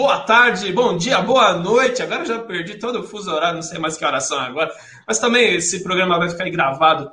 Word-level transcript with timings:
boa 0.00 0.20
tarde, 0.20 0.72
bom 0.72 0.96
dia, 0.96 1.20
boa 1.20 1.52
noite. 1.58 2.02
Agora 2.02 2.22
eu 2.22 2.26
já 2.26 2.38
perdi 2.38 2.78
todo 2.78 3.00
o 3.00 3.02
fuso 3.06 3.30
horário, 3.30 3.56
não 3.56 3.62
sei 3.62 3.78
mais 3.78 3.98
que 3.98 4.04
oração 4.04 4.38
agora. 4.38 4.74
Mas 5.06 5.18
também 5.18 5.56
esse 5.56 5.82
programa 5.82 6.18
vai 6.18 6.30
ficar 6.30 6.48
gravado 6.48 7.12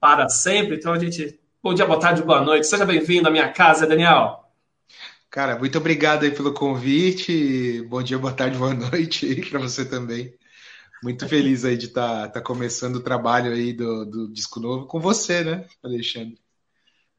para 0.00 0.28
sempre. 0.28 0.74
Então 0.74 0.92
a 0.92 0.98
gente. 0.98 1.38
Bom 1.62 1.72
dia, 1.72 1.86
boa 1.86 2.00
tarde, 2.00 2.24
boa 2.24 2.40
noite. 2.40 2.66
Seja 2.66 2.84
bem-vindo 2.84 3.28
à 3.28 3.30
minha 3.30 3.52
casa, 3.52 3.86
Daniel. 3.86 4.44
Cara, 5.30 5.56
muito 5.56 5.78
obrigado 5.78 6.24
aí 6.24 6.32
pelo 6.32 6.52
convite. 6.52 7.82
Bom 7.82 8.02
dia, 8.02 8.18
boa 8.18 8.32
tarde, 8.32 8.58
boa 8.58 8.74
noite 8.74 9.36
para 9.48 9.60
você 9.60 9.84
também. 9.84 10.34
Muito 11.00 11.28
feliz 11.28 11.64
aí 11.64 11.76
de 11.76 11.86
estar 11.86 12.22
tá, 12.22 12.28
tá 12.28 12.40
começando 12.40 12.96
o 12.96 13.02
trabalho 13.02 13.52
aí 13.52 13.72
do, 13.72 14.04
do, 14.04 14.32
disco 14.32 14.58
novo 14.58 14.86
com 14.86 14.98
você, 14.98 15.44
né, 15.44 15.64
Alexandre? 15.84 16.36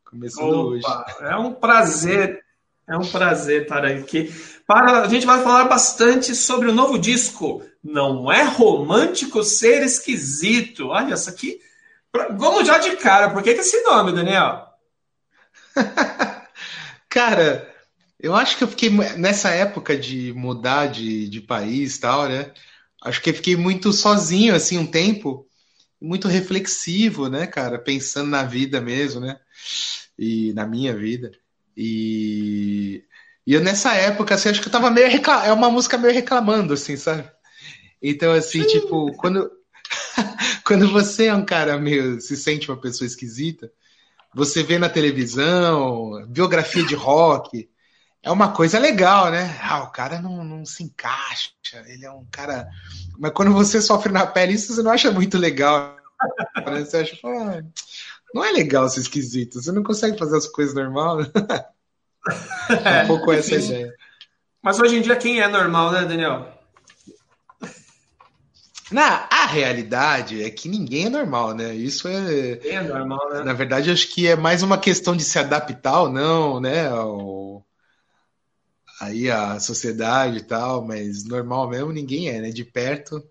Começando 0.03 0.49
Opa, 0.49 0.65
hoje. 0.65 0.85
É 1.21 1.37
um 1.37 1.53
prazer, 1.53 2.43
é 2.85 2.97
um 2.97 3.09
prazer 3.09 3.61
estar 3.61 3.85
aqui. 3.85 4.29
Para, 4.69 5.01
a 5.01 5.07
gente 5.07 5.25
vai 5.25 5.41
falar 5.41 5.63
bastante 5.63 6.35
sobre 6.35 6.69
o 6.69 6.71
novo 6.71 6.99
disco. 6.99 7.65
Não 7.83 8.31
é 8.31 8.43
romântico 8.43 9.43
ser 9.43 9.81
esquisito. 9.81 10.89
Olha, 10.89 11.15
isso 11.15 11.27
aqui. 11.27 11.59
Vamos 12.37 12.67
já 12.67 12.77
de 12.77 12.95
cara. 12.97 13.31
Por 13.31 13.41
que, 13.41 13.55
que 13.55 13.61
esse 13.61 13.81
nome, 13.81 14.11
Daniel? 14.11 14.67
cara, 17.09 17.67
eu 18.19 18.35
acho 18.35 18.59
que 18.59 18.63
eu 18.63 18.67
fiquei 18.67 18.91
nessa 19.17 19.49
época 19.49 19.97
de 19.97 20.33
mudar 20.33 20.85
de, 20.85 21.27
de 21.27 21.41
país 21.41 21.95
e 21.95 22.01
tal, 22.01 22.29
né? 22.29 22.51
Acho 23.01 23.23
que 23.23 23.31
eu 23.31 23.33
fiquei 23.33 23.55
muito 23.55 23.91
sozinho, 23.91 24.53
assim, 24.53 24.77
um 24.77 24.85
tempo, 24.85 25.47
muito 25.99 26.27
reflexivo, 26.27 27.27
né, 27.27 27.47
cara? 27.47 27.79
Pensando 27.79 28.29
na 28.29 28.43
vida 28.43 28.79
mesmo, 28.79 29.19
né? 29.19 29.39
E 30.15 30.53
na 30.53 30.67
minha 30.67 30.95
vida. 30.95 31.31
E, 31.75 33.03
e 33.49 33.53
eu 33.55 33.61
nessa 33.61 33.95
época, 33.95 34.35
assim, 34.35 34.47
acho 34.47 34.61
que 34.61 34.67
eu 34.67 34.71
tava 34.71 34.91
meio 34.91 35.09
reclamando. 35.09 35.47
É 35.47 35.51
uma 35.51 35.71
música 35.71 35.97
meio 35.97 36.13
reclamando, 36.13 36.75
assim, 36.75 36.95
sabe? 36.95 37.27
Então, 37.99 38.31
assim, 38.31 38.61
tipo, 38.61 39.11
quando, 39.13 39.49
quando 40.63 40.87
você 40.91 41.25
é 41.25 41.33
um 41.33 41.43
cara 41.43 41.75
meio. 41.79 42.21
se 42.21 42.37
sente 42.37 42.69
uma 42.69 42.79
pessoa 42.79 43.07
esquisita, 43.07 43.71
você 44.35 44.61
vê 44.61 44.77
na 44.77 44.87
televisão, 44.87 46.27
biografia 46.27 46.85
de 46.85 46.93
rock 46.93 47.67
é 48.21 48.29
uma 48.29 48.51
coisa 48.53 48.77
legal, 48.77 49.31
né? 49.31 49.59
Ah, 49.63 49.81
o 49.81 49.91
cara 49.91 50.21
não, 50.21 50.43
não 50.43 50.63
se 50.63 50.83
encaixa, 50.83 51.49
ele 51.87 52.05
é 52.05 52.11
um 52.11 52.27
cara. 52.29 52.69
Mas 53.17 53.31
quando 53.31 53.51
você 53.51 53.81
sofre 53.81 54.11
na 54.13 54.27
pele, 54.27 54.53
isso 54.53 54.75
você 54.75 54.83
não 54.83 54.91
acha 54.91 55.09
muito 55.09 55.39
legal. 55.39 55.95
Né? 56.67 56.85
Você 56.85 56.97
acha, 56.97 57.17
ah, 57.25 57.63
não 58.31 58.45
é 58.45 58.51
legal 58.51 58.87
ser 58.89 58.99
esquisito, 58.99 59.59
você 59.59 59.71
não 59.71 59.81
consegue 59.81 60.19
fazer 60.19 60.37
as 60.37 60.45
coisas 60.45 60.75
normal. 60.75 61.17
É 62.85 63.03
um 63.03 63.07
pouco 63.07 63.31
essa 63.31 63.55
ideia. 63.55 63.93
Mas 64.61 64.79
hoje 64.79 64.97
em 64.97 65.01
dia, 65.01 65.15
quem 65.15 65.39
é 65.39 65.47
normal, 65.47 65.91
né, 65.91 66.05
Daniel? 66.05 66.59
Na 68.91 69.27
a 69.31 69.45
realidade 69.45 70.43
é 70.43 70.49
que 70.49 70.67
ninguém 70.67 71.05
é 71.05 71.09
normal, 71.09 71.53
né? 71.53 71.73
Isso 71.75 72.07
é. 72.07 72.59
é 72.67 72.81
normal, 72.81 73.29
né? 73.31 73.43
Na 73.43 73.53
verdade, 73.53 73.91
acho 73.91 74.07
que 74.11 74.27
é 74.27 74.35
mais 74.35 74.63
uma 74.63 74.77
questão 74.77 75.15
de 75.15 75.23
se 75.23 75.37
adaptar 75.37 76.01
ou 76.01 76.09
não, 76.09 76.59
né? 76.59 76.87
Ao 76.87 77.63
aí 78.99 79.31
a 79.31 79.59
sociedade 79.59 80.39
e 80.39 80.43
tal, 80.43 80.85
mas 80.85 81.23
normal 81.23 81.69
mesmo 81.69 81.91
ninguém 81.91 82.29
é, 82.29 82.41
né? 82.41 82.49
De 82.49 82.65
perto, 82.65 83.23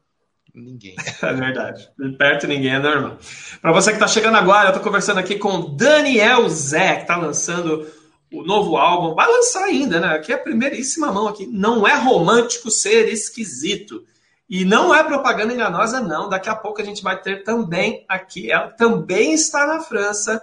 ninguém. 0.54 0.94
É 1.22 1.32
verdade. 1.34 1.88
De 1.98 2.16
perto 2.16 2.46
ninguém 2.46 2.74
é 2.74 2.78
normal. 2.78 3.18
Para 3.60 3.72
você 3.72 3.90
que 3.90 3.96
está 3.96 4.06
chegando 4.06 4.36
agora, 4.36 4.66
eu 4.66 4.68
estou 4.68 4.82
conversando 4.82 5.18
aqui 5.18 5.36
com 5.36 5.74
Daniel 5.74 6.48
Zé, 6.48 6.96
que 6.96 7.02
está 7.02 7.16
lançando 7.16 7.86
o 8.32 8.42
novo 8.42 8.76
álbum. 8.76 9.14
Vai 9.14 9.26
lançar 9.26 9.64
ainda, 9.64 10.00
né? 10.00 10.08
Aqui 10.08 10.32
é 10.32 10.34
a 10.34 10.38
primeiríssima 10.38 11.12
mão 11.12 11.28
aqui. 11.28 11.46
Não 11.46 11.86
é 11.86 11.94
romântico 11.94 12.70
ser 12.70 13.08
esquisito. 13.08 14.04
E 14.48 14.64
não 14.64 14.94
é 14.94 15.04
propaganda 15.04 15.52
enganosa, 15.52 16.00
não. 16.00 16.28
Daqui 16.28 16.48
a 16.48 16.54
pouco 16.54 16.80
a 16.80 16.84
gente 16.84 17.02
vai 17.02 17.20
ter 17.20 17.42
também 17.44 18.04
aqui. 18.08 18.50
Ela 18.50 18.68
também 18.68 19.32
está 19.32 19.66
na 19.66 19.80
França. 19.80 20.42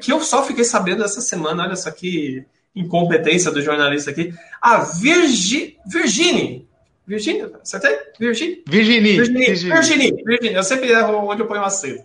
Que 0.00 0.12
eu 0.12 0.20
só 0.20 0.42
fiquei 0.44 0.64
sabendo 0.64 1.04
essa 1.04 1.20
semana. 1.20 1.64
Olha 1.64 1.76
só 1.76 1.90
que 1.90 2.44
incompetência 2.74 3.50
do 3.50 3.60
jornalista 3.60 4.10
aqui. 4.10 4.32
A 4.60 4.78
Virgi, 4.78 5.76
Virginie. 5.86 6.68
Virginia, 7.06 7.50
acertei? 7.62 7.96
Virginie? 8.20 8.62
Virginie. 8.66 9.16
Virginie. 9.16 9.46
Virginie. 9.54 10.24
Virginie. 10.24 10.54
Eu 10.54 10.62
sempre 10.62 10.90
erro 10.90 11.26
onde 11.26 11.40
eu 11.40 11.46
ponho 11.46 11.62
o 11.62 11.64
acento. 11.64 12.02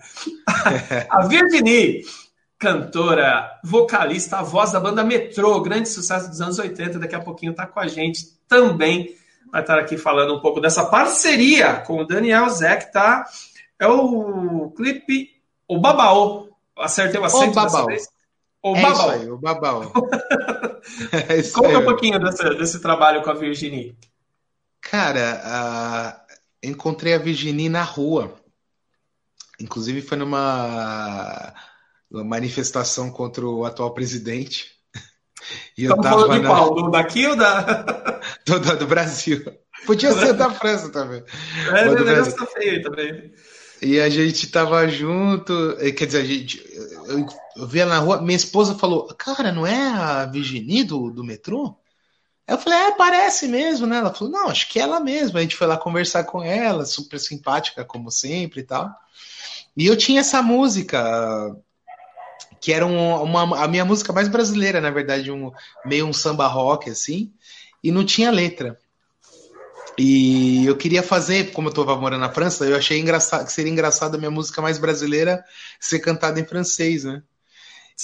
a 1.10 1.28
Virginie, 1.28 2.06
cantora, 2.64 3.60
vocalista, 3.62 4.38
a 4.38 4.42
voz 4.42 4.72
da 4.72 4.80
banda 4.80 5.04
Metrô, 5.04 5.60
grande 5.60 5.90
sucesso 5.90 6.30
dos 6.30 6.40
anos 6.40 6.58
80, 6.58 6.98
daqui 6.98 7.14
a 7.14 7.20
pouquinho 7.20 7.52
está 7.52 7.68
com 7.68 7.78
a 7.78 7.88
gente 7.88 8.40
também. 8.48 9.14
Vai 9.52 9.60
estar 9.60 9.78
aqui 9.78 9.98
falando 9.98 10.34
um 10.34 10.40
pouco 10.40 10.62
dessa 10.62 10.86
parceria 10.86 11.82
com 11.82 11.98
o 11.98 12.08
Daniel 12.08 12.50
Zé, 12.50 12.78
que 12.78 12.94
tá. 12.94 13.26
É 13.78 13.86
o 13.86 14.72
clipe 14.78 15.30
O 15.68 15.78
Babaô. 15.78 16.48
Acertei 16.78 17.20
o 17.20 17.26
acento 17.26 17.60
o 17.60 17.64
dessa 17.64 17.86
vez? 17.86 18.08
O 18.64 18.78
é. 18.78 18.92
Isso 18.92 19.10
aí, 19.10 19.30
o 19.30 19.38
Babal. 19.38 19.92
é 21.12 21.44
Conta 21.52 21.80
um 21.80 21.84
pouquinho 21.84 22.18
desse, 22.18 22.50
desse, 22.56 22.80
trabalho 22.80 23.22
com 23.22 23.30
a 23.30 23.34
Virginie. 23.34 23.94
Cara, 24.80 26.24
uh, 26.24 26.34
encontrei 26.64 27.14
a 27.14 27.18
Virginie 27.20 27.68
na 27.68 27.84
rua. 27.84 28.34
Inclusive 29.60 30.02
foi 30.02 30.18
numa 30.18 31.54
manifestação 32.14 33.10
contra 33.10 33.46
o 33.46 33.66
atual 33.66 33.94
presidente. 33.94 34.72
E 35.78 35.84
Estamos 35.84 36.08
falando 36.08 36.34
de 36.34 36.40
na... 36.40 36.48
qual? 36.48 36.74
Do 36.74 36.90
daqui 36.90 37.28
ou 37.28 37.36
da... 37.36 37.62
do, 38.46 38.60
do, 38.60 38.78
do 38.78 38.88
Brasil. 38.88 39.44
Podia 39.86 40.14
ser 40.14 40.34
da 40.34 40.50
França 40.50 40.90
também. 40.90 41.22
É, 41.74 41.90
o 41.90 42.06
negócio 42.06 42.36
tá 42.36 42.46
feio 42.46 42.82
também. 42.82 43.34
E 43.82 44.00
a 44.00 44.10
gente 44.10 44.48
tava 44.48 44.88
junto, 44.88 45.76
quer 45.98 46.06
dizer, 46.06 46.22
a 46.22 46.24
gente, 46.24 46.64
eu, 47.08 47.28
eu 47.58 47.68
vi 47.68 47.80
ela 47.80 47.96
na 47.96 48.00
rua, 48.00 48.22
minha 48.22 48.38
esposa 48.38 48.76
falou, 48.76 49.08
cara, 49.18 49.52
não 49.52 49.68
é 49.68 49.90
a 49.90 50.26
Virginie 50.26 50.86
do, 50.86 51.12
do 51.12 51.24
metrô? 51.24 51.76
Eu 52.48 52.58
falei, 52.58 52.80
é, 52.80 52.92
parece 52.92 53.48
mesmo, 53.48 53.86
né? 53.86 53.98
Ela 53.98 54.14
falou, 54.14 54.32
não, 54.32 54.48
acho 54.48 54.70
que 54.70 54.80
é 54.80 54.84
ela 54.84 55.02
mesma. 55.02 55.40
A 55.40 55.42
gente 55.42 55.56
foi 55.56 55.68
lá 55.68 55.78
conversar 55.78 56.24
com 56.24 56.42
ela, 56.42 56.86
super 56.86 57.20
simpática, 57.20 57.84
como 57.84 58.10
sempre 58.10 58.62
e 58.62 58.64
tal. 58.64 58.90
E 59.76 59.88
eu 59.88 59.98
tinha 59.98 60.22
essa 60.22 60.42
música, 60.42 61.54
que 62.64 62.72
era 62.72 62.86
um, 62.86 63.22
uma, 63.24 63.62
a 63.62 63.68
minha 63.68 63.84
música 63.84 64.14
mais 64.14 64.30
brasileira, 64.30 64.80
na 64.80 64.90
verdade, 64.90 65.30
um, 65.30 65.52
meio 65.86 66.08
um 66.08 66.14
samba 66.14 66.48
rock, 66.48 66.90
assim, 66.90 67.34
e 67.84 67.92
não 67.92 68.06
tinha 68.06 68.32
letra. 68.32 68.80
E 69.98 70.66
eu 70.66 70.78
queria 70.78 71.04
fazer, 71.04 71.52
como 71.52 71.68
eu 71.68 71.72
estava 71.72 71.98
morando 71.98 72.22
na 72.22 72.32
França, 72.32 72.64
eu 72.64 72.78
achei 72.78 73.02
engraçado, 73.02 73.46
que 73.46 73.52
seria 73.52 73.70
engraçado 73.70 74.16
a 74.16 74.18
minha 74.18 74.32
música 74.32 74.62
mais 74.62 74.78
brasileira 74.78 75.44
ser 75.78 76.00
cantada 76.00 76.40
em 76.40 76.46
francês, 76.46 77.04
né? 77.04 77.22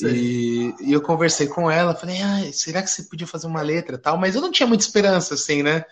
E, 0.01 0.75
e, 0.81 0.91
eu 0.91 1.01
conversei 1.01 1.47
com 1.47 1.71
ela, 1.71 1.95
falei, 1.95 2.21
ah, 2.21 2.51
será 2.51 2.83
que 2.83 2.91
você 2.91 3.03
podia 3.03 3.25
fazer 3.25 3.47
uma 3.47 3.61
letra 3.61 3.97
tal? 3.97 4.17
Mas 4.17 4.35
eu 4.35 4.41
não 4.41 4.51
tinha 4.51 4.67
muita 4.67 4.83
esperança, 4.83 5.35
assim, 5.35 5.63
né? 5.63 5.85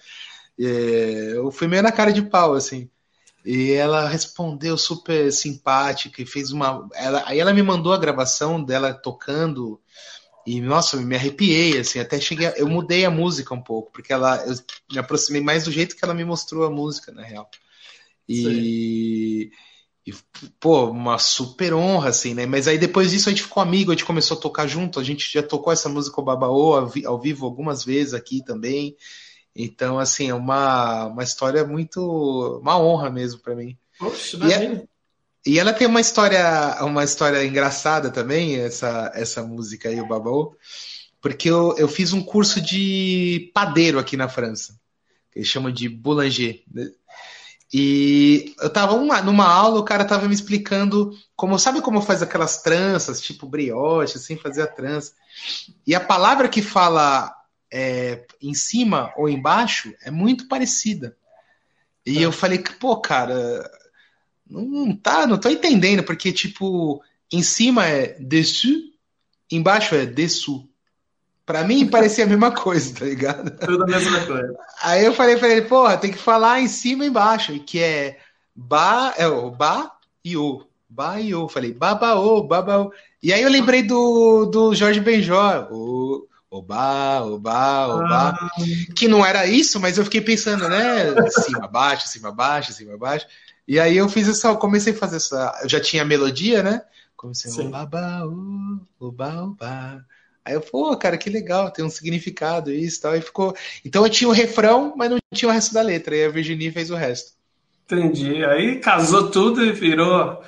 É, 0.60 1.32
eu 1.36 1.50
fui 1.52 1.70
meio 1.70 1.84
na 1.84 1.92
cara 1.94 2.12
de 2.12 2.22
pau, 2.22 2.54
assim. 2.54 2.90
E 3.50 3.72
ela 3.72 4.10
respondeu 4.10 4.78
super 4.78 5.32
simpática 5.32 6.22
e 6.22 6.26
fez 6.26 6.52
uma. 6.52 6.86
Ela, 6.94 7.24
aí 7.26 7.40
ela 7.40 7.54
me 7.54 7.64
mandou 7.64 7.94
a 7.94 7.98
gravação 7.98 8.62
dela 8.62 8.94
tocando 8.94 9.80
e, 10.46 10.60
nossa, 10.60 10.98
me 10.98 11.16
arrepiei, 11.16 11.78
assim, 11.80 11.98
até 11.98 12.20
cheguei. 12.20 12.48
A, 12.48 12.58
eu 12.58 12.68
mudei 12.68 13.06
a 13.06 13.10
música 13.10 13.54
um 13.54 13.62
pouco, 13.62 13.90
porque 13.94 14.12
ela. 14.12 14.36
Eu 14.46 14.54
me 14.92 15.00
aproximei 15.00 15.40
mais 15.40 15.64
do 15.64 15.72
jeito 15.72 15.96
que 15.96 16.04
ela 16.04 16.14
me 16.14 16.26
mostrou 16.26 16.66
a 16.66 16.70
música, 16.70 17.10
na 17.14 17.24
real. 17.24 17.50
E. 18.28 19.50
E, 20.06 20.14
pô, 20.60 20.90
uma 20.90 21.18
super 21.18 21.74
honra, 21.74 22.10
assim, 22.10 22.34
né? 22.34 22.46
Mas 22.46 22.68
aí 22.68 22.78
depois 22.78 23.12
disso 23.12 23.30
a 23.30 23.32
gente 23.32 23.44
ficou 23.44 23.64
amigo, 23.64 23.92
a 23.92 23.94
gente 23.94 24.06
começou 24.06 24.38
a 24.38 24.42
tocar 24.42 24.68
junto, 24.68 25.00
a 25.00 25.04
gente 25.04 25.32
já 25.32 25.42
tocou 25.42 25.72
essa 25.72 25.88
música 25.88 26.20
o 26.20 26.24
Babaô 26.24 26.76
ao, 26.76 26.92
ao 27.06 27.20
vivo 27.20 27.46
algumas 27.46 27.86
vezes 27.86 28.14
aqui 28.14 28.44
também. 28.44 28.96
Então, 29.60 29.98
assim, 29.98 30.30
é 30.30 30.36
uma, 30.36 31.08
uma 31.08 31.24
história 31.24 31.66
muito. 31.66 32.60
uma 32.62 32.80
honra 32.80 33.10
mesmo 33.10 33.42
para 33.42 33.56
mim. 33.56 33.76
Poxa, 33.98 34.38
imagina. 34.38 34.88
E 35.44 35.58
ela 35.58 35.74
tem 35.74 35.88
uma 35.88 36.02
história, 36.02 36.78
uma 36.84 37.04
história 37.04 37.44
engraçada 37.44 38.12
também, 38.12 38.58
essa, 38.58 39.12
essa 39.16 39.42
música 39.42 39.90
aí, 39.90 40.00
o 40.00 40.08
Babou, 40.08 40.56
porque 41.22 41.50
eu, 41.50 41.74
eu 41.78 41.88
fiz 41.88 42.14
um 42.14 42.22
curso 42.22 42.62
de 42.62 43.50
padeiro 43.54 43.98
aqui 43.98 44.18
na 44.18 44.28
França, 44.28 44.78
que 45.32 45.40
eles 45.40 45.48
chamam 45.48 45.72
de 45.72 45.88
boulanger. 45.88 46.64
Né? 46.72 46.92
E 47.74 48.54
eu 48.62 48.70
tava 48.70 48.94
uma, 48.94 49.22
numa 49.22 49.48
aula, 49.48 49.80
o 49.80 49.86
cara 49.86 50.06
tava 50.06 50.28
me 50.28 50.36
explicando 50.36 51.12
como, 51.36 51.58
sabe 51.58 51.82
como 51.82 52.02
faz 52.02 52.22
aquelas 52.22 52.62
tranças, 52.62 53.22
tipo 53.22 53.48
brioche, 53.48 54.18
assim, 54.18 54.38
fazer 54.38 54.64
a 54.64 54.68
trança. 54.68 55.14
E 55.86 55.96
a 55.96 56.00
palavra 56.00 56.50
que 56.50 56.62
fala 56.62 57.34
é, 57.72 58.26
em 58.42 58.54
cima 58.54 59.14
ou 59.18 59.30
embaixo 59.30 59.94
é 60.04 60.12
muito 60.12 60.48
parecida. 60.48 61.16
E 62.06 62.22
eu 62.22 62.32
falei, 62.32 62.64
pô, 62.80 62.98
cara, 62.98 63.70
não 64.50 64.96
tá, 64.96 65.28
não 65.28 65.38
tô 65.38 65.50
entendendo, 65.50 66.04
porque, 66.04 66.32
tipo, 66.32 67.04
em 67.32 67.44
cima 67.44 67.86
é 67.86 68.18
dessus, 68.20 68.78
embaixo 69.52 69.94
é 69.96 70.06
dessous. 70.06 70.64
Pra 71.46 71.64
mim 71.64 71.88
parecia 71.92 72.24
a 72.24 72.28
mesma 72.28 72.52
coisa, 72.52 72.94
tá 72.94 73.06
ligado? 73.06 73.52
Tudo 73.60 73.84
a 73.84 73.88
mesma 73.88 74.26
coisa. 74.26 74.58
Aí 74.82 75.06
eu 75.06 75.14
falei 75.14 75.36
pra 75.38 75.50
ele, 75.50 75.64
porra, 75.64 75.98
tem 75.98 76.12
que 76.12 76.18
falar 76.18 76.62
em 76.62 76.68
cima 76.68 77.04
e 77.04 77.10
embaixo, 77.10 77.60
que 77.60 77.80
é 77.82 78.20
ba, 78.56 79.14
é 79.18 79.28
o 79.28 79.52
ba 79.52 79.92
e 80.24 80.38
o. 80.38 80.66
Ba 80.90 81.20
e 81.20 81.36
o. 81.36 81.50
Falei, 81.50 81.74
babaô, 81.74 82.44
babaô. 82.44 82.94
E 83.22 83.34
aí 83.34 83.42
eu 83.42 83.50
lembrei 83.50 83.84
do, 83.84 84.46
do 84.46 84.74
Jorge 84.74 85.02
Benjó, 85.02 85.68
o 85.70 86.28
Oba, 86.50 87.24
oba, 87.24 87.88
oba. 87.88 88.30
Ah. 88.30 88.50
Que 88.96 89.08
não 89.08 89.26
era 89.26 89.46
isso, 89.46 89.80
mas 89.80 89.98
eu 89.98 90.06
fiquei 90.06 90.22
pensando, 90.22 90.70
né? 90.70 91.14
Cima, 91.30 91.68
baixo, 91.68 92.08
cima, 92.08 92.32
baixo, 92.32 92.72
cima, 92.72 92.98
baixo. 92.98 93.28
E 93.68 93.80
aí 93.80 93.98
eu 93.98 94.08
fiz 94.08 94.30
essa, 94.30 94.56
comecei 94.56 94.94
a 94.94 94.98
fazer 94.98 95.18
essa. 95.18 95.60
Eu 95.62 95.70
já 95.70 95.82
tinha 95.82 96.04
a 96.04 96.06
melodia, 96.06 96.64
né? 96.64 96.82
Comecei 97.18 97.52
a 97.52 97.66
oba, 97.66 98.24
oba, 99.00 99.44
oba. 99.44 100.06
Aí 100.46 100.54
eu, 100.54 100.62
pô, 100.62 100.96
cara, 100.96 101.18
que 101.18 101.30
legal, 101.30 101.70
tem 101.70 101.84
um 101.84 101.90
significado 101.90 102.72
isso 102.72 103.00
e 103.00 103.02
tal. 103.02 103.16
E 103.18 103.22
ficou. 103.22 103.54
Então 103.84 104.06
eu 104.06 104.10
tinha 104.10 104.30
o 104.30 104.34
refrão, 104.34 104.94
mas 104.96 105.12
não 105.12 105.18
tinha 105.34 105.50
o 105.50 105.52
resto 105.52 105.74
da 105.74 105.82
letra. 105.82 106.16
E 106.16 106.24
a 106.24 106.30
Virginia 106.30 106.72
fez 106.72 106.90
o 106.90 106.96
resto. 106.96 107.34
Entendi. 107.86 108.46
Aí 108.46 108.80
casou 108.80 109.30
tudo 109.30 109.66
e 109.66 109.74
virou 109.74 110.42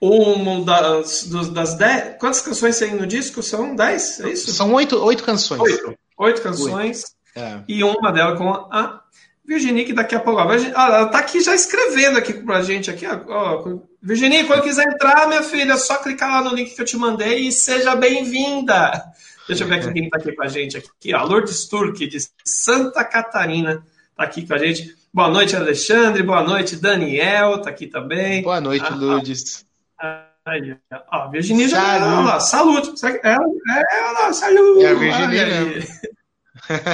um 0.00 0.64
das, 0.64 1.24
das 1.52 1.74
dez. 1.74 2.16
Quantas 2.18 2.40
canções 2.40 2.78
tem 2.78 2.94
no 2.94 3.06
disco? 3.06 3.42
São 3.42 3.74
dez? 3.74 4.20
É 4.20 4.30
isso? 4.30 4.52
São 4.52 4.72
oito, 4.74 4.96
oito 5.02 5.24
canções. 5.24 5.60
Oito, 5.60 5.94
oito 6.18 6.42
canções. 6.42 7.04
Oito. 7.04 7.18
É. 7.36 7.62
E 7.68 7.84
uma 7.84 8.12
delas 8.12 8.38
com 8.38 8.48
a 8.50 9.00
Virginia, 9.48 9.84
que 9.84 9.94
daqui 9.94 10.14
a 10.14 10.20
pouco. 10.20 10.40
Ó, 10.40 10.52
ela 10.52 11.06
tá 11.06 11.18
aqui 11.18 11.40
já 11.40 11.54
escrevendo 11.54 12.18
aqui 12.18 12.34
pra 12.34 12.60
gente. 12.60 12.90
Aqui, 12.90 13.06
ó, 13.06 13.78
Virginia, 14.02 14.44
quando 14.44 14.62
quiser 14.62 14.86
entrar, 14.86 15.26
minha 15.26 15.42
filha, 15.42 15.72
é 15.72 15.76
só 15.76 15.96
clicar 15.96 16.30
lá 16.30 16.48
no 16.48 16.54
link 16.54 16.74
que 16.74 16.80
eu 16.80 16.84
te 16.84 16.96
mandei 16.96 17.48
e 17.48 17.52
seja 17.52 17.96
bem-vinda. 17.96 19.04
Deixa 19.46 19.64
eu 19.64 19.68
ver 19.68 19.76
aqui 19.76 19.92
quem 19.92 20.10
tá 20.10 20.18
aqui 20.18 20.32
com 20.32 20.42
a 20.42 20.48
gente. 20.48 20.76
Aqui, 20.76 21.14
ó, 21.14 21.24
Lourdes 21.24 21.66
Turque, 21.66 22.06
de 22.06 22.18
Santa 22.44 23.02
Catarina, 23.02 23.82
tá 24.14 24.24
aqui 24.24 24.46
com 24.46 24.52
a 24.52 24.58
gente. 24.58 24.94
Boa 25.12 25.30
noite, 25.30 25.56
Alexandre. 25.56 26.22
Boa 26.22 26.42
noite, 26.42 26.76
Daniel, 26.76 27.62
tá 27.62 27.70
aqui 27.70 27.86
também. 27.86 28.42
Boa 28.42 28.60
noite, 28.60 28.84
ah, 28.86 28.94
Lourdes. 28.94 29.64
Aí, 30.00 30.76
ó, 31.10 31.16
a 31.24 31.26
Virginia 31.28 31.68
já. 31.68 31.96
Olha 31.96 32.20
lá, 32.20 32.40
saúde. 32.40 32.92
Ela, 33.22 33.44
ela, 33.90 34.32
saúde. 34.32 34.84
É 34.84 34.90
a 34.90 34.94
Virginia. 34.94 35.88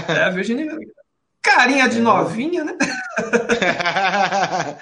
É 0.09 0.23
a 0.25 0.31
Virginia 0.31 0.79
Carinha 1.45 1.89
de 1.89 1.99
é. 1.99 2.01
novinha, 2.01 2.65
né? 2.65 2.77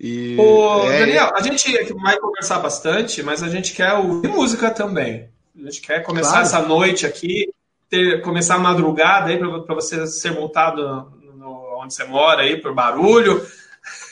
e, 0.00 0.36
Ô, 0.36 0.90
é... 0.90 0.98
Daniel, 0.98 1.30
a 1.34 1.40
gente 1.40 1.72
vai 1.94 2.18
conversar 2.18 2.58
bastante, 2.58 3.22
mas 3.22 3.40
a 3.42 3.48
gente 3.48 3.72
quer 3.72 3.92
ouvir 3.94 4.28
música 4.28 4.68
também. 4.70 5.30
A 5.56 5.62
gente 5.62 5.80
quer 5.80 6.02
começar 6.02 6.30
claro. 6.30 6.46
essa 6.46 6.60
noite 6.60 7.06
aqui, 7.06 7.48
ter, 7.88 8.20
começar 8.22 8.56
a 8.56 8.58
madrugada 8.58 9.30
aí 9.30 9.38
para 9.38 9.74
você 9.74 10.06
ser 10.08 10.32
multado 10.32 10.82
no, 10.82 11.36
no, 11.36 11.80
onde 11.80 11.94
você 11.94 12.02
mora 12.04 12.42
aí 12.42 12.60
por 12.60 12.74
barulho. 12.74 13.46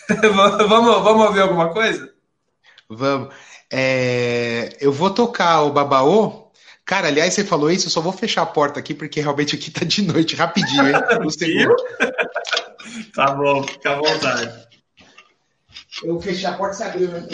vamos, 0.33 1.03
vamos 1.03 1.27
ouvir 1.27 1.41
alguma 1.41 1.71
coisa? 1.71 2.14
Vamos. 2.97 3.35
É, 3.73 4.77
eu 4.81 4.93
vou 4.93 5.11
tocar 5.11 5.63
o 5.63 5.73
Babaô. 5.73 6.45
Cara, 6.85 7.09
aliás, 7.09 7.33
você 7.33 7.45
falou 7.45 7.71
isso, 7.71 7.87
eu 7.87 7.91
só 7.91 8.01
vou 8.01 8.13
fechar 8.13 8.43
a 8.43 8.47
porta 8.47 8.79
aqui, 8.79 8.95
porque 8.95 9.21
realmente 9.21 9.57
aqui 9.57 9.71
tá 9.71 9.85
de 9.85 10.03
noite, 10.03 10.37
rapidinho, 10.37 10.87
hein? 10.87 10.95
Um 11.25 11.31
segundo. 11.31 11.75
tá 13.15 13.33
bom, 13.33 13.63
fica 13.63 13.93
à 13.93 13.97
vontade. 13.97 14.65
Eu 16.03 16.21
fechei 16.21 16.47
a 16.47 16.53
porta 16.53 16.75
e 16.75 16.79
você 16.79 16.85
abriu, 16.85 17.09
né? 17.09 17.27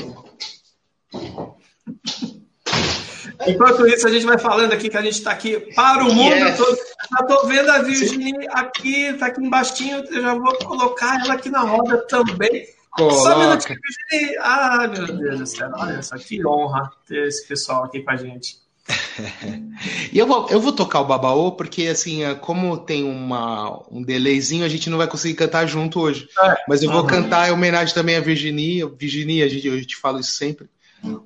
Enquanto 3.46 3.86
isso, 3.86 4.06
a 4.06 4.10
gente 4.10 4.26
vai 4.26 4.38
falando 4.38 4.72
aqui 4.72 4.88
que 4.88 4.96
a 4.96 5.02
gente 5.02 5.14
está 5.14 5.32
aqui 5.32 5.58
para 5.74 6.04
o 6.04 6.14
mundo. 6.14 6.34
Yes. 6.34 6.56
Tô, 6.56 6.64
já 6.64 7.20
estou 7.22 7.46
vendo 7.48 7.70
a 7.70 7.82
Virginia 7.82 8.50
aqui, 8.52 9.06
está 9.06 9.26
aqui 9.26 9.42
embaixo. 9.42 9.74
Eu 9.82 10.22
já 10.22 10.34
vou 10.34 10.54
colocar 10.58 11.20
ela 11.24 11.34
aqui 11.34 11.50
na 11.50 11.60
roda 11.60 12.06
também. 12.06 12.66
Coloca. 12.90 13.72
Um 13.72 13.76
Virginia. 14.10 14.40
Ah, 14.40 14.88
meu 14.88 15.06
Deus 15.06 15.38
do 15.38 15.46
céu. 15.46 15.70
Olha 15.75 16.02
só, 16.02 16.16
que 16.16 16.44
honra 16.46 16.90
ter 17.06 17.28
esse 17.28 17.46
pessoal 17.46 17.84
aqui 17.84 18.02
com 18.02 18.10
a 18.10 18.16
gente. 18.16 18.58
e 20.12 20.19
eu 20.19 20.26
vou, 20.26 20.48
eu 20.50 20.60
vou 20.60 20.72
tocar 20.72 21.00
o 21.00 21.06
Babaô, 21.06 21.52
porque 21.52 21.87
assim, 21.87 22.25
é, 22.25 22.34
como 22.34 22.76
tem 22.76 23.04
uma, 23.04 23.82
um 23.90 24.02
delayzinho, 24.02 24.64
a 24.64 24.69
gente 24.69 24.90
não 24.90 24.98
vai 24.98 25.06
conseguir 25.06 25.34
cantar 25.34 25.66
junto 25.66 26.00
hoje. 26.00 26.28
É. 26.42 26.54
Mas 26.69 26.82
eu 26.82 26.90
vou 26.90 27.02
uhum. 27.02 27.06
cantar 27.06 27.48
em 27.48 27.52
homenagem 27.52 27.94
também 27.94 28.16
a 28.16 28.20
Virginia. 28.20 28.88
Virginia, 28.88 29.44
a 29.44 29.48
gente, 29.48 29.66
eu 29.66 29.87
te 29.87 29.96
falo 29.96 30.19
isso 30.19 30.32
sempre. 30.32 30.69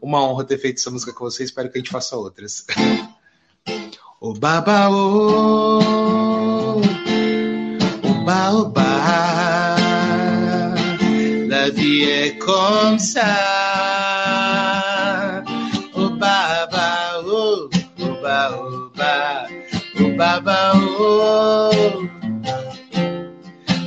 Uma 0.01 0.23
honra 0.23 0.45
ter 0.45 0.59
feito 0.59 0.79
essa 0.79 0.91
música 0.91 1.13
com 1.13 1.25
você. 1.25 1.43
Espero 1.43 1.71
que 1.71 1.79
a 1.79 1.81
gente 1.81 1.91
faça 1.91 2.17
outras. 2.17 2.65
O 4.21 4.33
Babaô, 4.33 5.81
o 8.03 8.15
Baobá, 8.25 9.34
la 11.95 12.01
vie 12.01 12.11
est 12.11 12.39
comme 12.39 12.99
ça. 12.99 13.23
O 15.95 16.09
Babaô, 16.11 17.69
o 18.01 18.09
Baobá, 18.23 19.47
o 20.01 20.17
Babaô, 20.17 21.71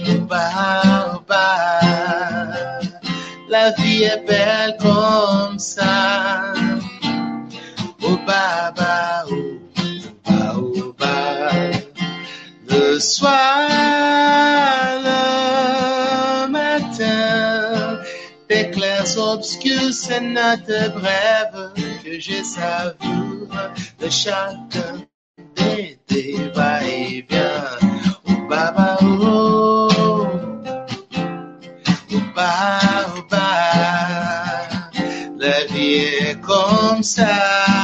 o 0.08 0.16
Baobá. 0.30 1.48
La 3.50 3.72
vie 3.72 4.04
est 4.04 4.26
belle 4.28 4.78
comme 4.80 5.60
ça. 5.60 6.54
Oh 8.04 8.18
baba, 8.26 9.26
oh 9.30 9.60
ba, 10.26 10.54
oh 10.56 10.94
ba. 10.98 11.72
Le 12.70 13.00
soir, 13.00 14.07
d'éclairs 19.18 19.34
obscurs, 19.34 19.94
c'est 19.94 20.22
notre 20.22 20.92
brève 20.94 21.74
que 22.04 22.20
je 22.20 22.44
savoure 22.44 23.48
de 24.00 24.10
chacun 24.10 25.06
des, 25.56 25.98
des 26.08 26.50
va-et-vient. 26.54 27.64
Oh 28.28 28.48
baba, 28.50 28.98
oh, 29.02 30.28
oh 32.12 32.22
ba. 32.36 32.80
comme 36.42 37.04
ça. 37.04 37.77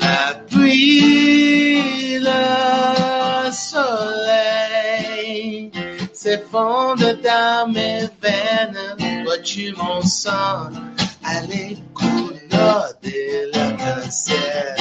Appuy 0.00 2.18
le 2.18 3.52
soleil 3.52 4.70
s'effondre 6.12 7.14
dans 7.22 7.68
mes 7.72 8.08
veines. 8.20 9.22
Vois-tu 9.24 9.72
mon 9.76 10.02
sang 10.02 10.70
à 11.24 11.40
l'école 11.42 12.40
de 13.02 13.50
la 13.52 13.70
cancelle 13.72 14.76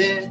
de 0.00 0.29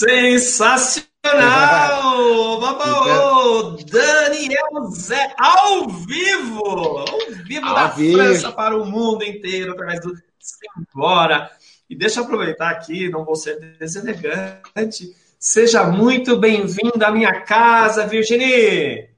Sensacional! 0.00 1.06
Babaô! 2.60 3.76
Daniel 3.84 4.90
Zé, 4.94 5.34
ao 5.38 5.88
vivo! 5.88 6.98
Ao 6.98 7.29
vivo 7.50 7.66
Ao 7.66 7.74
da 7.74 7.86
vivo. 7.88 8.16
França 8.16 8.52
para 8.52 8.76
o 8.76 8.86
mundo 8.86 9.24
inteiro, 9.24 9.72
através 9.72 10.00
do 10.00 10.14
Simbora. 10.38 11.50
E 11.88 11.96
deixa 11.96 12.20
eu 12.20 12.24
aproveitar 12.24 12.70
aqui, 12.70 13.08
não 13.08 13.24
vou 13.24 13.34
ser 13.34 13.58
deselegante. 13.76 15.16
Seja 15.36 15.82
muito 15.84 16.38
bem-vindo 16.38 17.04
à 17.04 17.10
minha 17.10 17.40
casa, 17.40 18.06
Virginie! 18.06 19.10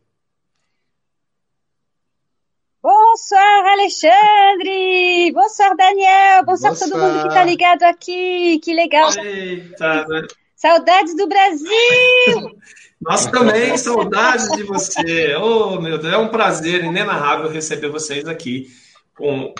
Bonsoir, 2.82 3.66
Alexandre! 3.66 5.30
Bonsoir, 5.32 5.76
Daniel! 5.76 6.44
Bonsoir, 6.46 6.78
todo 6.78 6.90
Bonsoir. 6.90 7.12
mundo 7.12 7.28
que 7.28 7.34
tá 7.34 7.44
ligado 7.44 7.82
aqui! 7.82 8.58
Que 8.60 8.72
legal! 8.72 9.10
Eita, 9.18 10.06
né? 10.08 10.26
Saudades 10.56 11.14
do 11.14 11.28
Brasil! 11.28 11.68
Nós 13.02 13.26
também, 13.26 13.76
saudades 13.76 14.48
de 14.52 14.62
você. 14.62 15.34
Oh, 15.34 15.80
meu 15.80 15.98
Deus, 15.98 16.14
é 16.14 16.16
um 16.16 16.28
prazer 16.28 16.84
inenarrável 16.84 17.50
receber 17.50 17.88
vocês 17.88 18.26
aqui. 18.28 18.68
Com... 19.16 19.52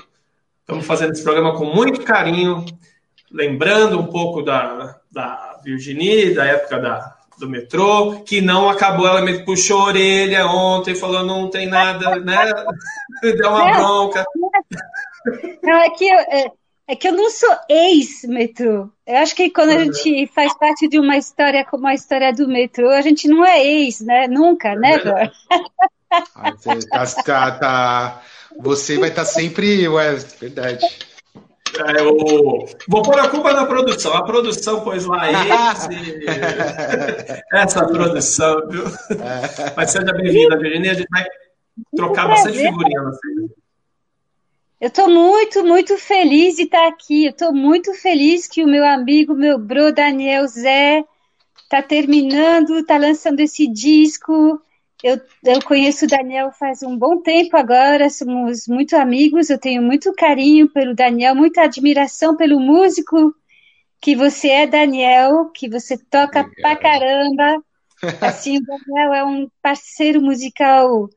Estamos 0.60 0.86
fazendo 0.86 1.10
esse 1.10 1.24
programa 1.24 1.56
com 1.56 1.64
muito 1.64 2.02
carinho, 2.02 2.64
lembrando 3.30 3.98
um 3.98 4.06
pouco 4.06 4.42
da, 4.42 5.00
da 5.10 5.60
Virginie, 5.64 6.34
da 6.34 6.44
época 6.46 6.78
da, 6.78 7.16
do 7.36 7.48
metrô, 7.48 8.22
que 8.24 8.40
não 8.40 8.70
acabou, 8.70 9.08
ela 9.08 9.20
me 9.20 9.44
puxou 9.44 9.80
a 9.80 9.84
orelha 9.86 10.46
ontem, 10.46 10.94
falou 10.94 11.24
não 11.24 11.50
tem 11.50 11.66
nada, 11.66 12.16
né? 12.20 12.48
Deu 13.22 13.50
uma 13.50 13.72
bronca. 13.72 14.24
Não, 15.62 15.78
é 15.80 15.90
que 15.90 16.04
eu, 16.08 16.18
é, 16.88 16.92
é 16.92 16.96
que 16.96 17.08
eu 17.08 17.12
não 17.12 17.30
sou 17.30 17.54
ex-metrô. 17.68 18.90
Eu 19.06 19.16
acho 19.18 19.34
que 19.34 19.50
quando 19.50 19.70
a 19.70 19.84
gente 19.84 20.26
faz 20.28 20.56
parte 20.56 20.88
de 20.88 20.98
uma 20.98 21.16
história 21.16 21.64
como 21.64 21.86
a 21.86 21.94
história 21.94 22.32
do 22.32 22.48
metrô, 22.48 22.90
a 22.90 23.00
gente 23.00 23.28
não 23.28 23.44
é 23.44 23.64
ex, 23.64 24.00
né? 24.00 24.26
Nunca, 24.28 24.74
né? 24.74 25.00
Ah, 26.34 26.52
você 26.52 26.86
tá, 26.88 27.06
tá, 27.06 27.50
tá- 27.52 28.22
Você 28.60 28.98
vai 28.98 29.08
estar 29.08 29.24
sempre. 29.24 29.88
Ué, 29.88 30.14
verdade. 30.40 30.84
É, 31.78 32.02
o... 32.02 32.66
Vou 32.86 33.02
pôr 33.02 33.18
a 33.18 33.28
culpa 33.28 33.52
na 33.54 33.64
produção. 33.64 34.12
A 34.12 34.22
produção 34.22 34.82
pôs 34.84 35.06
lá 35.06 35.30
esse. 35.30 35.88
Essa 37.52 37.86
produção, 37.86 38.68
viu? 38.68 38.84
Mas 39.74 39.90
seja 39.90 40.12
bem-vinda, 40.12 40.58
Virginie. 40.58 40.90
A 40.90 40.94
gente 40.94 41.08
vai 41.10 41.24
trocar 41.96 42.28
bastante 42.28 42.58
figurinha 42.58 43.00
frente. 43.00 43.61
Eu 44.82 44.88
estou 44.88 45.08
muito, 45.08 45.64
muito 45.64 45.96
feliz 45.96 46.56
de 46.56 46.62
estar 46.64 46.88
aqui. 46.88 47.26
Eu 47.26 47.30
estou 47.30 47.54
muito 47.54 47.94
feliz 47.94 48.48
que 48.48 48.64
o 48.64 48.66
meu 48.66 48.84
amigo, 48.84 49.32
meu 49.32 49.56
bro 49.56 49.92
Daniel 49.92 50.44
Zé, 50.48 51.04
está 51.62 51.80
terminando, 51.80 52.80
está 52.80 52.96
lançando 52.96 53.38
esse 53.38 53.68
disco. 53.68 54.60
Eu, 55.00 55.20
eu 55.44 55.62
conheço 55.62 56.04
o 56.04 56.08
Daniel 56.08 56.50
faz 56.50 56.82
um 56.82 56.98
bom 56.98 57.22
tempo 57.22 57.56
agora, 57.56 58.10
somos 58.10 58.66
muito 58.66 58.96
amigos. 58.96 59.50
Eu 59.50 59.58
tenho 59.58 59.80
muito 59.80 60.12
carinho 60.14 60.68
pelo 60.68 60.96
Daniel, 60.96 61.36
muita 61.36 61.62
admiração 61.62 62.36
pelo 62.36 62.58
músico 62.58 63.32
que 64.00 64.16
você 64.16 64.48
é, 64.48 64.66
Daniel, 64.66 65.48
que 65.54 65.68
você 65.68 65.96
toca 65.96 66.40
Obrigado. 66.40 66.60
pra 66.60 66.74
caramba. 66.76 67.64
Assim, 68.20 68.58
o 68.58 68.62
Daniel 68.62 69.14
é 69.14 69.24
um 69.24 69.48
parceiro 69.62 70.20
musical 70.20 71.08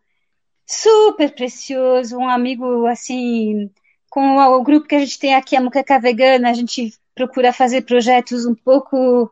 super 0.65 1.33
precioso, 1.33 2.17
um 2.17 2.27
amigo 2.29 2.85
assim, 2.87 3.69
com 4.09 4.37
o 4.37 4.63
grupo 4.63 4.87
que 4.87 4.95
a 4.95 4.99
gente 4.99 5.19
tem 5.19 5.35
aqui, 5.35 5.55
a 5.55 5.61
Muqueca 5.61 5.99
Vegana, 5.99 6.49
a 6.49 6.53
gente 6.53 6.93
procura 7.13 7.53
fazer 7.53 7.83
projetos 7.83 8.45
um 8.45 8.55
pouco 8.55 9.31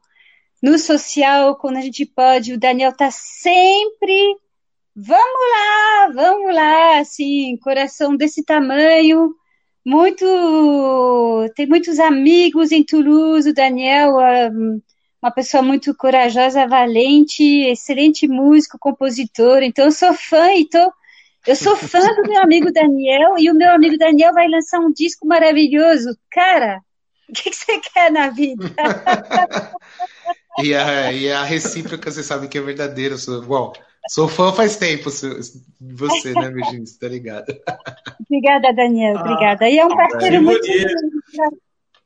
no 0.61 0.77
social, 0.79 1.55
quando 1.57 1.77
a 1.77 1.81
gente 1.81 2.05
pode. 2.05 2.53
O 2.53 2.59
Daniel 2.59 2.93
tá 2.95 3.11
sempre, 3.11 4.37
vamos 4.95 5.39
lá, 5.51 6.11
vamos 6.13 6.55
lá, 6.55 6.99
assim, 6.99 7.57
coração 7.57 8.15
desse 8.15 8.43
tamanho, 8.43 9.35
muito, 9.85 10.25
tem 11.55 11.67
muitos 11.67 11.99
amigos 11.99 12.71
em 12.71 12.83
Toulouse, 12.83 13.49
o 13.49 13.53
Daniel, 13.53 14.15
um, 14.53 14.81
uma 15.21 15.31
pessoa 15.31 15.61
muito 15.61 15.93
corajosa, 15.95 16.67
valente, 16.67 17.43
excelente 17.43 18.27
músico, 18.27 18.77
compositor, 18.79 19.61
então 19.63 19.91
sou 19.91 20.13
fã 20.13 20.53
e 20.53 20.65
tô 20.69 20.91
eu 21.45 21.55
sou 21.55 21.75
fã 21.75 21.99
do 21.99 22.29
meu 22.29 22.41
amigo 22.41 22.71
Daniel 22.71 23.35
e 23.37 23.49
o 23.51 23.55
meu 23.55 23.71
amigo 23.71 23.97
Daniel 23.97 24.33
vai 24.33 24.47
lançar 24.47 24.79
um 24.79 24.91
disco 24.91 25.27
maravilhoso. 25.27 26.17
Cara, 26.31 26.79
o 27.29 27.33
que, 27.33 27.49
que 27.49 27.55
você 27.55 27.79
quer 27.79 28.11
na 28.11 28.29
vida? 28.29 28.63
E 30.61 30.75
a, 30.75 31.11
e 31.11 31.31
a 31.31 31.43
recíproca, 31.43 32.11
você 32.11 32.21
sabe 32.21 32.47
que 32.47 32.57
é 32.57 32.61
verdadeira. 32.61 33.15
Bom, 33.47 33.73
sou 34.07 34.27
fã 34.27 34.51
faz 34.53 34.75
tempo 34.75 35.09
de 35.09 35.93
você, 35.95 36.33
né, 36.33 36.51
Virginia? 36.51 36.85
Você 36.85 36.99
tá 36.99 37.07
ligado? 37.07 37.45
Obrigada, 38.21 38.71
Daniel. 38.71 39.17
Ah, 39.17 39.21
Obrigada. 39.21 39.69
E 39.69 39.79
é 39.79 39.85
um 39.85 39.95
parceiro 39.95 40.37
que 40.37 40.41
muito 40.41 40.67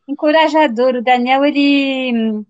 encorajador. 0.08 0.96
O 0.96 1.04
Daniel, 1.04 1.44
ele, 1.44 2.42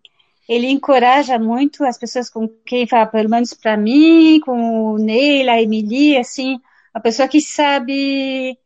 ele 0.48 0.68
encoraja 0.68 1.40
muito 1.40 1.84
as 1.84 1.98
pessoas 1.98 2.30
com 2.30 2.48
quem 2.64 2.86
fala, 2.86 3.08
pelo 3.08 3.30
menos 3.30 3.56
para 3.56 3.76
mim, 3.76 4.40
com 4.42 4.94
o 4.94 4.98
Neila, 5.00 5.54
a 5.54 5.62
Emily, 5.62 6.16
assim, 6.16 6.60
uma 6.98 7.02
pessoa 7.02 7.28
que 7.28 7.40
sabe 7.40 8.58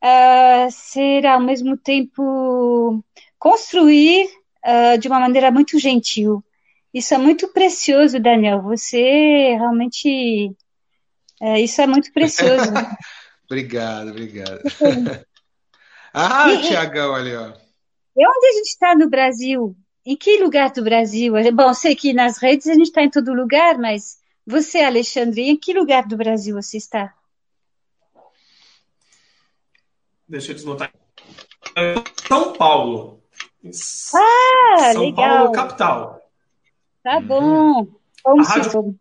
ah, 0.00 0.68
ser 0.70 1.26
ao 1.26 1.40
mesmo 1.40 1.76
tempo 1.76 3.04
construir 3.36 4.28
ah, 4.64 4.96
de 4.96 5.08
uma 5.08 5.18
maneira 5.18 5.50
muito 5.50 5.76
gentil. 5.78 6.42
Isso 6.92 7.12
é 7.14 7.18
muito 7.18 7.48
precioso, 7.48 8.20
Daniel. 8.20 8.62
Você 8.62 9.56
realmente. 9.56 10.54
é, 11.42 11.60
isso 11.60 11.82
é 11.82 11.86
muito 11.86 12.12
precioso. 12.12 12.70
Obrigado, 13.46 14.10
obrigado. 14.10 14.62
Ah, 16.16 16.48
E- 16.48 16.54
e- 16.54 16.68
Tiagão 16.68 17.12
ali, 17.12 17.34
ó. 17.34 17.48
E 18.16 18.24
onde 18.24 18.46
a 18.46 18.52
gente 18.52 18.68
está 18.68 18.94
no 18.94 19.10
Brasil? 19.10 19.76
Em 20.06 20.16
que 20.16 20.38
lugar 20.38 20.70
do 20.70 20.84
Brasil? 20.84 21.34
Bom, 21.52 21.74
sei 21.74 21.96
que 21.96 22.12
nas 22.12 22.38
redes 22.38 22.68
a 22.68 22.74
gente 22.74 22.84
está 22.86 23.02
em 23.02 23.10
todo 23.10 23.34
lugar, 23.34 23.76
mas 23.78 24.18
você, 24.46 24.78
Alexandre, 24.78 25.42
em 25.42 25.56
que 25.56 25.72
lugar 25.72 26.06
do 26.06 26.16
Brasil 26.16 26.54
você 26.54 26.76
está? 26.76 27.12
Deixa 30.34 30.50
eu 30.50 30.56
desmontar. 30.56 30.90
São 32.26 32.54
Paulo. 32.54 33.22
Ah, 33.64 34.92
São 34.92 35.02
legal. 35.02 35.14
Paulo, 35.14 35.52
capital. 35.52 36.20
Tá 37.04 37.18
Uhum. 37.18 37.84
bom. 38.24 38.40
A 38.40 38.42
rádio-? 38.42 38.96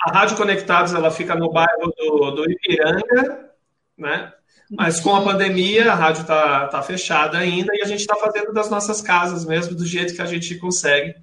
A 0.00 0.10
Rádio 0.10 0.36
Conectados 0.38 0.94
ela 0.94 1.10
fica 1.10 1.34
no 1.34 1.52
bairro 1.52 1.92
do, 1.98 2.30
do 2.30 2.50
Ipiranga, 2.50 3.50
né? 3.98 4.32
Mas 4.70 5.00
com 5.00 5.14
a 5.14 5.22
pandemia 5.22 5.92
a 5.92 5.94
rádio 5.94 6.24
tá, 6.24 6.66
tá 6.68 6.82
fechada 6.82 7.36
ainda 7.36 7.74
e 7.74 7.82
a 7.82 7.86
gente 7.86 8.00
está 8.00 8.16
fazendo 8.16 8.50
das 8.50 8.70
nossas 8.70 9.02
casas 9.02 9.44
mesmo, 9.44 9.74
do 9.74 9.84
jeito 9.84 10.14
que 10.14 10.22
a 10.22 10.26
gente 10.26 10.54
consegue, 10.56 11.14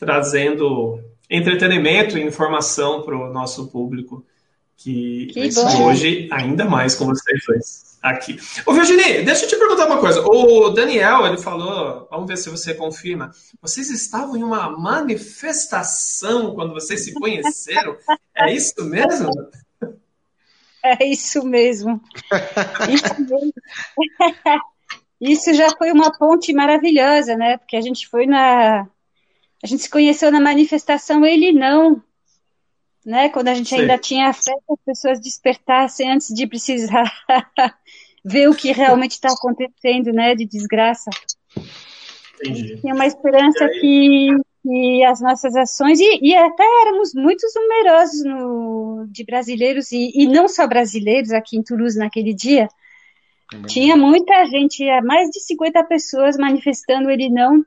trazendo 0.00 1.00
entretenimento 1.30 2.18
e 2.18 2.22
informação 2.22 3.02
para 3.02 3.14
o 3.16 3.32
nosso 3.32 3.70
público, 3.70 4.24
que, 4.82 5.26
Que 5.26 5.50
hoje 5.80 6.28
ainda 6.30 6.64
mais 6.64 6.94
com 6.94 7.06
vocês 7.06 7.40
dois 7.46 7.92
aqui. 8.02 8.36
Ô 8.66 8.72
Virginie, 8.72 9.22
deixa 9.22 9.44
eu 9.44 9.48
te 9.48 9.56
perguntar 9.56 9.86
uma 9.86 10.00
coisa. 10.00 10.20
O 10.26 10.70
Daniel, 10.70 11.26
ele 11.26 11.38
falou, 11.38 12.08
vamos 12.10 12.26
ver 12.26 12.36
se 12.36 12.50
você 12.50 12.74
confirma, 12.74 13.30
vocês 13.60 13.90
estavam 13.90 14.36
em 14.36 14.42
uma 14.42 14.68
manifestação 14.70 16.54
quando 16.54 16.74
vocês 16.74 17.04
se 17.04 17.14
conheceram? 17.14 17.96
É 18.34 18.52
isso 18.52 18.84
mesmo? 18.84 19.30
É 20.84 21.06
isso 21.06 21.44
mesmo. 21.46 22.02
Isso 22.92 23.20
mesmo. 23.20 23.52
Isso 25.20 25.54
já 25.54 25.70
foi 25.76 25.92
uma 25.92 26.10
ponte 26.18 26.52
maravilhosa, 26.52 27.36
né? 27.36 27.56
Porque 27.56 27.76
a 27.76 27.80
gente 27.80 28.08
foi 28.08 28.26
na. 28.26 28.88
A 29.62 29.66
gente 29.68 29.84
se 29.84 29.88
conheceu 29.88 30.32
na 30.32 30.40
manifestação, 30.40 31.24
ele 31.24 31.52
não. 31.52 32.02
Né? 33.04 33.28
Quando 33.28 33.48
a 33.48 33.54
gente 33.54 33.70
Sei. 33.70 33.80
ainda 33.80 33.98
tinha 33.98 34.32
fé 34.32 34.52
que 34.52 34.72
as 34.72 34.80
pessoas 34.84 35.20
despertassem 35.20 36.10
antes 36.10 36.28
de 36.28 36.46
precisar 36.46 37.10
ver 38.24 38.48
o 38.48 38.54
que 38.54 38.72
realmente 38.72 39.12
está 39.12 39.28
acontecendo, 39.28 40.12
né? 40.12 40.34
De 40.34 40.46
desgraça. 40.46 41.10
Entendi. 42.40 42.80
Tinha 42.80 42.94
uma 42.94 43.06
esperança 43.06 43.68
que, 43.68 44.28
que 44.62 45.04
as 45.04 45.20
nossas 45.20 45.56
ações, 45.56 45.98
e, 46.00 46.20
e 46.22 46.34
até 46.34 46.64
éramos 46.82 47.12
muitos 47.14 47.52
numerosos 47.54 48.24
no, 48.24 49.06
de 49.08 49.24
brasileiros, 49.24 49.90
e, 49.92 50.12
e 50.14 50.26
não 50.26 50.46
só 50.48 50.66
brasileiros 50.66 51.32
aqui 51.32 51.56
em 51.56 51.62
Toulouse 51.62 51.98
naquele 51.98 52.32
dia, 52.32 52.68
Tinha 53.66 53.96
muita 53.96 54.46
gente, 54.46 54.84
mais 55.02 55.28
de 55.30 55.40
50 55.40 55.84
pessoas 55.84 56.36
manifestando, 56.36 57.10
ele 57.10 57.28
não. 57.28 57.64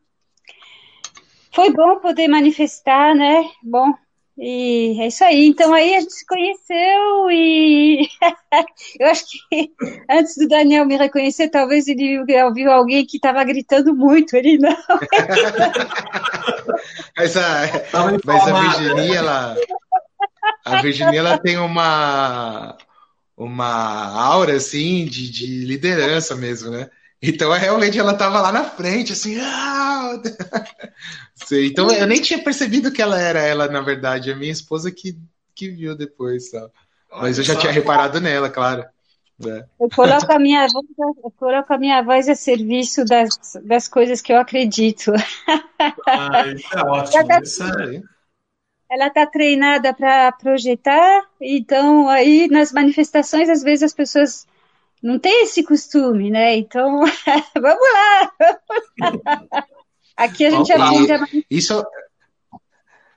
Foi 1.53 1.71
bom 1.71 1.99
poder 1.99 2.27
manifestar, 2.27 3.15
né? 3.15 3.49
Bom, 3.63 3.93
e 4.37 4.99
é 4.99 5.07
isso 5.07 5.23
aí. 5.23 5.47
Então 5.47 5.73
aí 5.73 5.95
a 5.95 6.01
gente 6.01 6.13
se 6.13 6.25
conheceu 6.25 7.31
e 7.31 8.07
eu 8.99 9.07
acho 9.07 9.25
que 9.49 9.71
antes 10.09 10.35
do 10.37 10.47
Daniel 10.47 10.85
me 10.85 10.97
reconhecer, 10.97 11.49
talvez 11.49 11.87
ele 11.87 12.19
ouviu 12.43 12.71
alguém 12.71 13.05
que 13.05 13.17
estava 13.17 13.43
gritando 13.43 13.95
muito. 13.95 14.35
Ele 14.35 14.57
não. 14.57 14.75
mas 17.17 17.37
a, 17.37 17.61
mas 18.25 18.47
a 18.47 18.61
Virginia, 18.61 19.15
ela, 19.15 19.55
a 20.65 20.81
Virginia, 20.81 21.19
ela 21.19 21.37
tem 21.37 21.57
uma 21.57 22.77
uma 23.37 24.13
aura 24.17 24.53
assim 24.55 25.05
de, 25.05 25.29
de 25.29 25.65
liderança 25.65 26.35
mesmo, 26.35 26.71
né? 26.71 26.89
Então, 27.21 27.51
realmente, 27.51 27.97
ela 27.97 28.13
estava 28.13 28.41
lá 28.41 28.51
na 28.51 28.63
frente, 28.63 29.13
assim. 29.13 29.39
Ah! 29.39 30.21
então, 31.51 31.89
eu 31.91 32.07
nem 32.07 32.21
tinha 32.21 32.43
percebido 32.43 32.91
que 32.91 33.01
ela 33.01 33.19
era 33.19 33.39
ela, 33.39 33.67
na 33.67 33.81
verdade. 33.81 34.31
A 34.31 34.35
minha 34.35 34.51
esposa 34.51 34.91
que, 34.91 35.17
que 35.53 35.69
viu 35.69 35.95
depois, 35.95 36.51
tá? 36.51 36.69
Mas 37.11 37.37
eu 37.37 37.43
já 37.43 37.55
tinha 37.55 37.71
reparado 37.71 38.19
nela, 38.19 38.49
claro. 38.49 38.85
É. 39.43 39.65
Eu, 39.79 39.89
coloco 39.89 40.31
a 40.31 40.39
minha 40.39 40.65
voz, 40.67 40.85
eu 40.97 41.31
coloco 41.37 41.73
a 41.73 41.77
minha 41.77 42.01
voz 42.01 42.29
a 42.29 42.35
serviço 42.35 43.03
das, 43.03 43.37
das 43.63 43.87
coisas 43.87 44.21
que 44.21 44.31
eu 44.31 44.37
acredito. 44.37 45.11
Ah, 46.07 46.47
isso 46.47 46.73
é 46.73 46.81
ótimo. 46.81 47.17
Ela 47.17 47.27
tá, 47.27 47.41
isso 47.41 47.63
é... 47.63 48.01
ela 48.89 49.09
tá 49.09 49.25
treinada 49.25 49.93
para 49.93 50.31
projetar, 50.31 51.27
então 51.41 52.07
aí 52.07 52.47
nas 52.47 52.71
manifestações, 52.71 53.49
às 53.49 53.61
vezes 53.61 53.83
as 53.83 53.93
pessoas 53.93 54.47
não 55.05 55.19
tem 55.19 55.43
esse 55.43 55.61
costume, 55.61 56.31
né? 56.31 56.55
Então, 56.55 57.01
vamos 57.53 57.93
lá! 57.93 58.31
Aqui 60.17 60.45
a 60.45 60.49
gente 60.49 60.71
aprende 60.71 61.11
a. 61.11 61.27
Isso, 61.47 61.85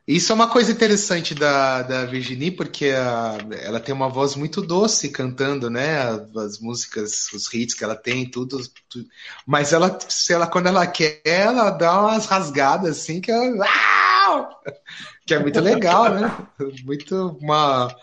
isso 0.06 0.30
é 0.30 0.34
uma 0.34 0.50
coisa 0.50 0.70
interessante 0.70 1.34
da, 1.34 1.80
da 1.80 2.04
Virginie, 2.04 2.50
porque 2.50 2.90
a, 2.90 3.38
ela 3.62 3.80
tem 3.80 3.94
uma 3.94 4.08
voz 4.10 4.34
muito 4.34 4.60
doce 4.60 5.08
cantando, 5.08 5.70
né? 5.70 6.00
As 6.36 6.58
músicas, 6.58 7.32
os 7.32 7.50
hits 7.54 7.74
que 7.74 7.84
ela 7.84 7.96
tem, 7.96 8.30
tudo. 8.30 8.58
tudo. 8.90 9.08
Mas 9.46 9.72
ela, 9.72 9.98
se 10.10 10.34
ela, 10.34 10.46
quando 10.46 10.66
ela 10.66 10.86
quer, 10.86 11.22
ela 11.24 11.70
dá 11.70 12.02
umas 12.02 12.26
rasgadas 12.26 12.98
assim 12.98 13.18
que, 13.18 13.30
ela, 13.30 13.66
que 15.24 15.32
é 15.32 15.38
muito 15.38 15.60
legal, 15.60 16.10
né? 16.10 16.36
Muito 16.84 17.38
uma, 17.40 17.96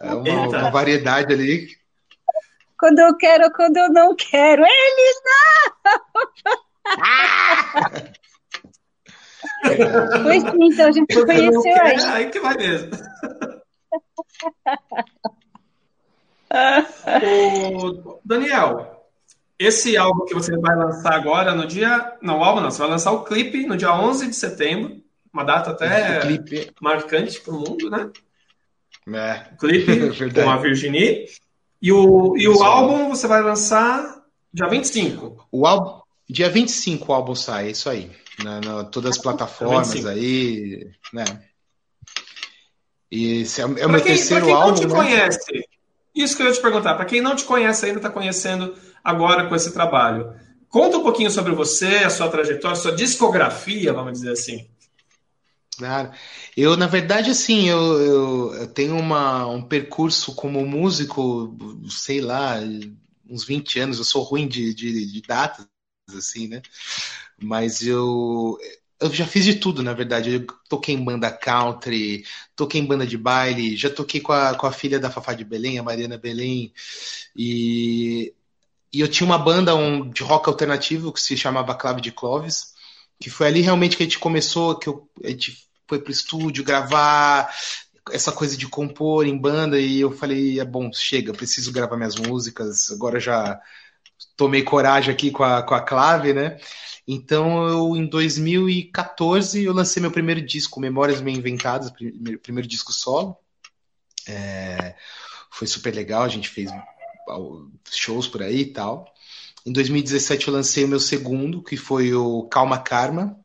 é 0.00 0.14
uma, 0.14 0.48
uma 0.48 0.70
variedade 0.70 1.32
ali 1.32 1.78
quando 2.78 3.00
eu 3.00 3.14
quero 3.16 3.44
ou 3.44 3.52
quando 3.52 3.76
eu 3.76 3.92
não 3.92 4.14
quero. 4.14 4.62
Ele 4.62 5.20
não! 5.24 5.38
pois 10.22 10.42
sim, 10.42 10.68
então 10.72 10.86
a 10.86 10.92
gente 10.92 11.24
conheceu 11.24 11.82
aí. 11.82 11.96
Aí 12.04 12.30
que 12.30 12.40
vai 12.40 12.56
mesmo. 12.56 12.90
o 17.74 18.20
Daniel, 18.24 19.04
esse 19.58 19.96
álbum 19.96 20.24
que 20.24 20.34
você 20.34 20.56
vai 20.56 20.76
lançar 20.76 21.14
agora 21.14 21.52
no 21.54 21.66
dia. 21.66 22.16
Não, 22.22 22.38
o 22.38 22.44
álbum 22.44 22.60
não, 22.60 22.70
você 22.70 22.78
vai 22.78 22.90
lançar 22.90 23.10
o 23.12 23.24
clipe 23.24 23.66
no 23.66 23.76
dia 23.76 23.92
11 23.92 24.28
de 24.28 24.36
setembro, 24.36 25.02
uma 25.32 25.44
data 25.44 25.70
até 25.70 26.20
marcante 26.80 27.40
para 27.40 27.52
o 27.52 27.58
mundo, 27.58 27.90
né? 27.90 28.08
É. 29.08 29.48
O 29.52 29.56
clipe 29.56 29.98
com 30.32 30.50
a 30.50 30.56
Virginie. 30.56 31.26
E 31.80 31.92
o, 31.92 32.36
e 32.36 32.48
o 32.48 32.62
álbum 32.62 33.08
você 33.08 33.26
vai 33.26 33.42
lançar 33.42 34.22
dia 34.52 34.68
25. 34.68 35.46
O 35.50 35.66
álbum, 35.66 36.00
dia 36.28 36.50
25 36.50 37.10
o 37.10 37.14
álbum 37.14 37.34
sai, 37.34 37.68
é 37.68 37.70
isso 37.70 37.88
aí. 37.88 38.10
Na, 38.42 38.60
na 38.60 38.84
todas 38.84 39.16
as 39.16 39.18
plataformas 39.18 40.06
aí, 40.06 40.88
né? 41.12 41.24
E 43.10 43.42
esse 43.42 43.60
é, 43.60 43.64
é 43.64 43.86
o 43.86 43.90
meu 43.90 44.00
quem, 44.00 44.14
terceiro 44.14 44.46
quem 44.46 44.54
álbum. 44.54 44.68
não 44.68 44.74
te 44.74 44.86
né? 44.86 44.94
conhece, 44.94 45.68
isso 46.14 46.36
que 46.36 46.42
eu 46.42 46.46
ia 46.46 46.52
te 46.52 46.60
perguntar, 46.60 46.94
para 46.94 47.04
quem 47.04 47.20
não 47.20 47.34
te 47.34 47.44
conhece 47.44 47.86
ainda, 47.86 47.98
está 47.98 48.10
conhecendo 48.10 48.74
agora 49.02 49.48
com 49.48 49.54
esse 49.54 49.72
trabalho. 49.72 50.32
Conta 50.68 50.98
um 50.98 51.02
pouquinho 51.02 51.30
sobre 51.30 51.52
você, 51.52 51.98
a 52.04 52.10
sua 52.10 52.28
trajetória, 52.28 52.76
a 52.76 52.80
sua 52.80 52.92
discografia, 52.92 53.92
vamos 53.92 54.12
dizer 54.12 54.32
assim. 54.32 54.68
Claro. 55.78 56.10
Eu, 56.56 56.76
na 56.76 56.88
verdade, 56.88 57.30
assim, 57.30 57.68
eu, 57.68 57.78
eu, 58.00 58.54
eu, 58.54 58.66
tenho 58.66 58.96
uma, 58.98 59.46
um 59.46 59.62
percurso 59.62 60.34
como 60.34 60.66
músico, 60.66 61.56
sei 61.88 62.20
lá, 62.20 62.56
uns 63.30 63.44
20 63.44 63.78
anos. 63.78 63.98
Eu 63.98 64.04
sou 64.04 64.22
ruim 64.24 64.48
de, 64.48 64.74
de, 64.74 65.06
de 65.06 65.22
datas, 65.22 65.68
assim, 66.16 66.48
né? 66.48 66.62
Mas 67.40 67.82
eu, 67.82 68.58
eu 69.00 69.12
já 69.14 69.26
fiz 69.26 69.44
de 69.44 69.54
tudo, 69.56 69.82
na 69.82 69.92
verdade. 69.94 70.32
Eu 70.34 70.46
toquei 70.68 70.94
em 70.96 71.04
banda 71.04 71.30
country, 71.30 72.24
toquei 72.56 72.80
em 72.80 72.86
banda 72.86 73.06
de 73.06 73.16
baile, 73.16 73.76
já 73.76 73.88
toquei 73.90 74.20
com 74.20 74.32
a, 74.32 74.54
com 74.56 74.66
a 74.66 74.72
filha 74.72 74.98
da 74.98 75.10
Fafá 75.10 75.34
de 75.34 75.44
Belém, 75.44 75.78
a 75.78 75.82
Mariana 75.84 76.18
Belém. 76.18 76.72
E, 77.36 78.34
e 78.92 79.00
eu 79.00 79.08
tinha 79.08 79.26
uma 79.26 79.38
banda 79.38 79.74
um, 79.76 80.10
de 80.10 80.22
rock 80.22 80.48
alternativo 80.48 81.12
que 81.12 81.20
se 81.20 81.36
chamava 81.36 81.74
Clave 81.76 82.00
de 82.00 82.12
Clovis, 82.12 82.74
que 83.20 83.30
foi 83.30 83.46
ali 83.48 83.60
realmente 83.60 83.96
que 83.96 84.02
a 84.02 84.06
gente 84.06 84.18
começou, 84.18 84.78
que 84.78 84.88
eu, 84.88 85.08
a 85.24 85.28
gente 85.30 85.67
foi 85.88 85.98
pro 86.00 86.12
estúdio 86.12 86.62
gravar, 86.62 87.50
essa 88.12 88.30
coisa 88.30 88.56
de 88.56 88.68
compor 88.68 89.26
em 89.26 89.36
banda, 89.36 89.78
e 89.78 90.00
eu 90.00 90.10
falei, 90.12 90.60
é 90.60 90.64
bom, 90.64 90.92
chega, 90.92 91.32
preciso 91.32 91.72
gravar 91.72 91.96
minhas 91.96 92.16
músicas, 92.16 92.90
agora 92.90 93.18
já 93.18 93.60
tomei 94.36 94.62
coragem 94.62 95.12
aqui 95.12 95.30
com 95.30 95.42
a, 95.42 95.62
com 95.62 95.74
a 95.74 95.80
clave, 95.80 96.32
né? 96.32 96.58
Então, 97.06 97.66
eu, 97.66 97.96
em 97.96 98.06
2014, 98.06 99.64
eu 99.64 99.72
lancei 99.72 100.00
meu 100.00 100.10
primeiro 100.10 100.42
disco, 100.42 100.78
Memórias 100.78 101.20
Meio 101.20 101.38
Inventadas, 101.38 101.90
primeiro, 101.90 102.38
primeiro 102.38 102.68
disco 102.68 102.92
solo. 102.92 103.36
É, 104.28 104.94
foi 105.50 105.66
super 105.66 105.94
legal, 105.94 106.22
a 106.22 106.28
gente 106.28 106.50
fez 106.50 106.70
shows 107.90 108.28
por 108.28 108.42
aí 108.42 108.60
e 108.60 108.72
tal. 108.72 109.12
Em 109.64 109.72
2017 109.72 110.48
eu 110.48 110.54
lancei 110.54 110.84
o 110.84 110.88
meu 110.88 111.00
segundo, 111.00 111.62
que 111.62 111.76
foi 111.76 112.12
o 112.14 112.44
Calma 112.44 112.78
Karma, 112.78 113.38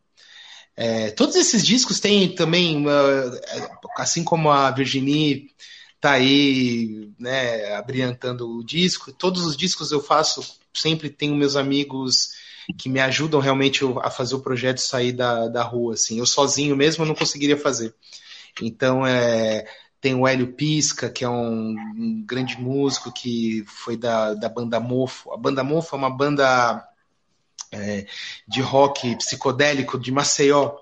é, 0.75 1.12
todos 1.12 1.36
esses 1.36 1.65
discos 1.65 1.99
têm 1.99 2.33
também, 2.33 2.83
assim 3.97 4.23
como 4.23 4.49
a 4.49 4.71
Virginie 4.71 5.51
tá 5.99 6.13
aí, 6.13 7.12
né, 7.17 7.75
abriantando 7.75 8.57
o 8.57 8.63
disco, 8.63 9.13
todos 9.13 9.45
os 9.45 9.55
discos 9.55 9.91
eu 9.91 10.01
faço, 10.01 10.59
sempre 10.73 11.09
tenho 11.09 11.36
meus 11.36 11.55
amigos 11.55 12.31
que 12.77 12.89
me 12.89 12.99
ajudam 12.99 13.39
realmente 13.39 13.83
a 14.01 14.09
fazer 14.09 14.36
o 14.36 14.41
projeto 14.41 14.79
sair 14.79 15.12
da, 15.12 15.47
da 15.47 15.63
rua, 15.63 15.93
assim. 15.93 16.19
Eu 16.19 16.25
sozinho 16.25 16.75
mesmo 16.75 17.05
não 17.05 17.15
conseguiria 17.15 17.57
fazer. 17.57 17.93
Então, 18.62 19.05
é, 19.05 19.65
tem 19.99 20.15
o 20.15 20.27
Hélio 20.27 20.53
Pisca, 20.53 21.09
que 21.09 21.23
é 21.23 21.29
um, 21.29 21.75
um, 21.97 22.23
grande 22.25 22.59
músico 22.59 23.12
que 23.12 23.63
foi 23.65 23.97
da, 23.97 24.33
da 24.33 24.49
banda 24.49 24.79
Mofo. 24.79 25.31
A 25.31 25.38
banda 25.38 25.63
Mofo 25.63 25.95
é 25.95 25.97
uma 25.97 26.09
banda 26.09 26.86
é, 27.73 28.05
de 28.47 28.62
rock 28.62 29.15
psicodélico 29.17 29.99
de 29.99 30.12
Maceió. 30.12 30.77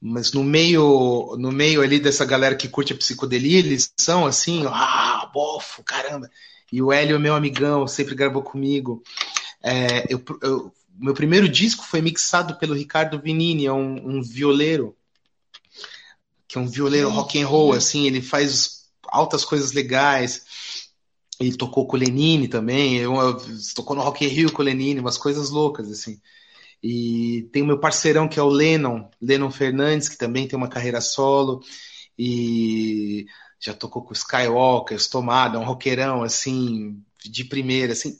Mas 0.00 0.32
no 0.32 0.44
meio, 0.44 1.36
no 1.38 1.50
meio 1.50 1.82
ali 1.82 1.98
dessa 1.98 2.24
galera 2.24 2.54
que 2.54 2.68
curte 2.68 2.92
a 2.92 2.96
psicodelia, 2.96 3.58
eles 3.58 3.92
são 3.96 4.26
assim, 4.26 4.64
ah, 4.66 5.28
bofo, 5.32 5.82
caramba. 5.82 6.30
E 6.72 6.80
o 6.80 6.92
Hélio, 6.92 7.18
meu 7.18 7.34
amigão, 7.34 7.86
sempre 7.86 8.14
gravou 8.14 8.42
comigo. 8.42 9.02
É, 9.62 10.06
eu, 10.08 10.22
eu, 10.42 10.72
meu 10.98 11.14
primeiro 11.14 11.48
disco 11.48 11.84
foi 11.84 12.00
mixado 12.00 12.56
pelo 12.58 12.74
Ricardo 12.74 13.20
Vinini, 13.20 13.66
é 13.66 13.72
um, 13.72 14.18
um 14.18 14.22
violeiro, 14.22 14.96
que 16.46 16.58
é 16.58 16.60
um 16.60 16.68
violeiro 16.68 17.10
rock 17.10 17.40
and 17.40 17.46
roll, 17.46 17.72
assim, 17.72 18.06
ele 18.06 18.22
faz 18.22 18.88
altas 19.08 19.44
coisas 19.44 19.72
legais. 19.72 20.44
Ele 21.40 21.56
tocou 21.56 21.86
com 21.86 21.96
o 21.96 22.00
Lenine 22.00 22.48
também, 22.48 22.96
eu, 22.96 23.14
eu, 23.14 23.36
tocou 23.74 23.94
no 23.94 24.02
Rock 24.02 24.24
in 24.24 24.28
Rio 24.28 24.52
com 24.52 24.60
o 24.60 24.64
Lenine, 24.64 25.00
umas 25.00 25.16
coisas 25.16 25.50
loucas, 25.50 25.90
assim. 25.90 26.20
E 26.82 27.48
tem 27.52 27.62
o 27.62 27.66
meu 27.66 27.78
parceirão 27.78 28.28
que 28.28 28.38
é 28.38 28.42
o 28.42 28.48
Lennon, 28.48 29.08
Lennon 29.20 29.50
Fernandes, 29.50 30.08
que 30.08 30.18
também 30.18 30.48
tem 30.48 30.56
uma 30.56 30.68
carreira 30.68 31.00
solo, 31.00 31.60
e 32.18 33.26
já 33.60 33.74
tocou 33.74 34.02
com 34.02 34.10
o 34.10 34.16
Skywalker, 34.16 34.98
Tomada, 35.08 35.58
um 35.58 35.64
roqueirão, 35.64 36.22
assim, 36.22 37.02
de 37.24 37.44
primeira, 37.44 37.92
assim. 37.92 38.18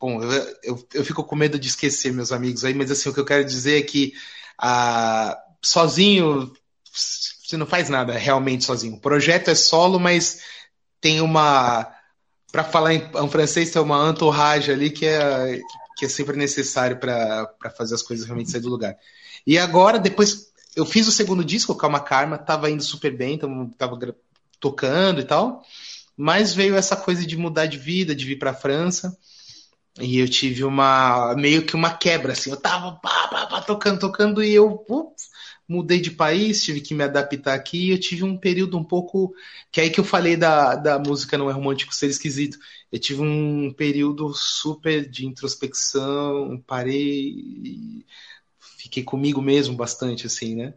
Bom, 0.00 0.22
eu, 0.22 0.56
eu, 0.62 0.88
eu, 0.94 1.04
fico 1.04 1.24
com 1.24 1.36
medo 1.36 1.58
de 1.58 1.68
esquecer 1.68 2.12
meus 2.12 2.32
amigos 2.32 2.64
aí, 2.64 2.74
mas 2.74 2.90
assim, 2.90 3.08
o 3.08 3.14
que 3.14 3.20
eu 3.20 3.24
quero 3.24 3.44
dizer 3.44 3.78
é 3.78 3.82
que 3.82 4.12
ah, 4.58 5.38
sozinho 5.62 6.52
você 6.92 7.56
não 7.56 7.66
faz 7.66 7.88
nada 7.88 8.12
realmente 8.12 8.64
sozinho. 8.64 8.96
O 8.96 9.00
projeto 9.00 9.48
é 9.48 9.54
solo, 9.54 9.98
mas 9.98 10.42
tem 11.00 11.20
uma 11.20 11.93
para 12.54 12.62
falar 12.62 12.94
em, 12.94 13.02
em, 13.12 13.28
francês, 13.28 13.72
tem 13.72 13.82
uma 13.82 14.08
entourage 14.08 14.70
ali 14.70 14.88
que 14.88 15.04
é, 15.04 15.60
que 15.96 16.04
é 16.04 16.08
sempre 16.08 16.36
necessário 16.36 16.98
para 16.98 17.50
fazer 17.76 17.96
as 17.96 18.02
coisas 18.02 18.24
realmente 18.24 18.52
sair 18.52 18.60
do 18.60 18.68
lugar. 18.68 18.96
E 19.44 19.58
agora, 19.58 19.98
depois, 19.98 20.52
eu 20.76 20.86
fiz 20.86 21.08
o 21.08 21.10
segundo 21.10 21.44
disco, 21.44 21.74
Calma 21.74 21.98
Karma, 21.98 22.38
tava 22.38 22.70
indo 22.70 22.80
super 22.80 23.10
bem, 23.10 23.36
tava, 23.36 23.68
tava 23.76 24.16
tocando 24.60 25.20
e 25.20 25.24
tal, 25.24 25.64
mas 26.16 26.54
veio 26.54 26.76
essa 26.76 26.94
coisa 26.94 27.26
de 27.26 27.36
mudar 27.36 27.66
de 27.66 27.76
vida, 27.76 28.14
de 28.14 28.24
vir 28.24 28.38
para 28.38 28.52
a 28.52 28.54
França. 28.54 29.18
E 29.98 30.20
eu 30.20 30.28
tive 30.28 30.62
uma 30.62 31.34
meio 31.34 31.66
que 31.66 31.74
uma 31.74 31.90
quebra, 31.90 32.34
assim. 32.34 32.50
Eu 32.50 32.56
tava 32.56 32.92
pá, 33.02 33.26
pá, 33.26 33.46
pá, 33.46 33.62
tocando, 33.62 33.98
tocando, 33.98 34.44
e 34.44 34.54
eu 34.54 34.78
mudei 35.68 36.00
de 36.00 36.10
país, 36.10 36.62
tive 36.62 36.80
que 36.80 36.94
me 36.94 37.04
adaptar 37.04 37.54
aqui. 37.54 37.90
Eu 37.90 37.98
tive 37.98 38.24
um 38.24 38.36
período 38.36 38.78
um 38.78 38.84
pouco. 38.84 39.34
Que 39.72 39.80
é 39.80 39.84
aí 39.84 39.90
que 39.90 40.00
eu 40.00 40.04
falei 40.04 40.36
da, 40.36 40.74
da 40.76 40.98
música 40.98 41.38
não 41.38 41.50
é 41.50 41.52
romântico 41.52 41.94
ser 41.94 42.06
esquisito. 42.06 42.58
Eu 42.92 42.98
tive 42.98 43.22
um 43.22 43.72
período 43.72 44.32
super 44.34 45.08
de 45.08 45.26
introspecção, 45.26 46.62
parei, 46.66 48.04
fiquei 48.78 49.02
comigo 49.02 49.40
mesmo 49.42 49.76
bastante, 49.76 50.26
assim, 50.26 50.54
né? 50.54 50.74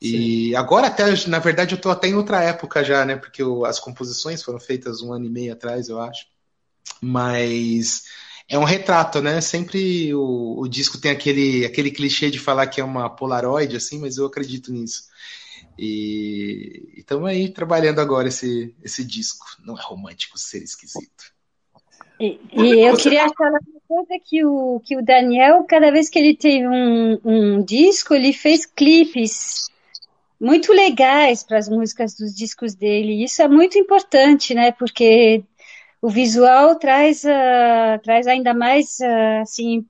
E 0.00 0.50
Sim. 0.50 0.54
agora 0.54 0.86
até, 0.86 1.04
na 1.26 1.40
verdade, 1.40 1.74
eu 1.74 1.80
tô 1.80 1.90
até 1.90 2.08
em 2.08 2.14
outra 2.14 2.42
época 2.42 2.84
já, 2.84 3.04
né? 3.04 3.16
Porque 3.16 3.42
eu, 3.42 3.64
as 3.64 3.80
composições 3.80 4.42
foram 4.42 4.60
feitas 4.60 5.02
um 5.02 5.12
ano 5.12 5.26
e 5.26 5.30
meio 5.30 5.52
atrás, 5.52 5.88
eu 5.88 6.00
acho. 6.00 6.26
Mas 7.02 8.04
é 8.48 8.58
um 8.58 8.64
retrato, 8.64 9.20
né? 9.20 9.40
Sempre 9.40 10.14
o, 10.14 10.58
o, 10.58 10.68
disco 10.68 10.98
tem 10.98 11.10
aquele, 11.10 11.66
aquele 11.66 11.90
clichê 11.90 12.30
de 12.30 12.38
falar 12.38 12.66
que 12.66 12.80
é 12.80 12.84
uma 12.84 13.10
Polaroid, 13.10 13.76
assim, 13.76 14.00
mas 14.00 14.16
eu 14.16 14.26
acredito 14.26 14.72
nisso. 14.72 15.04
E 15.78 16.94
estamos 16.96 17.28
aí 17.28 17.48
trabalhando 17.50 18.00
agora 18.00 18.28
esse, 18.28 18.74
esse 18.82 19.04
disco. 19.04 19.46
Não 19.64 19.78
é 19.78 19.82
romântico 19.82 20.38
ser 20.38 20.62
esquisito. 20.62 21.32
E, 22.18 22.40
e 22.52 22.80
eu 22.80 22.96
queria 22.96 23.28
falar 23.36 23.60
uma 23.68 23.80
coisa 23.86 24.20
que 24.24 24.44
o, 24.44 24.80
que 24.84 24.96
o 24.96 25.04
Daniel, 25.04 25.64
cada 25.64 25.92
vez 25.92 26.08
que 26.08 26.18
ele 26.18 26.34
teve 26.34 26.66
um, 26.66 27.20
um 27.24 27.62
disco, 27.62 28.14
ele 28.14 28.32
fez 28.32 28.66
clipes 28.66 29.68
muito 30.40 30.72
legais 30.72 31.44
para 31.44 31.58
as 31.58 31.68
músicas 31.68 32.14
dos 32.14 32.34
discos 32.34 32.74
dele. 32.74 33.22
Isso 33.22 33.42
é 33.42 33.46
muito 33.46 33.78
importante, 33.78 34.54
né? 34.54 34.72
Porque 34.72 35.44
o 36.00 36.08
visual 36.08 36.76
traz, 36.76 37.24
uh, 37.24 38.00
traz 38.02 38.26
ainda 38.26 38.54
mais 38.54 38.96
uh, 39.00 39.42
assim, 39.42 39.84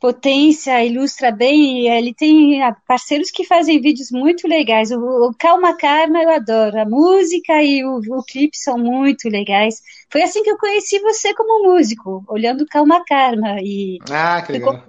potência, 0.00 0.84
ilustra 0.84 1.30
bem. 1.30 1.88
Ele 1.88 2.12
tem 2.14 2.62
ah, 2.62 2.76
parceiros 2.86 3.30
que 3.30 3.44
fazem 3.44 3.80
vídeos 3.80 4.10
muito 4.10 4.48
legais. 4.48 4.90
O, 4.90 4.98
o 4.98 5.34
Calma 5.38 5.76
Karma 5.76 6.22
eu 6.22 6.30
adoro. 6.30 6.80
A 6.80 6.84
música 6.84 7.62
e 7.62 7.84
o, 7.84 8.00
o 8.08 8.22
clipe 8.24 8.56
são 8.56 8.76
muito 8.76 9.28
legais. 9.28 9.80
Foi 10.10 10.22
assim 10.22 10.42
que 10.42 10.50
eu 10.50 10.58
conheci 10.58 10.98
você 11.00 11.34
como 11.34 11.70
músico, 11.70 12.24
olhando 12.28 12.66
Calma 12.66 13.04
Karma. 13.04 13.56
E 13.60 13.98
ah, 14.10 14.42
que 14.42 14.52
legal. 14.52 14.82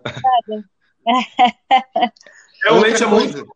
Realmente 2.63 3.03
é 3.03 3.07
muito 3.07 3.47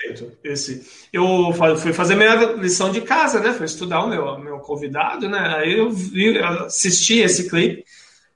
Perfeito. 0.00 0.32
Esse. 0.42 1.08
Eu 1.12 1.52
fui 1.76 1.92
fazer 1.92 2.14
minha 2.14 2.34
lição 2.54 2.90
de 2.90 3.02
casa, 3.02 3.40
né? 3.40 3.52
Fui 3.52 3.66
estudar 3.66 4.02
o 4.02 4.08
meu, 4.08 4.38
meu 4.38 4.58
convidado, 4.58 5.28
né? 5.28 5.56
Aí 5.56 5.78
eu 5.78 5.90
vi, 5.90 6.38
assisti 6.38 7.18
esse 7.18 7.48
clipe. 7.48 7.84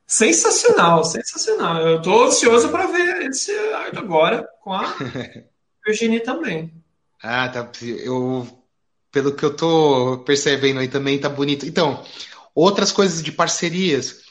Sensacional, 0.06 1.02
sensacional. 1.04 1.80
Eu 1.80 2.02
tô 2.02 2.24
ansioso 2.24 2.68
para 2.68 2.86
ver 2.86 3.30
esse 3.30 3.50
agora 3.96 4.46
com 4.62 4.72
a 4.72 4.94
Virginie 5.84 6.20
também. 6.20 6.70
Ah, 7.22 7.48
tá. 7.48 7.70
Eu, 7.82 8.46
pelo 9.10 9.34
que 9.34 9.44
eu 9.44 9.56
tô 9.56 10.18
percebendo 10.18 10.80
aí 10.80 10.88
também, 10.88 11.18
tá 11.18 11.28
bonito. 11.30 11.64
Então, 11.64 12.04
outras 12.54 12.92
coisas 12.92 13.22
de 13.22 13.32
parcerias. 13.32 14.22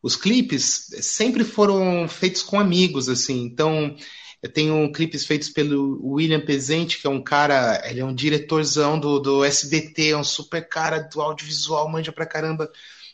Os 0.00 0.16
clipes 0.16 0.90
sempre 1.02 1.44
foram 1.44 2.08
feitos 2.08 2.42
com 2.42 2.58
amigos, 2.58 3.08
assim. 3.08 3.42
Então, 3.42 3.96
eu 4.42 4.52
tenho 4.52 4.92
clipes 4.92 5.26
feitos 5.26 5.48
pelo 5.48 5.98
William 6.14 6.40
Pezente, 6.40 7.00
que 7.00 7.06
é 7.06 7.10
um 7.10 7.22
cara, 7.22 7.82
ele 7.84 8.00
é 8.00 8.04
um 8.04 8.14
diretorzão 8.14 8.98
do, 8.98 9.18
do 9.18 9.44
SBT, 9.44 10.10
é 10.10 10.16
um 10.16 10.22
super 10.22 10.68
cara 10.68 11.00
do 11.00 11.20
audiovisual, 11.20 11.88
manja 11.88 12.12
pra 12.12 12.26
caramba. 12.26 12.70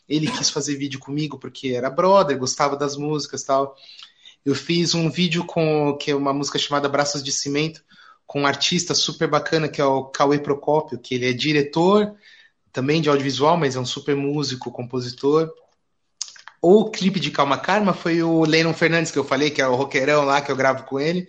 Ele 0.07 0.29
quis 0.29 0.51
fazer 0.51 0.75
vídeo 0.75 0.99
comigo 0.99 1.39
porque 1.39 1.69
era 1.69 1.89
brother, 1.89 2.37
gostava 2.37 2.77
das 2.77 2.95
músicas 2.95 3.43
tal. 3.43 3.75
Eu 4.45 4.53
fiz 4.53 4.93
um 4.93 5.09
vídeo 5.09 5.43
com 5.45 5.97
que 5.97 6.11
é 6.11 6.15
uma 6.15 6.31
música 6.31 6.59
chamada 6.59 6.87
Braços 6.87 7.23
de 7.23 7.31
Cimento, 7.31 7.83
com 8.27 8.41
um 8.41 8.47
artista 8.47 8.93
super 8.93 9.27
bacana 9.27 9.67
que 9.67 9.81
é 9.81 9.85
o 9.85 10.05
Cauê 10.05 10.37
Procópio, 10.37 10.99
que 10.99 11.15
ele 11.15 11.27
é 11.27 11.33
diretor 11.33 12.15
também 12.71 13.01
de 13.01 13.09
audiovisual, 13.09 13.57
mas 13.57 13.75
é 13.75 13.79
um 13.79 13.85
super 13.85 14.15
músico, 14.15 14.71
compositor. 14.71 15.51
O 16.67 16.89
clipe 16.89 17.19
de 17.19 17.29
Calma 17.29 17.59
Karma 17.59 17.93
foi 17.93 18.23
o 18.23 18.43
Lennon 18.43 18.73
Fernandes, 18.73 19.11
que 19.11 19.19
eu 19.19 19.23
falei, 19.23 19.51
que 19.51 19.61
é 19.61 19.67
o 19.67 19.75
roqueirão 19.75 20.25
lá, 20.25 20.41
que 20.41 20.51
eu 20.51 20.55
gravo 20.55 20.83
com 20.85 20.99
ele. 20.99 21.27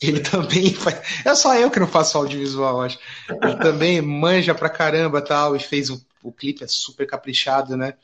Ele 0.00 0.20
também 0.24 0.72
faz. 0.72 0.98
É 1.26 1.34
só 1.34 1.54
eu 1.54 1.70
que 1.70 1.78
não 1.78 1.86
faço 1.86 2.16
audiovisual, 2.16 2.80
acho. 2.80 2.98
Ele 3.28 3.56
também 3.56 4.00
manja 4.00 4.54
pra 4.54 4.70
caramba 4.70 5.20
tal, 5.20 5.54
e 5.54 5.60
fez 5.60 5.90
o, 5.90 6.02
o 6.22 6.32
clipe, 6.32 6.64
é 6.64 6.66
super 6.66 7.06
caprichado, 7.06 7.76
né? 7.76 7.98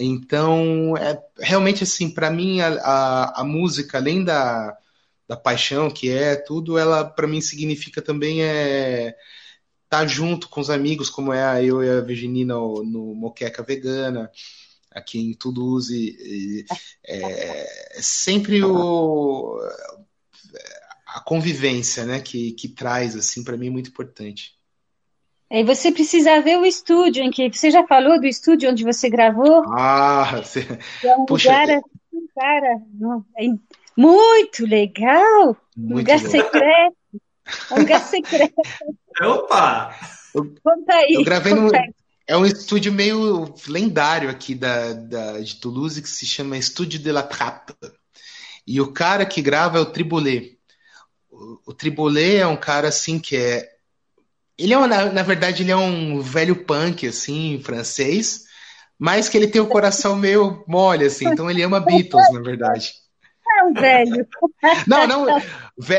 Então, 0.00 0.96
é 0.96 1.22
realmente 1.38 1.82
assim, 1.84 2.08
para 2.08 2.30
mim, 2.30 2.62
a, 2.62 2.68
a, 2.68 3.42
a, 3.42 3.44
música, 3.44 3.98
além 3.98 4.24
da, 4.24 4.74
da 5.28 5.36
paixão 5.36 5.90
que 5.90 6.10
é 6.10 6.36
tudo, 6.36 6.78
ela 6.78 7.04
para 7.04 7.26
mim 7.26 7.42
significa 7.42 8.00
também 8.00 8.42
é 8.42 9.08
estar 9.84 10.00
tá 10.00 10.06
junto 10.06 10.48
com 10.48 10.58
os 10.62 10.70
amigos, 10.70 11.10
como 11.10 11.34
é 11.34 11.62
eu 11.62 11.84
e 11.84 11.90
a 11.90 12.00
Virginina 12.00 12.54
no, 12.54 12.82
no 12.82 13.14
Moqueca 13.14 13.62
Vegana 13.62 14.30
aqui 14.94 15.18
em 15.18 15.34
Toulouse. 15.34 15.94
E, 15.94 16.64
é, 17.06 17.98
sempre 18.00 18.62
o, 18.62 19.58
a 21.06 21.20
convivência 21.20 22.04
né, 22.04 22.20
que, 22.20 22.52
que 22.52 22.68
traz, 22.68 23.16
assim, 23.16 23.42
para 23.42 23.56
mim 23.56 23.66
é 23.66 23.70
muito 23.70 23.90
importante. 23.90 24.54
E 25.50 25.62
você 25.62 25.92
precisa 25.92 26.40
ver 26.40 26.58
o 26.58 26.64
estúdio 26.64 27.22
em 27.22 27.30
que 27.30 27.52
você 27.52 27.70
já 27.70 27.86
falou 27.86 28.18
do 28.18 28.26
estúdio 28.26 28.70
onde 28.70 28.82
você 28.82 29.08
gravou? 29.10 29.62
Ah, 29.76 30.40
você... 30.42 30.66
é 31.02 31.16
um 31.16 31.26
Puxa, 31.26 31.50
lugar 31.50 31.70
assim, 31.70 32.26
cara, 32.34 32.82
é 33.38 33.46
muito 33.96 34.66
legal, 34.66 35.56
muito 35.76 35.98
lugar 35.98 36.16
legal. 36.16 36.30
secreto, 36.30 36.96
um 37.70 37.78
lugar 37.78 38.00
secreto. 38.00 38.54
Opa! 39.22 39.94
Conta 40.34 40.94
aí. 40.94 41.14
Eu 41.14 41.24
gravei 41.24 41.54
no, 41.54 41.70
é 42.26 42.36
um 42.36 42.46
estúdio 42.46 42.92
meio 42.92 43.54
lendário 43.68 44.30
aqui 44.30 44.54
da, 44.54 44.92
da, 44.92 45.40
de 45.40 45.56
Toulouse 45.56 46.00
que 46.00 46.08
se 46.08 46.24
chama 46.24 46.56
Estúdio 46.56 46.98
de 46.98 47.12
la 47.12 47.22
Trappe. 47.22 47.74
E 48.66 48.80
o 48.80 48.92
cara 48.92 49.26
que 49.26 49.42
grava 49.42 49.78
é 49.78 49.80
o 49.80 49.86
Triboulet. 49.86 50.58
O, 51.30 51.58
o 51.66 51.74
Triboulet 51.74 52.36
é 52.36 52.46
um 52.46 52.56
cara 52.56 52.88
assim 52.88 53.18
que 53.18 53.36
é. 53.36 53.68
Ele 54.56 54.72
é, 54.72 54.86
na, 54.86 55.12
na 55.12 55.22
verdade, 55.22 55.62
ele 55.62 55.72
é 55.72 55.76
um 55.76 56.20
velho 56.20 56.64
punk, 56.64 57.06
assim, 57.08 57.60
francês, 57.62 58.44
mas 58.96 59.28
que 59.28 59.36
ele 59.36 59.48
tem 59.48 59.60
o 59.60 59.66
coração 59.66 60.14
meio 60.14 60.64
mole, 60.68 61.06
assim, 61.06 61.26
então 61.26 61.50
ele 61.50 61.60
ama 61.60 61.80
Beatles, 61.80 62.32
na 62.32 62.40
verdade. 62.40 62.92
É 63.58 63.64
um 63.64 63.74
velho. 63.74 64.26
Não, 64.86 65.06
não, 65.06 65.26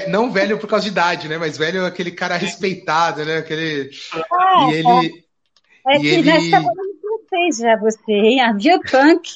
não 0.07 0.31
velho 0.31 0.57
por 0.57 0.67
causa 0.67 0.85
de 0.85 0.91
idade, 0.91 1.27
né? 1.27 1.37
Mas 1.37 1.57
velho 1.57 1.83
é 1.83 1.87
aquele 1.87 2.11
cara 2.11 2.37
respeitado, 2.37 3.23
né? 3.23 3.37
Aquele. 3.37 3.91
Ah, 4.31 4.67
e 4.69 4.73
ele. 4.73 5.24
É 5.87 5.99
que 5.99 6.07
ele... 6.07 6.23
já 6.23 6.37
está 6.37 6.61
falando 6.61 6.95
francês 6.99 7.57
já 7.57 7.75
você, 7.77 8.11
hein? 8.11 8.41
A 8.41 8.53
Biopunk. 8.53 9.29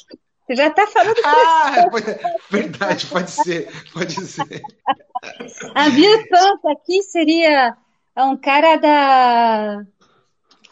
Você 0.46 0.56
já 0.56 0.66
está 0.66 0.86
falando 0.86 1.16
ah, 1.24 1.72
francês. 1.72 2.18
Ah, 2.24 2.36
verdade, 2.50 3.06
pode 3.06 3.30
ser, 3.30 3.68
pode 3.92 4.26
ser. 4.26 4.62
A 5.74 5.88
Biopunk 5.90 6.68
aqui 6.72 7.02
seria 7.02 7.76
um 8.16 8.36
cara 8.36 8.76
da... 8.76 9.84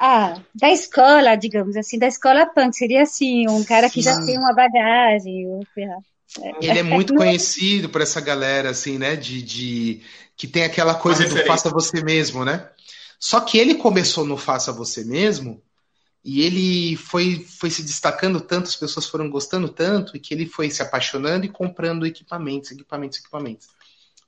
Ah, 0.00 0.40
da 0.54 0.70
escola, 0.70 1.34
digamos 1.34 1.76
assim, 1.76 1.98
da 1.98 2.06
escola 2.06 2.46
punk. 2.46 2.76
Seria 2.76 3.02
assim, 3.02 3.48
um 3.48 3.64
cara 3.64 3.90
que 3.90 4.00
Sim. 4.00 4.10
já 4.10 4.24
tem 4.24 4.38
uma 4.38 4.54
bagagem. 4.54 5.60
Ele 6.60 6.78
é 6.78 6.82
muito 6.84 7.14
conhecido 7.14 7.88
por 7.88 8.00
essa 8.00 8.20
galera, 8.20 8.70
assim, 8.70 8.96
né? 8.96 9.16
De, 9.16 9.42
de 9.42 10.00
que 10.36 10.46
tem 10.46 10.62
aquela 10.62 10.94
coisa 10.94 11.28
do 11.28 11.44
faça 11.44 11.68
você 11.68 12.00
mesmo, 12.02 12.44
né? 12.44 12.68
Só 13.18 13.40
que 13.40 13.58
ele 13.58 13.74
começou 13.74 14.24
no 14.24 14.36
faça 14.36 14.72
você 14.72 15.04
mesmo 15.04 15.60
e 16.30 16.42
ele 16.42 16.94
foi, 16.94 17.42
foi 17.42 17.70
se 17.70 17.82
destacando 17.82 18.38
tanto, 18.38 18.66
as 18.66 18.76
pessoas 18.76 19.06
foram 19.06 19.30
gostando 19.30 19.66
tanto, 19.66 20.14
e 20.14 20.20
que 20.20 20.34
ele 20.34 20.44
foi 20.44 20.70
se 20.70 20.82
apaixonando 20.82 21.46
e 21.46 21.48
comprando 21.48 22.04
equipamentos, 22.04 22.70
equipamentos, 22.70 23.18
equipamentos. 23.18 23.68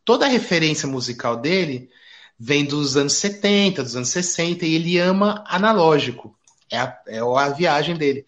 Toda 0.03 0.25
a 0.25 0.29
referência 0.31 0.89
musical 0.89 1.37
dele 1.37 1.91
vem 2.39 2.65
dos 2.65 2.97
anos 2.97 3.13
70, 3.13 3.83
dos 3.83 3.97
anos 3.97 4.09
60, 4.09 4.65
e 4.65 4.77
ele 4.77 4.97
ama 4.97 5.45
analógico. 5.47 6.35
É 6.71 6.79
a, 6.79 6.99
é 7.07 7.19
a 7.19 7.49
viagem 7.51 7.95
dele. 7.95 8.25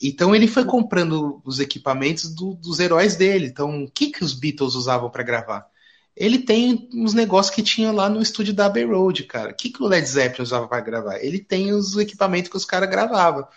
Então 0.00 0.34
ele 0.34 0.48
foi 0.48 0.64
comprando 0.64 1.42
os 1.44 1.60
equipamentos 1.60 2.34
do, 2.34 2.54
dos 2.54 2.80
heróis 2.80 3.16
dele. 3.16 3.48
Então, 3.48 3.84
o 3.84 3.90
que, 3.90 4.12
que 4.12 4.24
os 4.24 4.32
Beatles 4.32 4.74
usavam 4.74 5.10
para 5.10 5.22
gravar? 5.22 5.69
Ele 6.20 6.38
tem 6.38 6.86
uns 6.92 7.14
negócios 7.14 7.54
que 7.54 7.62
tinha 7.62 7.90
lá 7.90 8.06
no 8.06 8.20
estúdio 8.20 8.52
da 8.52 8.66
Abbey 8.66 8.84
Road, 8.84 9.24
cara. 9.24 9.52
O 9.52 9.54
que, 9.54 9.70
que 9.70 9.82
o 9.82 9.86
Led 9.86 10.06
Zeppelin 10.06 10.42
usava 10.42 10.68
para 10.68 10.82
gravar? 10.82 11.16
Ele 11.16 11.38
tem 11.38 11.72
os 11.72 11.96
equipamentos 11.96 12.50
que 12.50 12.58
os 12.58 12.66
caras 12.66 12.90
gravavam. 12.90 13.48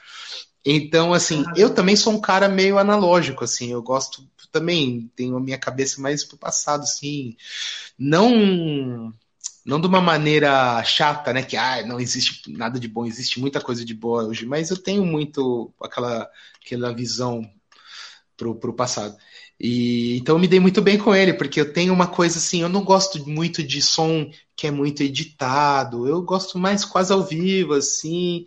Então, 0.65 1.13
assim, 1.13 1.43
ah, 1.45 1.53
eu 1.57 1.73
também 1.73 1.97
sou 1.97 2.13
um 2.13 2.21
cara 2.21 2.47
meio 2.47 2.77
analógico, 2.77 3.43
assim, 3.43 3.73
eu 3.73 3.81
gosto 3.83 4.25
também, 4.49 5.11
tenho 5.13 5.35
a 5.35 5.41
minha 5.41 5.57
cabeça 5.57 5.99
mais 5.99 6.23
pro 6.23 6.37
passado, 6.37 6.83
assim, 6.83 7.35
não 7.99 9.13
não 9.65 9.79
de 9.79 9.87
uma 9.87 10.01
maneira 10.01 10.81
chata, 10.83 11.33
né, 11.33 11.43
que 11.43 11.57
ah, 11.57 11.85
não 11.85 11.99
existe 11.99 12.49
nada 12.49 12.79
de 12.79 12.87
bom, 12.87 13.05
existe 13.05 13.41
muita 13.41 13.59
coisa 13.59 13.83
de 13.83 13.93
boa 13.93 14.23
hoje, 14.23 14.45
mas 14.45 14.69
eu 14.69 14.77
tenho 14.77 15.05
muito 15.05 15.73
aquela, 15.81 16.29
aquela 16.63 16.93
visão 16.93 17.41
pro, 18.37 18.55
pro 18.55 18.73
passado. 18.73 19.17
E 19.59 20.17
então 20.17 20.35
eu 20.35 20.39
me 20.39 20.47
dei 20.47 20.59
muito 20.59 20.81
bem 20.81 20.97
com 20.97 21.15
ele, 21.15 21.33
porque 21.33 21.59
eu 21.59 21.71
tenho 21.71 21.93
uma 21.93 22.07
coisa 22.07 22.37
assim, 22.37 22.61
eu 22.61 22.69
não 22.69 22.83
gosto 22.83 23.27
muito 23.29 23.63
de 23.63 23.81
som 23.81 24.29
que 24.55 24.67
é 24.67 24.71
muito 24.71 25.01
editado, 25.01 26.07
eu 26.07 26.21
gosto 26.21 26.57
mais 26.57 26.83
quase 26.83 27.13
ao 27.13 27.23
vivo, 27.23 27.73
assim, 27.73 28.45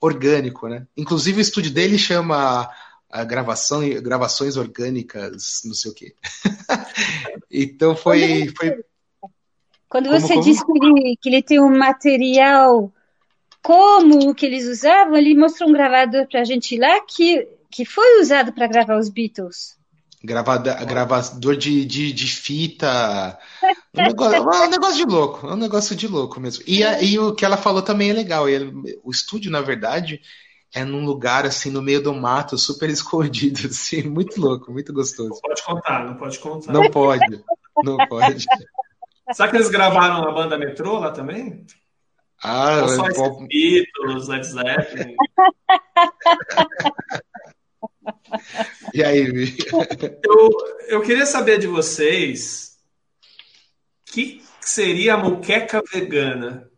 orgânico, 0.00 0.68
né? 0.68 0.86
Inclusive 0.96 1.38
o 1.38 1.42
estúdio 1.42 1.72
dele 1.72 1.98
chama 1.98 2.70
a 3.10 3.24
gravação, 3.24 3.80
gravações 4.00 4.56
orgânicas, 4.56 5.62
não 5.64 5.74
sei 5.74 5.90
o 5.90 5.94
quê. 5.94 6.14
então 7.50 7.96
foi, 7.96 8.52
foi. 8.56 8.84
Quando 9.88 10.08
você 10.08 10.34
como, 10.34 10.42
disse 10.42 10.64
que 10.64 10.72
ele, 10.72 11.16
que 11.20 11.28
ele 11.28 11.42
tem 11.42 11.60
um 11.60 11.76
material 11.76 12.92
como 13.62 14.30
o 14.30 14.34
que 14.34 14.46
eles 14.46 14.66
usavam, 14.66 15.16
ele 15.16 15.34
mostrou 15.34 15.68
um 15.68 15.72
gravador 15.72 16.26
para 16.26 16.40
a 16.40 16.44
gente 16.44 16.78
lá 16.78 17.00
que, 17.00 17.46
que 17.70 17.84
foi 17.84 18.20
usado 18.20 18.52
para 18.52 18.66
gravar 18.66 18.98
os 18.98 19.08
Beatles. 19.08 19.79
Gravada, 20.22 20.74
gravador 20.84 21.56
de, 21.56 21.82
de, 21.86 22.12
de 22.12 22.26
fita. 22.26 23.38
Um 23.94 24.02
negócio, 24.02 24.36
é 24.36 24.40
um 24.66 24.70
negócio 24.70 24.96
de 24.96 25.10
louco. 25.10 25.46
É 25.46 25.54
um 25.54 25.56
negócio 25.56 25.96
de 25.96 26.06
louco 26.06 26.38
mesmo. 26.38 26.62
E, 26.66 26.84
a, 26.84 27.02
e 27.02 27.18
o 27.18 27.34
que 27.34 27.44
ela 27.44 27.56
falou 27.56 27.80
também 27.80 28.10
é 28.10 28.12
legal. 28.12 28.46
Ele, 28.46 28.70
o 29.02 29.10
estúdio, 29.10 29.50
na 29.50 29.62
verdade, 29.62 30.20
é 30.74 30.84
num 30.84 31.06
lugar 31.06 31.46
assim 31.46 31.70
no 31.70 31.80
meio 31.80 32.02
do 32.02 32.12
mato, 32.12 32.58
super 32.58 32.88
escondido, 32.90 33.66
assim, 33.66 34.02
muito 34.02 34.38
louco, 34.38 34.70
muito 34.70 34.92
gostoso. 34.92 35.30
Não 35.30 35.40
pode 35.40 35.62
contar, 35.62 36.04
não 36.04 36.14
pode 36.16 36.38
contar. 36.38 36.72
Não 36.72 36.90
pode, 36.90 37.44
não 37.82 37.96
pode. 38.06 38.44
Será 39.32 39.48
que 39.48 39.56
eles 39.56 39.70
gravaram 39.70 40.28
a 40.28 40.32
banda 40.32 40.58
Metrô 40.58 40.98
lá 40.98 41.12
também? 41.12 41.64
Ah, 42.42 42.82
Ou 42.82 42.88
só 42.88 43.06
esses 43.06 43.46
Beatles, 43.48 44.28
Led 44.28 44.46
Zeppelin? 44.46 45.16
E 48.92 49.04
aí, 49.04 49.54
eu, 50.24 50.50
eu 50.88 51.02
queria 51.02 51.24
saber 51.24 51.58
de 51.58 51.66
vocês 51.68 52.76
o 54.08 54.12
que 54.12 54.42
seria 54.60 55.14
a 55.14 55.16
moqueca 55.16 55.80
vegana? 55.92 56.68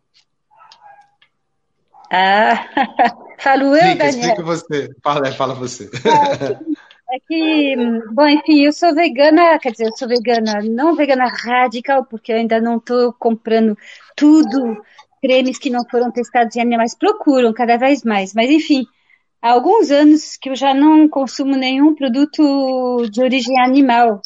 Ah, 2.11 2.67
falo 3.39 3.75
eu, 3.75 3.97
Daniel. 3.97 4.09
Explica 4.09 4.43
você. 4.43 4.89
Fala, 5.03 5.31
fala 5.31 5.55
você. 5.55 5.89
É 7.11 7.19
que, 7.27 7.75
bom, 8.11 8.27
enfim, 8.27 8.65
eu 8.65 8.73
sou 8.73 8.93
vegana, 8.93 9.59
quer 9.59 9.71
dizer, 9.71 9.87
eu 9.87 9.97
sou 9.97 10.07
vegana, 10.07 10.61
não 10.63 10.95
vegana 10.95 11.27
radical, 11.27 12.05
porque 12.05 12.31
eu 12.31 12.37
ainda 12.37 12.59
não 12.61 12.77
estou 12.77 13.13
comprando 13.13 13.77
tudo, 14.15 14.81
cremes 15.21 15.57
que 15.57 15.69
não 15.69 15.87
foram 15.89 16.11
testados 16.11 16.55
em 16.55 16.61
animais, 16.61 16.95
procuram 16.95 17.53
cada 17.53 17.77
vez 17.77 18.03
mais, 18.03 18.33
mas 18.33 18.49
enfim, 18.49 18.85
há 19.43 19.51
alguns 19.51 19.91
anos 19.91 20.37
que 20.37 20.49
eu 20.49 20.55
já 20.55 20.73
não 20.73 21.07
consumo 21.09 21.57
nenhum 21.57 21.93
produto 21.93 23.05
de 23.11 23.21
origem 23.21 23.59
animal 23.59 24.21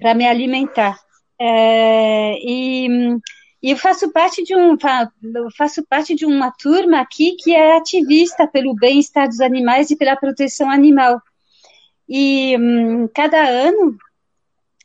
para 0.00 0.14
me 0.14 0.26
alimentar. 0.26 0.98
É, 1.38 2.34
e, 2.40 2.88
e, 3.62 3.70
eu 3.70 3.76
faço 3.76 4.10
parte 4.10 4.42
de 4.42 4.56
um 4.56 4.76
faço 5.56 5.84
parte 5.86 6.14
de 6.14 6.24
uma 6.24 6.50
turma 6.50 7.00
aqui 7.00 7.36
que 7.38 7.54
é 7.54 7.76
ativista 7.76 8.46
pelo 8.46 8.74
bem-estar 8.74 9.28
dos 9.28 9.40
animais 9.40 9.90
e 9.90 9.96
pela 9.96 10.16
proteção 10.16 10.70
animal. 10.70 11.20
E 12.08 12.56
um, 12.58 13.08
cada 13.08 13.46
ano 13.46 13.94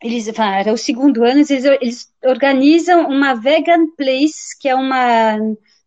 eles 0.01 0.27
era 0.37 0.73
o 0.73 0.77
segundo 0.77 1.23
ano 1.23 1.39
eles, 1.39 1.63
eles 1.63 2.13
organizam 2.25 3.07
uma 3.07 3.33
vegan 3.35 3.87
place 3.95 4.59
que 4.59 4.67
é 4.67 4.75
uma 4.75 5.37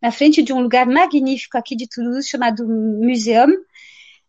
na 0.06 0.12
frente 0.12 0.40
de 0.40 0.52
um 0.52 0.62
lugar 0.62 0.86
magnífico 0.86 1.58
aqui 1.58 1.74
de 1.74 1.88
Toulouse 1.88 2.28
chamado 2.28 2.64
Museum, 2.64 3.48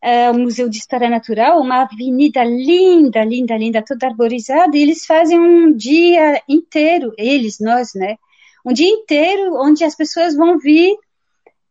é, 0.02 0.32
museu 0.32 0.68
de 0.68 0.78
história 0.78 1.08
natural, 1.08 1.62
uma 1.62 1.84
avenida 1.84 2.44
linda, 2.44 3.24
linda, 3.24 3.56
linda, 3.56 3.86
toda 3.88 4.08
arborizada, 4.08 4.76
e 4.76 4.82
eles 4.82 5.06
fazem 5.06 5.40
um 5.40 5.72
dia 5.72 6.42
inteiro, 6.50 7.14
eles, 7.16 7.60
nós, 7.60 7.94
né? 7.94 8.16
Um 8.66 8.74
dia 8.74 8.90
inteiro 8.90 9.54
onde 9.54 9.84
as 9.84 9.94
pessoas 9.94 10.36
vão 10.36 10.58
vir 10.58 10.98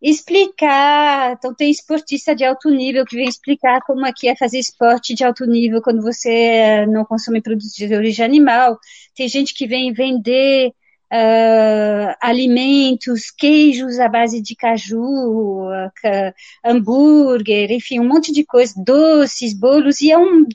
explicar. 0.00 1.32
Então, 1.32 1.52
tem 1.52 1.68
esportista 1.68 2.32
de 2.32 2.44
alto 2.44 2.70
nível 2.70 3.04
que 3.04 3.16
vem 3.16 3.26
explicar 3.28 3.80
como 3.80 4.06
é 4.06 4.12
que 4.12 4.28
é 4.28 4.36
fazer 4.36 4.60
esporte 4.60 5.14
de 5.14 5.24
alto 5.24 5.44
nível 5.46 5.82
quando 5.82 6.00
você 6.00 6.86
não 6.86 7.04
consome 7.04 7.42
produtos 7.42 7.72
de 7.72 7.92
origem 7.92 8.24
animal. 8.24 8.78
Tem 9.16 9.28
gente 9.28 9.52
que 9.52 9.66
vem 9.66 9.92
vender 9.92 10.72
uh, 11.12 12.16
alimentos, 12.20 13.30
queijos 13.30 13.98
à 13.98 14.08
base 14.08 14.40
de 14.40 14.54
caju, 14.56 15.68
uh, 15.68 16.34
hambúrguer, 16.64 17.70
enfim, 17.72 18.00
um 18.00 18.08
monte 18.08 18.32
de 18.32 18.44
coisa, 18.44 18.74
doces, 18.76 19.52
bolos, 19.52 20.00
e 20.00 20.10
é 20.10 20.18
um 20.18 20.46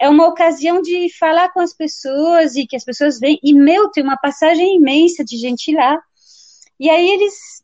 é 0.00 0.08
uma 0.08 0.26
ocasião 0.26 0.80
de 0.80 1.14
falar 1.18 1.52
com 1.52 1.60
as 1.60 1.74
pessoas 1.74 2.56
e 2.56 2.66
que 2.66 2.74
as 2.74 2.82
pessoas 2.82 3.20
vêm. 3.20 3.38
E, 3.42 3.52
meu, 3.52 3.90
tem 3.90 4.02
uma 4.02 4.16
passagem 4.16 4.76
imensa 4.76 5.22
de 5.22 5.36
gente 5.36 5.74
lá. 5.74 6.00
E 6.78 6.88
aí 6.88 7.06
eles. 7.10 7.62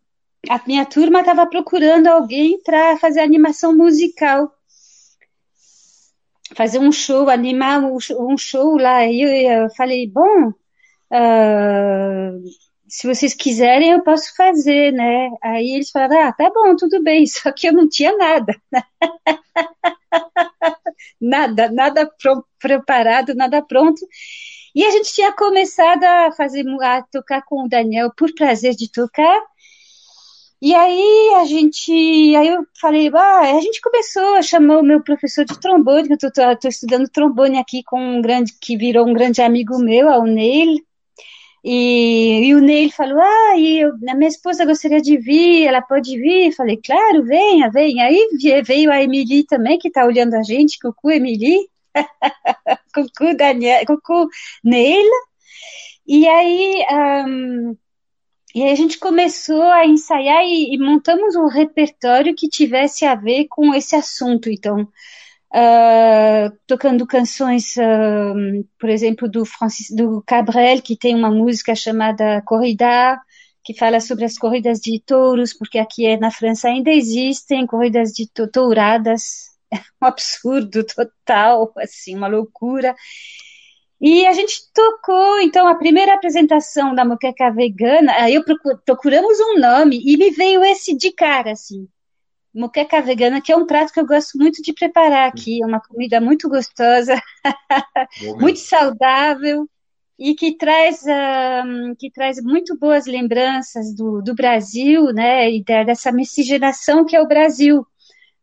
A 0.48 0.60
minha 0.66 0.84
turma 0.84 1.20
estava 1.20 1.46
procurando 1.46 2.06
alguém 2.08 2.60
para 2.62 2.98
fazer 2.98 3.20
animação 3.20 3.74
musical. 3.74 4.52
Fazer 6.54 6.78
um 6.78 6.92
show, 6.92 7.30
animar 7.30 7.82
um 7.82 8.36
show 8.36 8.76
lá. 8.76 9.06
E 9.06 9.22
eu, 9.22 9.62
eu 9.62 9.70
falei, 9.70 10.06
bom, 10.06 10.52
Uh, 11.12 12.42
se 12.88 13.06
vocês 13.06 13.34
quiserem, 13.34 13.92
eu 13.92 14.02
posso 14.02 14.34
fazer, 14.36 14.92
né? 14.92 15.30
Aí 15.42 15.72
eles 15.72 15.90
falaram, 15.90 16.28
ah, 16.28 16.32
tá 16.32 16.50
bom, 16.50 16.76
tudo 16.76 17.02
bem, 17.02 17.26
só 17.26 17.50
que 17.52 17.68
eu 17.68 17.72
não 17.72 17.88
tinha 17.88 18.16
nada. 18.16 18.54
nada, 21.20 21.70
nada 21.70 22.10
preparado, 22.58 23.34
nada 23.34 23.62
pronto. 23.62 24.06
E 24.74 24.84
a 24.84 24.90
gente 24.90 25.12
tinha 25.12 25.32
começado 25.32 26.04
a 26.04 26.32
fazer, 26.32 26.64
a 26.82 27.02
tocar 27.02 27.42
com 27.42 27.64
o 27.64 27.68
Daniel 27.68 28.12
por 28.16 28.32
prazer 28.34 28.74
de 28.74 28.90
tocar. 28.90 29.40
E 30.60 30.74
aí 30.74 31.34
a 31.36 31.44
gente, 31.44 31.92
aí 32.36 32.48
eu 32.48 32.66
falei, 32.80 33.10
ah, 33.14 33.56
a 33.56 33.60
gente 33.60 33.80
começou, 33.80 34.42
chamou 34.42 34.80
o 34.80 34.82
meu 34.82 35.02
professor 35.02 35.44
de 35.44 35.58
trombone, 35.60 36.08
que 36.08 36.24
eu 36.24 36.28
estou 36.28 36.68
estudando 36.68 37.08
trombone 37.08 37.58
aqui 37.58 37.82
com 37.84 38.00
um 38.00 38.22
grande, 38.22 38.52
que 38.60 38.76
virou 38.76 39.06
um 39.06 39.12
grande 39.12 39.42
amigo 39.42 39.78
meu, 39.78 40.08
o 40.08 40.24
Neil, 40.24 40.78
e, 41.68 42.46
e 42.46 42.54
o 42.54 42.60
Neil 42.60 42.92
falou: 42.92 43.20
Ah, 43.20 43.56
e 43.58 43.80
eu, 43.80 43.90
a 44.08 44.14
minha 44.14 44.28
esposa 44.28 44.64
gostaria 44.64 45.00
de 45.00 45.16
vir, 45.16 45.64
ela 45.66 45.82
pode 45.82 46.16
vir? 46.16 46.52
Falei: 46.52 46.76
Claro, 46.76 47.24
venha, 47.24 47.68
venha. 47.68 48.04
Aí 48.04 48.28
veio 48.64 48.92
a 48.92 49.02
Emily 49.02 49.42
também, 49.44 49.76
que 49.76 49.88
está 49.88 50.04
olhando 50.04 50.34
a 50.34 50.44
gente, 50.44 50.78
Cucu 50.78 51.10
Emily, 51.10 51.68
Cucu 52.94 53.36
Daniel, 53.36 53.84
Cucu 53.84 54.28
Neil. 54.62 55.10
E 56.06 56.28
aí, 56.28 56.84
um, 57.26 57.76
e 58.54 58.62
aí 58.62 58.70
a 58.70 58.76
gente 58.76 58.96
começou 59.00 59.64
a 59.64 59.84
ensaiar 59.84 60.44
e, 60.44 60.72
e 60.72 60.78
montamos 60.78 61.34
um 61.34 61.48
repertório 61.48 62.32
que 62.36 62.48
tivesse 62.48 63.04
a 63.04 63.16
ver 63.16 63.46
com 63.48 63.74
esse 63.74 63.96
assunto. 63.96 64.48
Então, 64.48 64.88
Uh, 65.56 66.54
tocando 66.66 67.06
canções, 67.06 67.76
uh, 67.78 68.68
por 68.78 68.90
exemplo, 68.90 69.26
do, 69.26 69.46
Francis, 69.46 69.88
do 69.88 70.22
Cabrel, 70.26 70.82
que 70.82 70.94
tem 70.98 71.14
uma 71.14 71.30
música 71.30 71.74
chamada 71.74 72.42
Corrida, 72.42 73.18
que 73.64 73.72
fala 73.72 73.98
sobre 73.98 74.26
as 74.26 74.36
corridas 74.36 74.80
de 74.80 75.00
touros, 75.00 75.54
porque 75.54 75.78
aqui 75.78 76.04
é, 76.04 76.18
na 76.18 76.30
França 76.30 76.68
ainda 76.68 76.90
existem 76.90 77.66
corridas 77.66 78.12
de 78.12 78.28
touradas, 78.52 79.46
é 79.72 79.78
um 80.02 80.06
absurdo 80.06 80.84
total, 80.84 81.72
assim, 81.78 82.14
uma 82.14 82.28
loucura. 82.28 82.94
E 83.98 84.26
a 84.26 84.34
gente 84.34 84.70
tocou, 84.74 85.40
então, 85.40 85.66
a 85.66 85.74
primeira 85.74 86.12
apresentação 86.12 86.94
da 86.94 87.02
moqueca 87.02 87.50
vegana, 87.50 88.12
aí 88.12 88.34
eu 88.34 88.44
procuramos 88.84 89.40
um 89.40 89.58
nome 89.58 90.02
e 90.04 90.18
me 90.18 90.30
veio 90.32 90.62
esse 90.62 90.94
de 90.94 91.10
cara, 91.12 91.52
assim, 91.52 91.88
moqueca 92.56 93.02
vegana, 93.02 93.40
que 93.40 93.52
é 93.52 93.56
um 93.56 93.66
prato 93.66 93.92
que 93.92 94.00
eu 94.00 94.06
gosto 94.06 94.38
muito 94.38 94.62
de 94.62 94.72
preparar 94.72 95.28
aqui. 95.28 95.62
É 95.62 95.66
uma 95.66 95.80
comida 95.80 96.20
muito 96.20 96.48
gostosa, 96.48 97.20
muito 98.40 98.58
saudável 98.58 99.68
e 100.18 100.34
que 100.34 100.56
traz, 100.56 101.02
um, 101.04 101.94
que 101.94 102.10
traz 102.10 102.42
muito 102.42 102.76
boas 102.78 103.06
lembranças 103.06 103.94
do, 103.94 104.22
do 104.22 104.34
Brasil, 104.34 105.12
né? 105.12 105.50
E 105.50 105.62
dessa 105.62 106.10
miscigenação 106.10 107.04
que 107.04 107.14
é 107.14 107.20
o 107.20 107.28
Brasil. 107.28 107.86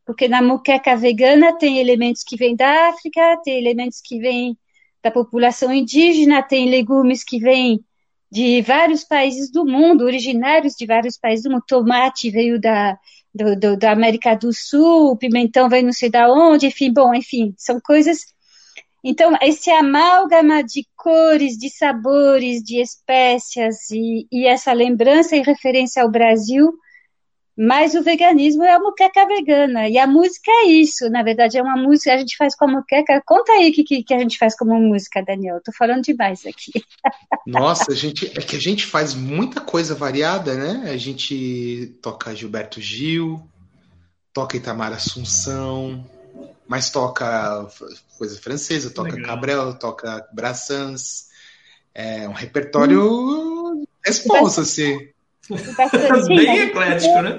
Porque 0.05 0.27
na 0.27 0.41
moqueca 0.41 0.95
vegana 0.95 1.57
tem 1.57 1.79
elementos 1.79 2.23
que 2.23 2.37
vêm 2.37 2.55
da 2.55 2.89
África, 2.89 3.41
tem 3.43 3.57
elementos 3.57 3.99
que 4.01 4.19
vêm 4.19 4.57
da 5.01 5.09
população 5.09 5.73
indígena, 5.73 6.43
tem 6.43 6.69
legumes 6.69 7.23
que 7.23 7.39
vêm 7.39 7.83
de 8.31 8.61
vários 8.61 9.03
países 9.03 9.51
do 9.51 9.65
mundo, 9.65 10.03
originários 10.03 10.75
de 10.75 10.85
vários 10.85 11.17
países 11.17 11.43
do 11.43 11.51
mundo. 11.51 11.63
Tomate 11.67 12.29
veio 12.29 12.59
da, 12.59 12.97
do, 13.33 13.55
do, 13.55 13.77
da 13.77 13.91
América 13.91 14.35
do 14.35 14.53
Sul, 14.53 15.11
o 15.11 15.17
pimentão 15.17 15.69
vem 15.69 15.83
não 15.83 15.93
sei 15.93 16.09
da 16.09 16.31
onde, 16.31 16.67
enfim, 16.67 16.91
bom, 16.91 17.13
enfim, 17.13 17.53
são 17.57 17.79
coisas. 17.79 18.19
Então, 19.03 19.35
esse 19.41 19.69
amálgama 19.69 20.63
de 20.63 20.87
cores, 20.95 21.57
de 21.57 21.69
sabores, 21.69 22.63
de 22.63 22.79
espécias 22.81 23.89
e, 23.91 24.27
e 24.31 24.47
essa 24.47 24.71
lembrança 24.71 25.35
e 25.35 25.41
referência 25.41 26.03
ao 26.03 26.09
Brasil 26.09 26.73
Mas 27.55 27.93
o 27.93 28.01
veganismo 28.01 28.63
é 28.63 28.73
a 28.73 28.79
muqueca 28.79 29.27
vegana. 29.27 29.87
E 29.87 29.97
a 29.97 30.07
música 30.07 30.49
é 30.49 30.65
isso. 30.65 31.09
Na 31.09 31.21
verdade, 31.21 31.57
é 31.57 31.61
uma 31.61 31.77
música 31.77 32.09
que 32.09 32.15
a 32.15 32.19
gente 32.19 32.35
faz 32.35 32.55
com 32.55 32.65
a 32.65 32.67
muqueca. 32.67 33.21
Conta 33.25 33.51
aí 33.53 33.69
o 33.69 33.73
que, 33.73 33.83
que, 33.83 34.03
que, 34.03 34.13
a 34.13 34.19
gente 34.19 34.39
faz 34.39 34.57
como 34.57 34.79
música, 34.79 35.23
Daniel. 35.23 35.61
Tô 35.63 35.71
falando 35.71 36.01
demais 36.01 36.45
aqui. 36.45 36.71
Nossa, 37.45 37.91
a 37.91 37.95
gente, 37.95 38.25
é 38.35 38.41
que 38.41 38.55
a 38.55 38.59
gente 38.59 38.85
faz 38.85 39.13
muita 39.13 39.61
coisa 39.61 39.93
variada, 39.93 40.55
né? 40.55 40.91
A 40.91 40.97
gente 40.97 41.95
toca 42.01 42.35
Gilberto 42.35 42.81
Gil, 42.81 43.47
toca 44.33 44.57
Itamar 44.57 44.91
Assunção, 44.91 46.03
mas 46.67 46.89
toca 46.89 47.67
coisa 48.17 48.39
francesa, 48.39 48.89
toca 48.89 49.11
Legal. 49.11 49.27
Cabrel, 49.27 49.73
toca 49.75 50.27
Brassans. 50.33 51.27
É 51.93 52.27
um 52.27 52.33
repertório 52.33 53.03
hum. 53.03 53.85
responsa, 54.03 54.61
assim. 54.61 55.12
Bem 56.27 56.59
eclético, 56.59 57.21
né? 57.21 57.37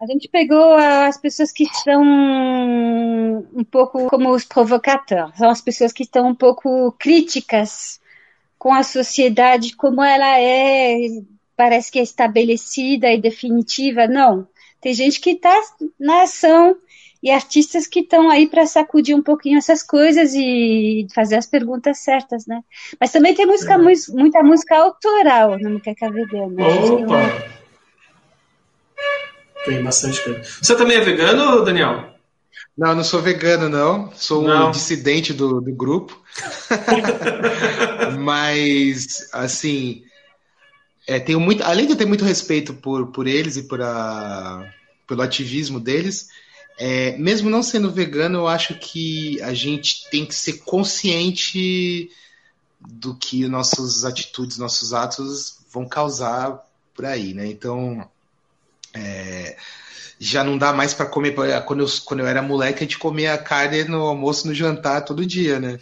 A 0.00 0.06
gente 0.06 0.28
pegou 0.28 0.74
as 0.74 1.16
pessoas 1.16 1.50
que 1.50 1.64
estão 1.64 2.02
um 2.02 3.64
pouco 3.64 4.08
como 4.08 4.30
os 4.30 4.44
provocateurs, 4.44 5.34
são 5.36 5.48
as 5.48 5.60
pessoas 5.60 5.92
que 5.92 6.02
estão 6.02 6.28
um 6.28 6.34
pouco 6.34 6.92
críticas 6.98 7.98
com 8.58 8.74
a 8.74 8.82
sociedade 8.82 9.74
como 9.74 10.02
ela 10.02 10.38
é, 10.38 10.98
parece 11.56 11.90
que 11.90 11.98
é 11.98 12.02
estabelecida 12.02 13.10
e 13.10 13.20
definitiva. 13.20 14.06
Não, 14.06 14.46
tem 14.80 14.92
gente 14.92 15.20
que 15.20 15.30
está 15.30 15.54
na 15.98 16.22
ação 16.22 16.76
e 17.22 17.30
artistas 17.30 17.86
que 17.86 18.00
estão 18.00 18.30
aí 18.30 18.46
para 18.48 18.66
sacudir 18.66 19.14
um 19.14 19.22
pouquinho 19.22 19.58
essas 19.58 19.82
coisas 19.82 20.32
e 20.34 21.06
fazer 21.14 21.36
as 21.36 21.46
perguntas 21.46 21.98
certas, 21.98 22.46
né? 22.46 22.60
Mas 23.00 23.12
também 23.12 23.34
tem 23.34 23.46
música, 23.46 23.74
é. 23.74 23.78
muita 23.78 24.42
música 24.42 24.76
autoral 24.76 25.58
no 25.58 25.70
Muqueca 25.70 26.10
Vegana. 26.10 26.48
Né? 26.48 26.64
Opa! 26.64 27.56
Tem 29.64 29.82
bastante 29.82 30.22
coisa. 30.22 30.42
Você 30.42 30.76
também 30.76 30.96
é 30.96 31.00
vegano, 31.00 31.64
Daniel? 31.64 32.14
Não, 32.76 32.94
não 32.94 33.02
sou 33.02 33.20
vegano, 33.20 33.68
não. 33.68 34.12
Sou 34.12 34.42
não. 34.42 34.68
um 34.68 34.70
dissidente 34.70 35.32
do, 35.32 35.60
do 35.60 35.72
grupo. 35.72 36.22
Mas, 38.20 39.28
assim, 39.32 40.04
é, 41.06 41.18
tenho 41.18 41.40
muito, 41.40 41.62
além 41.62 41.86
de 41.86 41.92
eu 41.92 41.96
ter 41.96 42.06
muito 42.06 42.24
respeito 42.24 42.74
por, 42.74 43.06
por 43.12 43.26
eles 43.26 43.56
e 43.56 43.62
por 43.62 43.80
a, 43.80 44.72
pelo 45.06 45.22
ativismo 45.22 45.80
deles, 45.80 46.28
é, 46.78 47.16
mesmo 47.16 47.48
não 47.48 47.62
sendo 47.62 47.90
vegano, 47.90 48.38
eu 48.38 48.48
acho 48.48 48.74
que 48.74 49.40
a 49.42 49.54
gente 49.54 50.08
tem 50.10 50.26
que 50.26 50.34
ser 50.34 50.58
consciente 50.58 52.10
do 52.80 53.14
que 53.14 53.48
nossas 53.48 54.04
atitudes, 54.04 54.58
nossos 54.58 54.92
atos 54.92 55.58
vão 55.72 55.88
causar 55.88 56.62
por 56.94 57.04
aí, 57.04 57.32
né? 57.34 57.46
Então, 57.46 58.08
é, 58.94 59.56
já 60.18 60.44
não 60.44 60.56
dá 60.58 60.72
mais 60.72 60.94
para 60.94 61.06
comer. 61.06 61.34
Quando 61.64 61.80
eu, 61.80 61.88
quando 62.04 62.20
eu 62.20 62.26
era 62.26 62.42
moleque, 62.42 62.78
a 62.78 62.82
gente 62.82 62.98
comia 62.98 63.36
carne 63.38 63.84
no 63.84 64.02
almoço, 64.02 64.46
no 64.46 64.54
jantar 64.54 65.04
todo 65.04 65.26
dia, 65.26 65.58
né? 65.58 65.78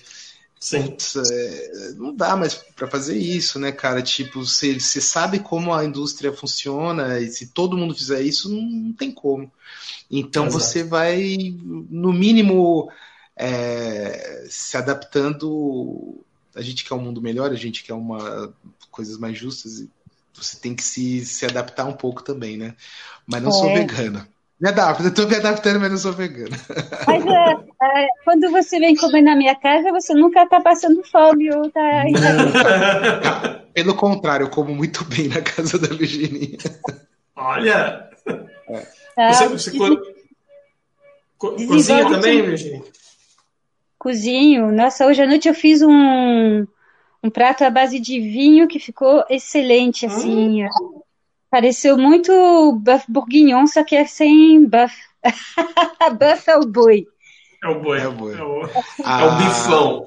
Sim. 0.65 0.97
É, 1.31 1.93
não 1.93 2.17
dá 2.17 2.35
mais 2.35 2.55
para 2.55 2.89
fazer 2.89 3.19
isso, 3.19 3.59
né, 3.59 3.71
cara? 3.71 4.01
Tipo, 4.01 4.43
você 4.43 4.81
sabe 4.81 5.39
como 5.39 5.75
a 5.75 5.85
indústria 5.85 6.33
funciona 6.33 7.21
e 7.21 7.29
se 7.29 7.49
todo 7.49 7.77
mundo 7.77 7.95
fizer 7.95 8.23
isso, 8.23 8.49
não, 8.49 8.63
não 8.63 8.93
tem 8.95 9.13
como. 9.13 9.53
Então 10.11 10.47
Exato. 10.47 10.65
você 10.65 10.83
vai, 10.83 11.55
no 11.63 12.15
mínimo, 12.15 12.91
é, 13.37 14.47
se 14.49 14.75
adaptando. 14.79 16.25
A 16.55 16.63
gente 16.63 16.83
quer 16.83 16.95
um 16.95 17.03
mundo 17.03 17.21
melhor, 17.21 17.51
a 17.51 17.57
gente 17.57 17.85
quer 17.85 17.93
uma 17.93 18.51
coisas 18.91 19.19
mais 19.19 19.37
justas 19.37 19.81
e 19.81 19.91
você 20.33 20.57
tem 20.57 20.75
que 20.75 20.83
se, 20.83 21.27
se 21.27 21.45
adaptar 21.45 21.85
um 21.85 21.93
pouco 21.93 22.23
também, 22.23 22.57
né? 22.57 22.75
Mas 23.27 23.43
não 23.43 23.51
é. 23.51 23.53
sou 23.53 23.75
vegana. 23.75 24.27
Me 24.61 24.69
adapto, 24.69 25.03
eu 25.03 25.13
tô 25.13 25.27
me 25.27 25.35
adaptando, 25.35 25.81
mas 25.81 25.91
não 25.91 25.99
sou 25.99 26.13
vegana. 26.13 26.57
Mas 27.07 27.27
é, 27.27 28.03
é, 28.03 28.09
quando 28.25 28.51
você 28.51 28.79
vem 28.79 28.95
comer 28.95 29.23
na 29.23 29.35
minha 29.35 29.55
casa, 29.57 29.91
você 29.91 30.15
nunca 30.15 30.47
tá 30.49 30.61
passando 30.61 31.03
fome 31.05 31.53
ou 31.55 31.71
tá. 31.71 32.05
Pelo 33.75 33.97
contrário, 33.97 34.47
eu 34.47 34.51
como 34.51 34.75
muito 34.75 35.05
bem 35.07 35.29
na 35.29 35.43
casa 35.43 35.79
da 35.79 35.89
Virginia. 35.89 36.57
Olha! 37.35 38.09
É. 38.69 38.87
Ah, 39.17 39.33
você, 39.33 39.49
você 39.49 39.77
co... 39.77 39.97
co 41.37 41.67
cozinha 41.67 42.09
também, 42.09 42.43
Virginia? 42.43 42.83
Cozinho. 43.99 44.71
Nossa, 44.71 45.07
hoje 45.07 45.23
à 45.23 45.27
noite 45.27 45.49
eu 45.49 45.55
fiz 45.55 45.83
um, 45.83 46.67
um 47.23 47.31
prato 47.31 47.65
à 47.65 47.71
base 47.71 47.99
de 47.99 48.21
vinho 48.21 48.69
que 48.69 48.79
ficou 48.79 49.25
excelente, 49.29 50.07
assim. 50.07 50.65
Hum. 50.65 50.69
Pareceu 51.55 51.97
muito 51.97 52.33
buff 52.83 53.05
bourguignon, 53.09 53.65
só 53.69 53.85
que 53.85 53.95
é 53.95 54.05
sem 54.05 54.67
buff. 54.67 54.93
buff 56.19 56.51
é 56.51 56.57
o 56.57 56.67
boi. 56.67 57.07
É 57.63 57.69
o 57.69 57.81
boi. 57.81 58.01
É 58.01 58.09
o, 58.09 58.13
boi. 58.13 58.35
É 58.35 58.43
o, 58.43 58.69
ah, 59.05 59.23
é 59.23 59.25
o 59.25 59.37
bifão. 59.37 60.07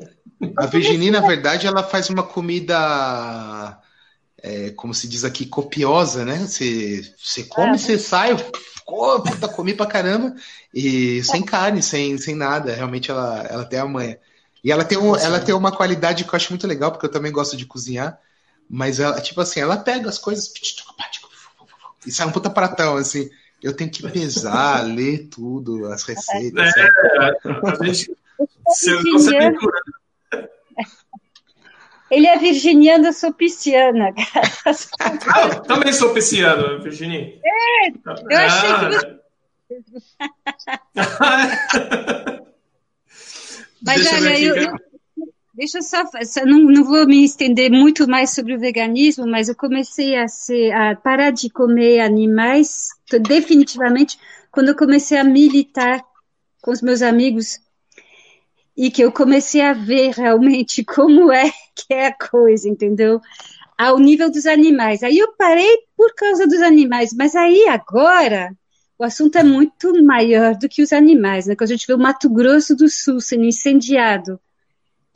A 0.57 0.65
Virginie, 0.65 1.09
na 1.09 1.21
verdade, 1.21 1.65
ela 1.65 1.83
faz 1.83 2.09
uma 2.09 2.21
comida, 2.21 3.79
é, 4.43 4.71
como 4.71 4.93
se 4.93 5.07
diz 5.07 5.23
aqui, 5.23 5.45
copiosa, 5.45 6.25
né? 6.25 6.35
Você, 6.39 7.01
você 7.17 7.45
come, 7.45 7.75
ah, 7.75 7.77
você 7.77 7.97
sai, 7.97 8.35
oh, 8.85 9.21
puta, 9.21 9.47
comi 9.47 9.73
pra 9.73 9.85
caramba, 9.85 10.35
e 10.73 11.23
sem 11.23 11.41
carne, 11.41 11.81
sem, 11.81 12.17
sem 12.17 12.35
nada. 12.35 12.75
Realmente 12.75 13.09
ela, 13.09 13.47
ela 13.49 13.63
tem 13.63 13.79
a 13.79 13.85
manha. 13.85 14.19
E 14.61 14.69
ela 14.69 14.83
tem, 14.83 14.97
um, 14.97 15.15
ela 15.15 15.39
tem 15.39 15.55
uma 15.55 15.71
qualidade 15.71 16.25
que 16.25 16.29
eu 16.29 16.35
acho 16.35 16.51
muito 16.51 16.67
legal, 16.67 16.91
porque 16.91 17.05
eu 17.05 17.11
também 17.11 17.31
gosto 17.31 17.55
de 17.55 17.65
cozinhar. 17.65 18.19
Mas 18.69 18.99
ela, 18.99 19.21
tipo 19.21 19.39
assim, 19.39 19.61
ela 19.61 19.77
pega 19.77 20.09
as 20.09 20.19
coisas 20.19 20.49
e 22.07 22.11
sai 22.11 22.25
um 22.25 22.31
puta 22.31 22.49
pratão, 22.49 22.97
assim. 22.97 23.29
Eu 23.61 23.75
tenho 23.75 23.91
que 23.91 24.09
pesar, 24.09 24.81
ler 24.87 25.27
tudo, 25.27 25.85
as 25.87 26.01
receitas. 26.03 26.73
É, 26.75 26.87
a 27.81 27.83
gente. 27.83 28.09
Ele 32.09 32.25
é 32.25 32.37
virginiano, 32.37 33.07
eu 33.07 33.13
sou 33.13 33.33
pisciana, 33.33 34.13
cara. 34.13 34.49
Ah, 35.27 35.59
também 35.59 35.91
sou 35.91 36.13
pisciano, 36.13 36.81
Virginia. 36.81 37.37
É, 37.43 37.89
eu 37.89 38.37
achei 38.37 38.69
que 38.69 39.17
ah. 40.95 41.51
Mas 43.85 44.03
Deixa 44.03 44.15
olha, 44.15 44.39
eu, 44.39 44.55
eu, 44.55 44.73
Deixa 45.57 45.79
eu 45.79 45.81
só, 45.81 46.03
não, 46.45 46.59
não 46.59 46.83
vou 46.83 47.07
me 47.07 47.25
estender 47.25 47.71
muito 47.71 48.07
mais 48.07 48.29
sobre 48.29 48.55
o 48.55 48.59
veganismo, 48.59 49.25
mas 49.25 49.49
eu 49.49 49.55
comecei 49.55 50.15
a, 50.15 50.27
ser, 50.27 50.71
a 50.71 50.95
parar 50.95 51.31
de 51.31 51.49
comer 51.49 51.99
animais 51.99 52.89
definitivamente 53.27 54.19
quando 54.51 54.67
eu 54.67 54.75
comecei 54.75 55.17
a 55.17 55.23
militar 55.23 56.05
com 56.61 56.69
os 56.69 56.79
meus 56.79 57.01
amigos 57.01 57.59
e 58.77 58.91
que 58.91 59.01
eu 59.01 59.11
comecei 59.11 59.61
a 59.61 59.73
ver 59.73 60.11
realmente 60.11 60.85
como 60.85 61.31
é 61.31 61.49
que 61.73 61.91
é 61.91 62.05
a 62.05 62.13
coisa, 62.13 62.69
entendeu? 62.69 63.19
Ao 63.75 63.97
nível 63.97 64.29
dos 64.29 64.45
animais. 64.45 65.01
Aí 65.01 65.17
eu 65.17 65.33
parei 65.33 65.75
por 65.97 66.13
causa 66.13 66.45
dos 66.45 66.61
animais, 66.61 67.15
mas 67.17 67.35
aí 67.35 67.67
agora 67.67 68.55
o 68.95 69.03
assunto 69.03 69.39
é 69.39 69.43
muito 69.43 69.91
maior 70.03 70.55
do 70.55 70.69
que 70.69 70.83
os 70.83 70.93
animais, 70.93 71.47
né? 71.47 71.55
Quando 71.55 71.71
a 71.71 71.73
gente 71.73 71.87
vê 71.87 71.95
o 71.95 71.97
Mato 71.97 72.29
Grosso 72.29 72.75
do 72.75 72.87
Sul 72.87 73.19
sendo 73.19 73.45
incendiado, 73.45 74.39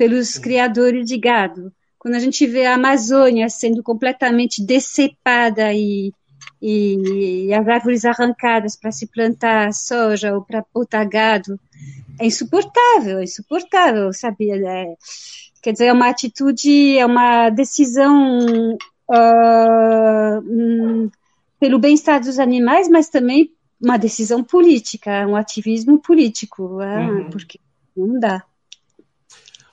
pelos 0.01 0.39
criadores 0.39 1.05
de 1.05 1.15
gado. 1.15 1.71
Quando 1.99 2.15
a 2.15 2.19
gente 2.19 2.47
vê 2.47 2.65
a 2.65 2.73
Amazônia 2.73 3.47
sendo 3.49 3.83
completamente 3.83 4.65
decepada 4.65 5.71
e, 5.75 6.11
e, 6.59 7.45
e 7.45 7.53
as 7.53 7.67
árvores 7.67 8.03
arrancadas 8.03 8.75
para 8.75 8.91
se 8.91 9.05
plantar 9.05 9.71
soja 9.71 10.33
ou 10.33 10.41
para 10.41 10.65
botar 10.73 11.05
gado, 11.05 11.59
é 12.19 12.25
insuportável, 12.25 13.19
é 13.19 13.25
insuportável, 13.25 14.11
sabia? 14.11 14.55
É, 14.55 14.95
quer 15.61 15.73
dizer, 15.73 15.85
é 15.85 15.93
uma 15.93 16.09
atitude, 16.09 16.97
é 16.97 17.05
uma 17.05 17.51
decisão 17.51 18.39
uh, 19.07 20.41
pelo 21.59 21.77
bem-estar 21.77 22.19
dos 22.19 22.39
animais, 22.39 22.89
mas 22.89 23.07
também 23.07 23.51
uma 23.79 23.97
decisão 23.97 24.43
política, 24.43 25.27
um 25.27 25.35
ativismo 25.35 25.99
político, 25.99 26.79
uh, 26.79 27.19
uhum. 27.19 27.29
porque 27.29 27.59
não 27.95 28.19
dá. 28.19 28.43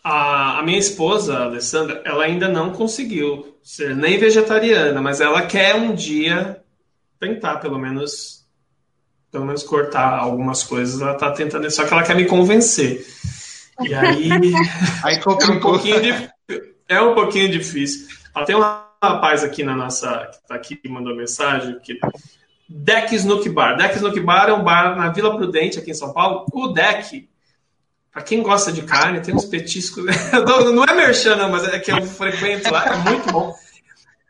A, 0.02 0.58
a, 0.58 0.62
minha 0.62 0.78
esposa, 0.78 1.38
a 1.38 1.44
Alessandra, 1.44 2.02
ela 2.04 2.24
ainda 2.24 2.48
não 2.48 2.72
conseguiu 2.72 3.58
ser 3.62 3.94
nem 3.94 4.18
vegetariana, 4.18 5.02
mas 5.02 5.20
ela 5.20 5.42
quer 5.42 5.74
um 5.74 5.94
dia 5.94 6.62
tentar, 7.18 7.56
pelo 7.56 7.78
menos, 7.78 8.46
pelo 9.30 9.44
menos 9.44 9.62
cortar 9.62 10.18
algumas 10.18 10.62
coisas. 10.62 11.00
Ela 11.00 11.12
está 11.12 11.30
tentando, 11.32 11.70
só 11.70 11.84
que 11.84 11.92
ela 11.92 12.02
quer 12.02 12.16
me 12.16 12.26
convencer. 12.26 13.04
E 13.80 13.94
aí, 13.94 14.30
aí 15.04 15.16
é 15.20 15.50
um 15.50 15.60
pouquinho 15.60 16.00
de, 16.00 16.30
é 16.88 17.00
um 17.00 17.14
pouquinho 17.14 17.50
difícil. 17.50 18.08
Ela 18.34 18.44
tem 18.44 18.56
um 18.56 18.60
rapaz 19.02 19.44
aqui 19.44 19.62
na 19.62 19.76
nossa 19.76 20.26
que 20.26 20.36
está 20.36 20.54
aqui 20.54 20.76
que 20.76 20.88
mandou 20.88 21.14
mensagem 21.14 21.78
que 21.80 21.98
Deck 22.68 23.14
Snook 23.14 23.48
Bar. 23.48 23.76
Deck 23.76 23.96
Snook 23.96 24.18
Bar 24.20 24.48
é 24.48 24.52
um 24.52 24.62
bar 24.62 24.96
na 24.96 25.08
Vila 25.08 25.36
Prudente 25.36 25.78
aqui 25.78 25.90
em 25.90 25.94
São 25.94 26.12
Paulo. 26.12 26.46
O 26.52 26.68
Deck 26.68 27.28
Pra 28.12 28.22
quem 28.22 28.42
gosta 28.42 28.72
de 28.72 28.82
carne, 28.82 29.20
tem 29.20 29.34
uns 29.34 29.44
petiscos. 29.44 30.04
não 30.74 30.84
é 30.84 30.94
merchan, 30.94 31.36
não, 31.36 31.50
mas 31.50 31.64
é 31.68 31.78
que 31.78 31.90
eu 31.90 32.02
frequento 32.02 32.72
lá, 32.72 32.86
é 32.86 32.96
muito 32.96 33.30
bom. 33.32 33.54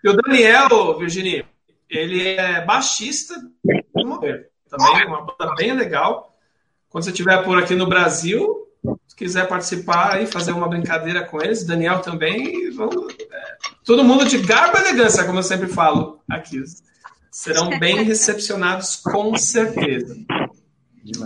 E 0.03 0.09
o 0.09 0.15
Daniel, 0.15 0.99
Virginia, 0.99 1.45
ele 1.89 2.29
é 2.29 2.65
baixista 2.65 3.35
do 3.95 4.07
Mover. 4.07 4.51
Também 4.69 5.07
uma 5.07 5.25
banda 5.25 5.55
bem 5.57 5.73
legal. 5.73 6.37
Quando 6.89 7.05
você 7.05 7.11
estiver 7.11 7.43
por 7.45 7.59
aqui 7.59 7.75
no 7.75 7.87
Brasil, 7.87 8.67
se 9.07 9.17
quiser 9.17 9.49
participar 9.49 10.23
e 10.23 10.27
fazer 10.27 10.53
uma 10.53 10.69
brincadeira 10.69 11.25
com 11.25 11.43
eles, 11.43 11.65
Daniel 11.65 12.01
também, 12.01 12.71
vamos, 12.71 13.15
é, 13.15 13.57
todo 13.85 14.05
mundo 14.05 14.25
de 14.25 14.39
garbo 14.39 14.79
e 14.79 14.81
elegância, 14.81 15.25
como 15.25 15.39
eu 15.39 15.43
sempre 15.43 15.69
falo 15.69 16.21
aqui. 16.29 16.63
Serão 17.31 17.79
bem 17.79 18.05
recepcionados, 18.05 18.97
com 18.97 19.37
certeza. 19.37 20.17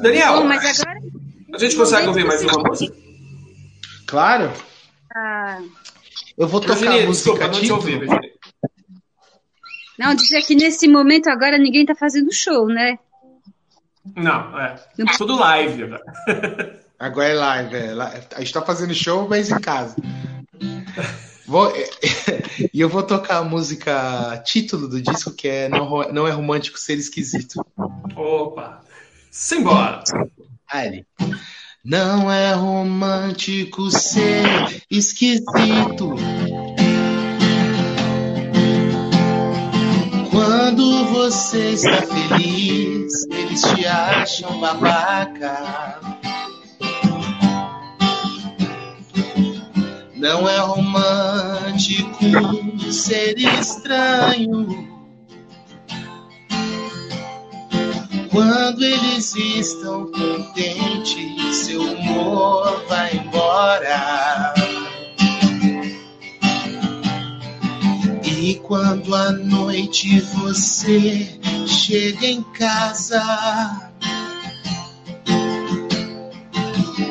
Daniel, 0.00 0.38
Bom, 0.38 0.44
mas 0.44 0.80
agora, 0.80 1.00
a 1.52 1.58
gente 1.58 1.76
consegue 1.76 2.08
ouvir 2.08 2.24
mais 2.24 2.42
uma 2.42 2.62
música? 2.62 2.96
Claro. 4.06 4.52
Ah. 5.14 5.60
Eu 6.36 6.48
vou 6.48 6.60
tocar 6.60 6.74
Virginia, 6.74 7.04
a 7.04 7.06
música 7.06 7.30
desculpa, 7.32 7.52
não 7.54 7.60
te 7.62 7.72
ouvi, 7.72 7.98
Virginia. 7.98 8.32
Não, 9.98 10.14
dizer 10.14 10.42
que 10.42 10.54
nesse 10.54 10.88
momento 10.88 11.28
agora 11.28 11.58
ninguém 11.58 11.84
tá 11.84 11.94
fazendo 11.94 12.32
show, 12.32 12.66
né? 12.66 12.98
Não, 14.16 14.58
é. 14.58 14.76
Tudo 15.16 15.36
live 15.36 15.84
agora. 15.84 16.82
Agora 16.98 17.28
é 17.28 17.34
live, 17.34 17.76
é. 17.76 17.92
A 18.34 18.40
gente 18.40 18.52
tá 18.52 18.62
fazendo 18.62 18.94
show, 18.94 19.28
mas 19.28 19.50
em 19.50 19.60
casa. 19.60 19.96
Vou, 21.46 21.72
e 22.72 22.80
eu 22.80 22.88
vou 22.88 23.02
tocar 23.02 23.38
a 23.38 23.44
música 23.44 24.42
título 24.44 24.88
do 24.88 25.00
disco, 25.02 25.32
que 25.32 25.48
é 25.48 25.68
Não, 25.68 26.10
não 26.12 26.26
é 26.26 26.30
Romântico 26.30 26.78
Ser 26.78 26.94
Esquisito. 26.94 27.64
Opa! 28.16 28.82
Simbora! 29.30 30.02
Não 31.84 32.32
é 32.32 32.54
romântico 32.54 33.90
ser 33.90 34.82
esquisito. 34.90 36.14
Quando 40.30 41.04
você 41.06 41.72
está 41.72 42.02
feliz, 42.02 43.26
eles 43.30 43.60
te 43.60 43.84
acham 43.86 44.60
babaca. 44.60 46.00
Não 50.16 50.48
é 50.48 50.58
romântico 50.58 52.18
ser 52.90 53.36
estranho. 53.38 54.91
Quando 58.32 58.82
eles 58.82 59.36
estão 59.36 60.10
contentes, 60.10 61.54
seu 61.54 61.82
humor 61.82 62.82
vai 62.88 63.14
embora. 63.14 64.54
E 68.24 68.54
quando 68.54 69.14
à 69.14 69.32
noite 69.32 70.18
você 70.20 71.38
chega 71.66 72.26
em 72.26 72.42
casa, 72.54 73.22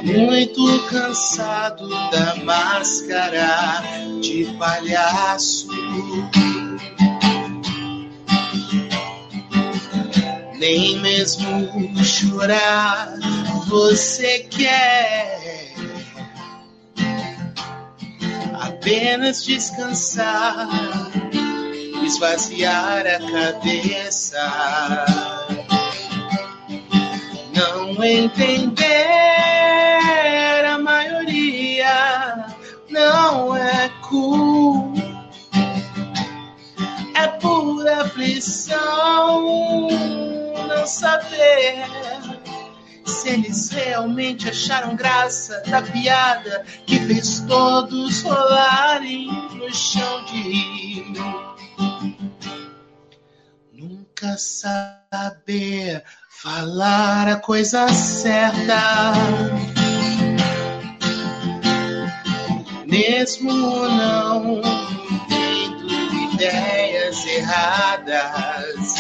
muito 0.04 0.88
cansado 0.90 1.88
da 2.10 2.36
máscara 2.44 3.84
de 4.22 4.46
palhaço. 4.58 5.68
Nem 10.62 11.00
mesmo 11.00 12.04
chorar 12.04 13.18
você 13.66 14.46
quer, 14.48 15.74
apenas 18.54 19.44
descansar, 19.44 20.70
esvaziar 22.06 23.08
a 23.08 23.18
cabeça. 23.32 25.06
Não 27.56 28.04
entender 28.04 29.02
aflição 38.42 39.88
não 40.68 40.88
saber 40.88 41.86
se 43.06 43.30
eles 43.30 43.70
realmente 43.70 44.50
acharam 44.50 44.96
graça 44.96 45.62
da 45.68 45.82
piada 45.84 46.66
que 46.88 47.00
fez 47.02 47.42
todos 47.42 48.24
rolarem 48.24 49.28
no 49.54 49.72
chão 49.72 50.26
de 50.26 50.42
rir. 50.42 51.14
Nunca 53.72 54.36
saber 54.38 56.04
falar 56.42 57.28
a 57.28 57.36
coisa 57.36 57.88
certa 57.90 59.14
mesmo 62.88 63.54
não 63.54 65.01
ideias 66.42 67.26
erradas. 67.28 68.96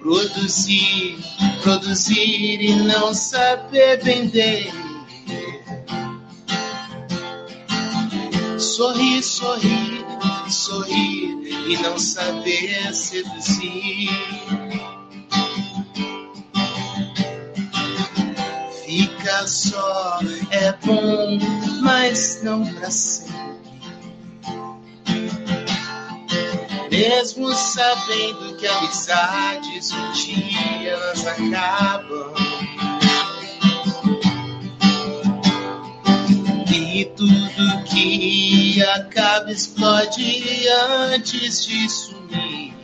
Produzir, 0.00 1.18
produzir 1.62 2.60
e 2.62 2.74
não 2.76 3.14
saber 3.14 4.02
vender. 4.02 4.72
Sorrir, 8.58 9.22
sorrir, 9.22 10.04
sorrir 10.48 11.46
e 11.68 11.76
não 11.82 11.98
saber 11.98 12.92
seduzir. 12.92 14.10
fica 19.26 19.46
só 19.46 20.20
é 20.50 20.72
bom, 20.84 21.38
não 22.42 22.64
pra 22.74 22.90
sempre. 22.90 23.36
Mesmo 26.90 27.54
sabendo 27.54 28.56
que 28.56 28.66
amizades 28.66 29.92
um 29.92 30.12
dia 30.12 30.88
elas 30.88 31.26
acabam. 31.26 32.32
E 36.74 37.04
tudo 37.16 37.84
que 37.84 38.82
acaba 38.82 39.52
explode 39.52 40.66
antes 41.12 41.66
de 41.66 41.88
sumir. 41.90 42.74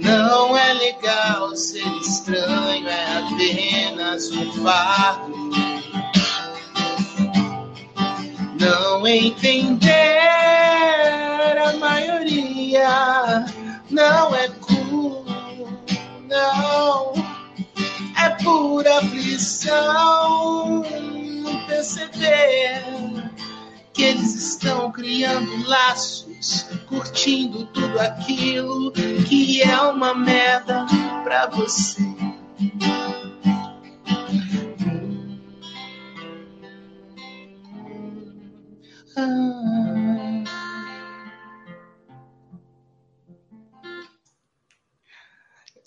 Não 0.00 0.54
é 0.54 0.74
legal 0.74 1.56
ser 1.56 1.86
estranho, 2.02 2.86
é 2.86 3.18
apenas 3.18 4.30
um 4.30 4.52
fardo. 4.62 5.73
Não 8.64 9.06
entender 9.06 9.90
a 11.62 11.76
maioria 11.78 13.44
não 13.90 14.34
é 14.34 14.48
cool, 14.60 15.24
não. 16.28 17.12
É 18.16 18.30
pura 18.42 18.98
aflição 19.00 20.82
perceber 21.66 22.82
que 23.92 24.02
eles 24.02 24.34
estão 24.34 24.90
criando 24.90 25.68
laços, 25.68 26.66
curtindo 26.86 27.66
tudo 27.66 28.00
aquilo 28.00 28.90
que 28.92 29.62
é 29.62 29.80
uma 29.82 30.14
merda 30.14 30.86
pra 31.22 31.46
você. 31.48 32.02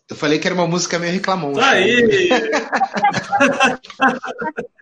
Eu 0.10 0.16
falei 0.16 0.40
que 0.40 0.48
era 0.48 0.56
uma 0.56 0.68
música 0.68 0.98
meio. 0.98 1.22
Tá 1.22 1.72
aí! 1.72 2.30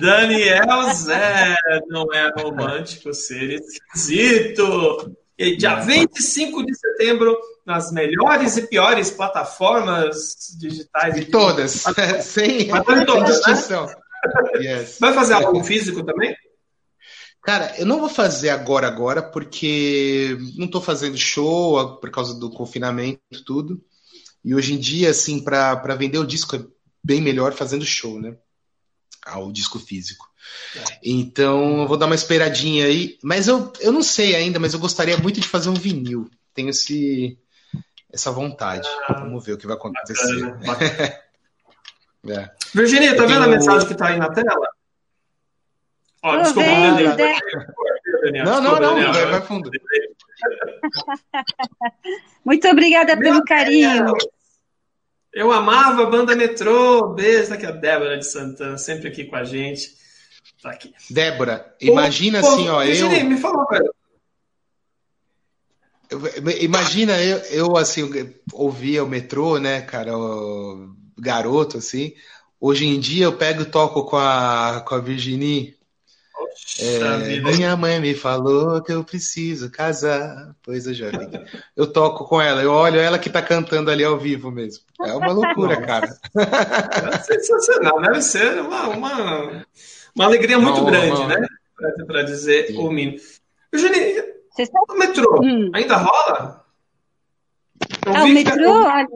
Daniel 0.00 0.92
Zé, 0.94 1.54
não 1.88 2.12
é 2.12 2.30
romântico 2.40 3.12
ser 3.12 3.60
esquisito. 3.60 5.14
E 5.38 5.56
dia 5.56 5.76
25 5.76 6.66
de 6.66 6.74
setembro, 6.74 7.38
nas 7.64 7.92
melhores 7.92 8.56
e 8.58 8.66
piores 8.66 9.10
plataformas 9.10 10.56
digitais. 10.58 11.14
De 11.14 11.26
todas, 11.26 11.84
sem, 12.22 12.70
sem 12.70 13.06
todas, 13.06 13.36
distinção. 13.36 13.86
Né? 13.86 13.94
Yes. 14.60 14.98
Vai 15.00 15.14
fazer 15.14 15.34
algo 15.44 15.62
físico 15.64 16.04
também? 16.04 16.36
Cara, 17.42 17.74
eu 17.78 17.86
não 17.86 18.00
vou 18.00 18.08
fazer 18.08 18.50
agora, 18.50 18.86
agora, 18.86 19.22
porque 19.22 20.36
não 20.56 20.66
estou 20.66 20.80
fazendo 20.80 21.16
show 21.16 21.96
por 21.96 22.10
causa 22.10 22.38
do 22.38 22.50
confinamento 22.50 23.20
e 23.32 23.42
tudo. 23.42 23.82
E 24.44 24.54
hoje 24.54 24.74
em 24.74 24.78
dia, 24.78 25.10
assim, 25.10 25.42
para 25.42 25.94
vender 25.94 26.18
o 26.18 26.26
disco 26.26 26.56
é 26.56 26.64
bem 27.02 27.20
melhor 27.20 27.52
fazendo 27.52 27.84
show, 27.84 28.20
né? 28.20 28.36
ao 29.24 29.52
disco 29.52 29.78
físico. 29.78 30.28
Então, 31.02 31.82
eu 31.82 31.88
vou 31.88 31.96
dar 31.96 32.06
uma 32.06 32.14
esperadinha 32.14 32.86
aí. 32.86 33.18
Mas 33.22 33.48
eu, 33.48 33.72
eu 33.80 33.92
não 33.92 34.02
sei 34.02 34.34
ainda, 34.34 34.58
mas 34.58 34.72
eu 34.72 34.80
gostaria 34.80 35.16
muito 35.16 35.40
de 35.40 35.48
fazer 35.48 35.68
um 35.68 35.74
vinil. 35.74 36.28
Tenho 36.54 36.70
esse, 36.70 37.38
essa 38.12 38.30
vontade. 38.30 38.88
Vamos 39.08 39.44
ver 39.44 39.52
o 39.52 39.58
que 39.58 39.66
vai 39.66 39.76
acontecer. 39.76 40.14
é. 42.28 42.50
Virginia, 42.74 43.16
tá 43.16 43.26
vendo 43.26 43.44
a 43.44 43.48
mensagem 43.48 43.88
que 43.88 43.94
tá 43.94 44.08
aí 44.08 44.18
na 44.18 44.30
tela? 44.30 44.68
Ó, 46.22 46.34
oh, 46.34 46.42
desculpa, 46.42 46.68
vendo, 46.68 47.16
Daniel. 47.16 47.38
Não, 48.44 48.60
não, 48.60 48.78
não, 48.78 48.94
Daniel. 48.94 49.30
vai, 49.30 49.40
fundo. 49.40 49.70
Muito 52.44 52.68
obrigada 52.68 53.16
pelo 53.16 53.42
carinho. 53.44 54.12
Eu 55.32 55.52
amava 55.52 56.02
a 56.02 56.10
banda 56.10 56.36
Metrô. 56.36 57.14
Beijo 57.14 57.48
daqui 57.50 57.64
a 57.64 57.70
Débora 57.70 58.18
de 58.18 58.26
Santana, 58.26 58.76
sempre 58.76 59.08
aqui 59.08 59.24
com 59.24 59.36
a 59.36 59.44
gente. 59.44 59.94
Tá 60.62 60.70
aqui. 60.70 60.92
Débora, 61.08 61.74
imagina 61.80 62.40
assim, 62.40 62.68
ó. 62.68 62.82
Eu... 62.82 63.08
Me 63.24 63.38
falou, 63.38 63.66
velho. 63.70 63.94
Imagina 66.60 67.22
eu, 67.22 67.38
eu 67.50 67.76
assim, 67.76 68.02
ouvia 68.52 69.04
o 69.04 69.08
metrô, 69.08 69.58
né, 69.58 69.80
cara, 69.80 70.18
o 70.18 70.92
garoto, 71.16 71.78
assim. 71.78 72.12
Hoje 72.60 72.84
em 72.84 72.98
dia 72.98 73.26
eu 73.26 73.38
pego 73.38 73.62
e 73.62 73.66
toco 73.66 74.04
com 74.04 74.16
a, 74.16 74.84
com 74.86 74.96
a 74.96 74.98
Virginie. 74.98 75.78
É, 76.78 77.40
minha 77.40 77.76
mãe 77.76 78.00
me 78.00 78.14
falou 78.14 78.82
que 78.82 78.92
eu 78.92 79.04
preciso 79.04 79.70
casar. 79.70 80.54
Pois 80.62 80.86
eu 80.86 80.94
já 80.94 81.10
vi. 81.10 81.28
Eu 81.76 81.92
toco 81.92 82.24
com 82.24 82.40
ela, 82.40 82.62
eu 82.62 82.72
olho 82.72 82.98
ela 82.98 83.18
que 83.18 83.30
tá 83.30 83.42
cantando 83.42 83.90
ali 83.90 84.04
ao 84.04 84.18
vivo 84.18 84.50
mesmo. 84.50 84.84
É 85.04 85.12
uma 85.12 85.32
loucura, 85.32 85.80
cara. 85.80 86.08
É 87.12 87.18
sensacional, 87.18 88.00
deve 88.00 88.22
ser 88.22 88.60
uma, 88.60 88.88
uma, 88.88 89.66
uma 90.14 90.24
alegria 90.24 90.58
muito 90.58 90.80
uma, 90.80 90.90
grande, 90.90 91.20
uma... 91.20 91.28
né? 91.28 91.46
Para 92.06 92.22
dizer 92.22 92.68
Sim. 92.68 92.78
o 92.78 92.90
mínimo. 92.90 93.18
Virginie, 93.72 94.22
o 94.88 94.94
metrô 94.94 95.40
hum. 95.42 95.70
ainda 95.72 95.96
rola? 95.96 96.64
Ah, 98.06 98.24
o 98.24 98.28
metrô, 98.28 98.84
olha, 98.84 99.08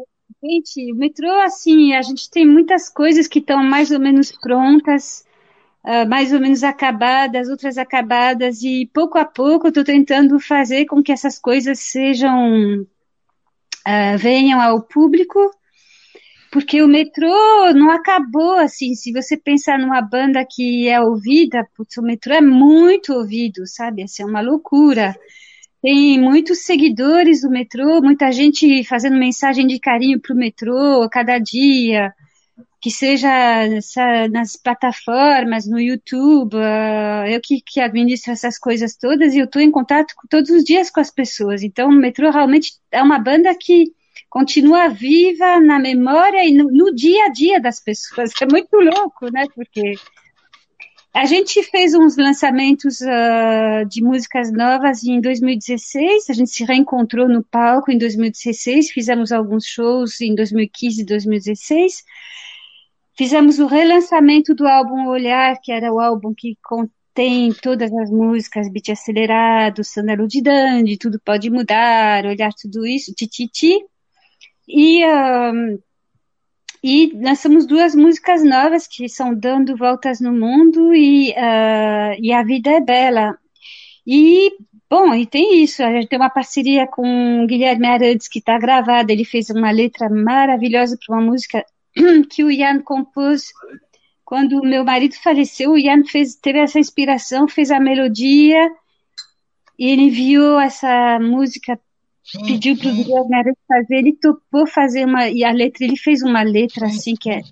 gente, 0.43 0.93
o 0.93 0.97
metrô, 0.97 1.30
assim, 1.41 1.95
a 1.95 2.03
gente 2.03 2.30
tem 2.30 2.47
muitas 2.47 2.89
coisas 2.89 3.26
que 3.26 3.39
estão 3.39 3.62
mais 3.62 3.91
ou 3.91 3.99
menos 3.99 4.32
prontas, 4.32 5.24
uh, 5.85 6.09
mais 6.09 6.32
ou 6.32 6.41
menos 6.41 6.64
acabadas, 6.64 7.49
outras 7.49 7.76
acabadas, 7.76 8.62
e 8.62 8.91
pouco 8.93 9.18
a 9.18 9.24
pouco 9.24 9.68
estou 9.68 9.85
tentando 9.85 10.41
fazer 10.41 10.87
com 10.87 11.03
que 11.03 11.12
essas 11.12 11.39
coisas 11.39 11.78
sejam, 11.78 12.80
uh, 12.82 14.18
venham 14.18 14.61
ao 14.61 14.82
público, 14.82 15.39
porque 16.51 16.82
o 16.82 16.89
metrô 16.89 17.72
não 17.74 17.91
acabou 17.91 18.55
assim. 18.55 18.95
Se 18.95 19.12
você 19.12 19.37
pensar 19.37 19.78
numa 19.78 20.01
banda 20.01 20.47
que 20.49 20.89
é 20.89 21.01
ouvida, 21.01 21.66
putz, 21.76 21.97
o 21.97 22.03
metrô 22.03 22.32
é 22.32 22.41
muito 22.41 23.12
ouvido, 23.12 23.66
sabe? 23.66 24.03
Assim, 24.03 24.22
é 24.22 24.26
uma 24.26 24.41
loucura. 24.41 25.16
Tem 25.82 26.18
muitos 26.18 26.61
seguidores 26.61 27.43
do 27.43 27.51
metrô, 27.51 28.01
muita 28.01 28.32
gente 28.32 28.82
fazendo 28.85 29.18
mensagem 29.18 29.66
de 29.66 29.78
carinho 29.78 30.20
para 30.20 30.32
o 30.32 30.39
metrô 30.39 31.07
cada 31.11 31.39
dia, 31.39 32.14
que 32.85 32.91
seja 32.91 33.30
nas 34.30 34.57
plataformas, 34.57 35.66
no 35.66 35.80
YouTube, 35.80 36.55
uh, 36.55 37.26
eu 37.26 37.41
que, 37.41 37.62
que 37.62 37.80
administro 37.80 38.30
essas 38.30 38.59
coisas 38.59 38.95
todas 38.95 39.35
e 39.35 39.39
eu 39.39 39.47
estou 39.47 39.62
em 39.62 39.70
contato 39.70 40.12
todos 40.28 40.51
os 40.51 40.62
dias 40.62 40.91
com 40.91 41.01
as 41.01 41.11
pessoas. 41.11 41.62
Então, 41.62 41.89
o 41.89 41.93
metrô 41.93 42.30
realmente 42.30 42.74
é 42.93 43.03
uma 43.03 43.18
banda 43.18 43.55
que 43.59 43.87
continua 44.28 44.89
viva 44.89 45.59
na 45.61 45.78
memória 45.78 46.45
e 46.45 46.53
no, 46.53 46.70
no, 46.70 46.95
dia 46.95 47.24
a 47.24 47.28
dia 47.30 47.59
das 47.59 47.80
pessoas. 47.80 48.32
É 48.43 48.45
muito 48.45 48.76
louco, 48.76 49.32
né? 49.32 49.47
Porque 49.55 49.95
a 51.14 51.24
gente 51.24 51.62
fez 51.62 51.95
uns 51.95 52.18
lançamentos 52.18 53.01
uh, 53.01 53.89
de 53.89 54.03
músicas 54.03 54.53
novas 54.53 55.03
em 55.05 55.22
2016, 55.22 56.28
a 56.28 56.35
gente 56.35 56.51
se 56.51 56.64
reencontrou 56.64 57.30
no 57.30 57.43
palco 57.43 57.91
em 57.91 57.97
2016, 57.97 58.91
fizemos 58.91 59.32
alguns 59.32 59.64
shows 59.64 60.20
em 60.20 60.35
2015 60.35 61.01
e 61.01 61.07
2016. 61.07 62.05
Fizemos 63.16 63.60
o 63.60 63.66
relançamento 63.66 64.54
do 64.54 64.66
álbum 64.66 65.06
Olhar, 65.06 65.56
que 65.62 65.70
era 65.70 65.92
o 65.92 66.00
álbum 66.00 66.34
que 66.36 66.58
contém 66.62 67.52
todas 67.62 67.92
as 67.92 68.10
músicas, 68.10 68.68
beat 68.68 68.88
acelerado, 68.88 69.84
Sandalo 69.84 70.26
de 70.26 70.42
Dandy, 70.42 70.98
Tudo 70.98 71.20
Pode 71.24 71.48
Mudar, 71.48 72.26
Olhar 72.26 72.50
Tudo 72.60 72.84
Isso, 72.84 73.14
Tititi. 73.14 73.78
E, 74.66 75.06
um, 75.06 75.78
e 76.82 77.12
lançamos 77.14 77.66
duas 77.66 77.94
músicas 77.94 78.42
novas 78.42 78.88
que 78.88 79.08
são 79.08 79.32
Dando 79.32 79.76
Voltas 79.76 80.20
no 80.20 80.32
Mundo 80.32 80.92
e, 80.92 81.30
uh, 81.30 82.16
e 82.18 82.32
A 82.32 82.42
Vida 82.42 82.70
é 82.70 82.80
Bela. 82.80 83.38
E, 84.04 84.50
bom, 84.90 85.14
e 85.14 85.24
tem 85.24 85.62
isso, 85.62 85.84
a 85.84 85.92
gente 85.92 86.08
tem 86.08 86.18
uma 86.18 86.30
parceria 86.30 86.86
com 86.86 87.44
o 87.44 87.46
Guilherme 87.46 87.86
Arantes 87.86 88.26
que 88.26 88.40
está 88.40 88.58
gravada, 88.58 89.12
ele 89.12 89.24
fez 89.24 89.50
uma 89.50 89.70
letra 89.70 90.10
maravilhosa 90.10 90.98
para 90.98 91.16
uma 91.16 91.24
música 91.24 91.64
que 92.30 92.45
o 92.45 92.51
Ian 92.51 92.80
compôs. 92.80 93.45
Quando 94.24 94.59
o 94.59 94.66
meu 94.66 94.84
marido 94.84 95.14
faleceu, 95.22 95.72
o 95.72 95.78
Ian 95.78 96.03
fez, 96.05 96.34
teve 96.34 96.59
essa 96.59 96.78
inspiração, 96.78 97.47
fez 97.47 97.70
a 97.70 97.78
melodia 97.78 98.70
e 99.78 99.90
ele 99.90 100.03
enviou 100.03 100.59
essa 100.59 101.18
música 101.20 101.78
pediu 102.47 102.76
para 102.76 102.88
o 102.88 102.95
Guilherme 102.95 103.53
fazer, 103.68 103.97
ele 103.97 104.14
topou 104.14 104.66
fazer 104.66 105.05
uma, 105.05 105.28
e 105.28 105.45
a 105.45 105.53
letra, 105.53 105.84
ele 105.84 105.97
fez 105.97 106.22
uma 106.22 106.42
letra 106.42 106.86
assim 106.86 107.14
que 107.14 107.30
é, 107.30 107.42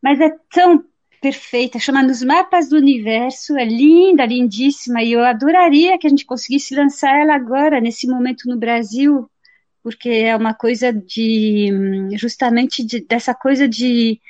mas 0.00 0.20
é 0.20 0.30
tão 0.52 0.84
perfeita, 1.20 1.78
chama 1.78 2.02
Nos 2.02 2.22
Mapas 2.22 2.68
do 2.68 2.76
Universo, 2.76 3.56
é 3.56 3.64
linda, 3.64 4.24
lindíssima, 4.24 5.02
e 5.02 5.12
eu 5.12 5.24
adoraria 5.24 5.98
que 5.98 6.06
a 6.06 6.10
gente 6.10 6.24
conseguisse 6.24 6.74
lançar 6.74 7.18
ela 7.18 7.34
agora, 7.34 7.80
nesse 7.80 8.06
momento 8.06 8.48
no 8.48 8.56
Brasil, 8.56 9.28
porque 9.86 10.08
é 10.08 10.34
uma 10.34 10.52
coisa 10.52 10.92
de, 10.92 11.70
justamente 12.18 12.84
de, 12.84 13.06
dessa 13.06 13.32
coisa 13.32 13.68
de, 13.68 14.20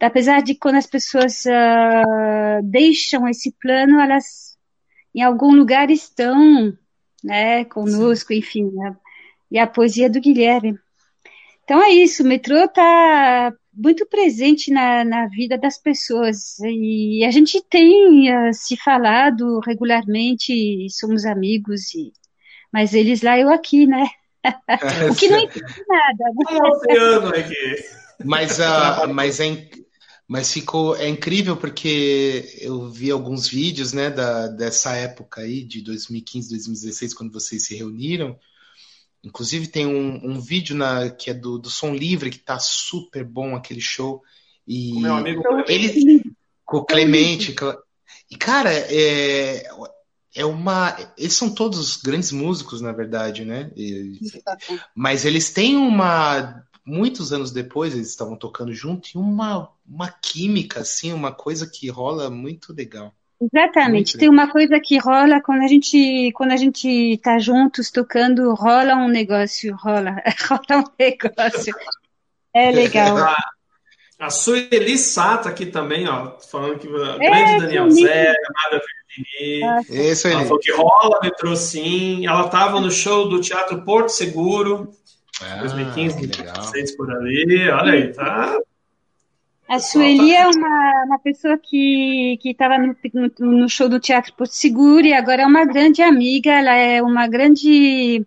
apesar 0.00 0.40
de 0.40 0.54
quando 0.54 0.76
as 0.76 0.86
pessoas 0.86 1.44
uh, 1.44 2.62
deixam 2.64 3.28
esse 3.28 3.54
plano, 3.60 4.00
elas 4.00 4.56
em 5.14 5.20
algum 5.20 5.54
lugar 5.54 5.90
estão, 5.90 6.72
né, 7.22 7.66
conosco, 7.66 8.32
Sim. 8.32 8.38
enfim, 8.38 8.70
né? 8.72 8.96
e 9.50 9.58
a 9.58 9.66
poesia 9.66 10.08
do 10.08 10.18
Guilherme. 10.18 10.78
Então 11.64 11.82
é 11.82 11.90
isso, 11.90 12.22
o 12.22 12.26
metrô 12.26 12.64
está 12.64 13.52
muito 13.70 14.06
presente 14.06 14.70
na, 14.70 15.04
na 15.04 15.26
vida 15.26 15.58
das 15.58 15.76
pessoas 15.76 16.58
e 16.60 17.22
a 17.22 17.30
gente 17.30 17.62
tem 17.68 18.34
uh, 18.34 18.50
se 18.54 18.78
falado 18.78 19.60
regularmente, 19.60 20.86
somos 20.88 21.26
amigos, 21.26 21.94
e, 21.94 22.14
mas 22.72 22.94
eles 22.94 23.20
lá, 23.20 23.38
eu 23.38 23.50
aqui, 23.50 23.86
né? 23.86 24.06
O 25.10 25.14
que 25.14 25.28
não 25.28 25.38
impede 25.40 25.84
nada. 25.88 26.24
Um 26.50 26.68
oceano 26.68 27.28
aqui. 27.28 27.84
Mas, 28.24 28.58
uh, 28.58 29.12
mas, 29.12 29.40
é, 29.40 29.68
mas 30.26 30.52
ficou 30.52 30.96
é 30.96 31.08
incrível 31.08 31.56
porque 31.56 32.56
eu 32.60 32.88
vi 32.90 33.10
alguns 33.10 33.48
vídeos 33.48 33.92
né, 33.92 34.10
da, 34.10 34.48
dessa 34.48 34.94
época 34.94 35.42
aí, 35.42 35.62
de 35.62 35.82
2015, 35.82 36.48
2016, 36.48 37.14
quando 37.14 37.32
vocês 37.32 37.64
se 37.64 37.76
reuniram. 37.76 38.38
Inclusive 39.22 39.66
tem 39.66 39.86
um, 39.86 40.20
um 40.24 40.40
vídeo 40.40 40.76
na, 40.76 41.10
que 41.10 41.30
é 41.30 41.34
do, 41.34 41.58
do 41.58 41.68
Som 41.68 41.94
Livre, 41.94 42.30
que 42.30 42.38
tá 42.38 42.58
super 42.58 43.24
bom 43.24 43.54
aquele 43.56 43.80
show. 43.80 44.22
E 44.66 44.92
o 44.92 45.00
meu 45.00 45.14
amigo 45.14 45.42
ele 45.68 46.22
com 46.64 46.78
o 46.78 46.84
Clemente. 46.84 47.54
E, 48.30 48.36
cara, 48.36 48.72
é, 48.72 49.68
é 50.36 50.44
uma. 50.44 50.94
Eles 51.16 51.32
são 51.32 51.52
todos 51.52 51.96
grandes 51.96 52.30
músicos, 52.30 52.82
na 52.82 52.92
verdade, 52.92 53.44
né? 53.44 53.70
E, 53.74 54.20
mas 54.94 55.24
eles 55.24 55.50
têm 55.50 55.76
uma. 55.76 56.62
Muitos 56.84 57.32
anos 57.32 57.50
depois, 57.50 57.94
eles 57.94 58.10
estavam 58.10 58.36
tocando 58.36 58.72
junto 58.72 59.08
e 59.12 59.18
uma, 59.18 59.70
uma 59.84 60.08
química, 60.08 60.80
assim, 60.80 61.12
uma 61.12 61.32
coisa 61.32 61.66
que 61.66 61.88
rola 61.88 62.30
muito 62.30 62.72
legal. 62.72 63.12
Exatamente. 63.40 64.12
Muito 64.12 64.18
Tem 64.18 64.28
uma 64.28 64.48
coisa 64.48 64.78
que 64.78 64.96
rola 64.98 65.40
quando 65.42 65.62
a 65.62 65.66
gente 65.66 66.30
quando 66.32 66.52
a 66.52 66.56
gente 66.56 67.18
tá 67.22 67.38
juntos 67.38 67.90
tocando, 67.90 68.54
rola 68.54 68.94
um 68.94 69.08
negócio, 69.08 69.74
rola, 69.74 70.22
rola 70.48 70.84
um 70.84 70.92
negócio. 70.98 71.74
É 72.54 72.70
legal. 72.70 73.16
A, 74.18 74.30
Sueli 74.30 74.96
Sato 74.96 75.48
aqui 75.48 75.66
também, 75.66 76.08
ó, 76.08 76.32
falando 76.50 76.78
que 76.78 76.86
é, 76.86 77.18
grande 77.18 77.60
Daniel 77.60 77.90
Zé, 77.90 78.28
amada 78.28 78.82
Virginie. 79.08 79.64
Ah, 79.64 79.80
Isso 79.88 80.26
aí. 80.26 80.34
Ela 80.34 80.44
falou 80.44 80.58
que 80.58 80.72
rola, 80.72 81.20
metrô 81.22 81.54
sim. 81.54 82.26
Ela 82.26 82.46
estava 82.46 82.80
no 82.80 82.90
show 82.90 83.28
do 83.28 83.40
Teatro 83.40 83.82
Porto 83.82 84.08
Seguro, 84.08 84.90
ah, 85.42 85.56
2015, 85.60 86.26
2016 86.26 86.96
por 86.96 87.10
ali. 87.10 87.68
Olha 87.68 87.92
aí, 87.92 88.12
tá 88.12 88.58
a 89.68 89.80
Sueli 89.80 90.32
é 90.32 90.46
uma, 90.46 91.04
uma 91.06 91.18
pessoa 91.18 91.58
que 91.58 92.38
estava 92.44 92.78
no, 92.78 92.96
no, 93.12 93.52
no, 93.52 93.68
show 93.68 93.88
do 93.88 93.98
Teatro 93.98 94.32
Porto 94.34 94.52
Seguro 94.52 95.04
e 95.04 95.12
agora 95.12 95.42
é 95.42 95.46
uma 95.46 95.64
grande 95.64 96.02
amiga, 96.02 96.52
ela 96.52 96.74
é 96.74 97.02
uma 97.02 97.26
grande. 97.26 98.24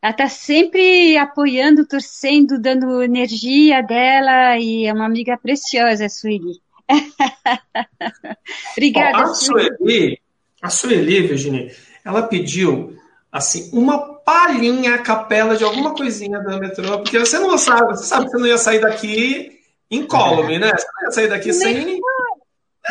Ela 0.00 0.12
está 0.12 0.28
sempre 0.28 1.16
apoiando, 1.16 1.86
torcendo, 1.86 2.60
dando 2.60 3.02
energia 3.02 3.82
dela 3.82 4.56
e 4.56 4.86
é 4.86 4.92
uma 4.92 5.06
amiga 5.06 5.36
preciosa, 5.36 6.06
a 6.06 6.08
Sueli. 6.08 6.60
Obrigada. 8.72 9.18
Ó, 9.18 9.20
a 9.22 9.34
Sueli, 9.34 10.20
a 10.62 10.70
Sueli, 10.70 11.26
Virginia, 11.26 11.74
ela 12.04 12.22
pediu 12.22 12.96
assim 13.30 13.70
uma 13.72 13.98
palhinha 13.98 14.94
a 14.94 14.98
capela 14.98 15.56
de 15.56 15.64
alguma 15.64 15.94
coisinha 15.94 16.38
da 16.40 16.58
metrô, 16.58 16.98
porque 17.00 17.18
você 17.18 17.38
não 17.38 17.58
sabe, 17.58 17.96
você 17.96 18.04
sabe 18.04 18.26
que 18.26 18.30
você 18.30 18.38
não 18.38 18.46
ia 18.46 18.58
sair 18.58 18.80
daqui 18.80 19.58
incólume, 19.90 20.58
né? 20.58 20.70
Você 20.70 20.86
não 20.94 21.04
ia 21.04 21.10
sair 21.10 21.28
daqui 21.28 21.52
sem. 21.52 22.00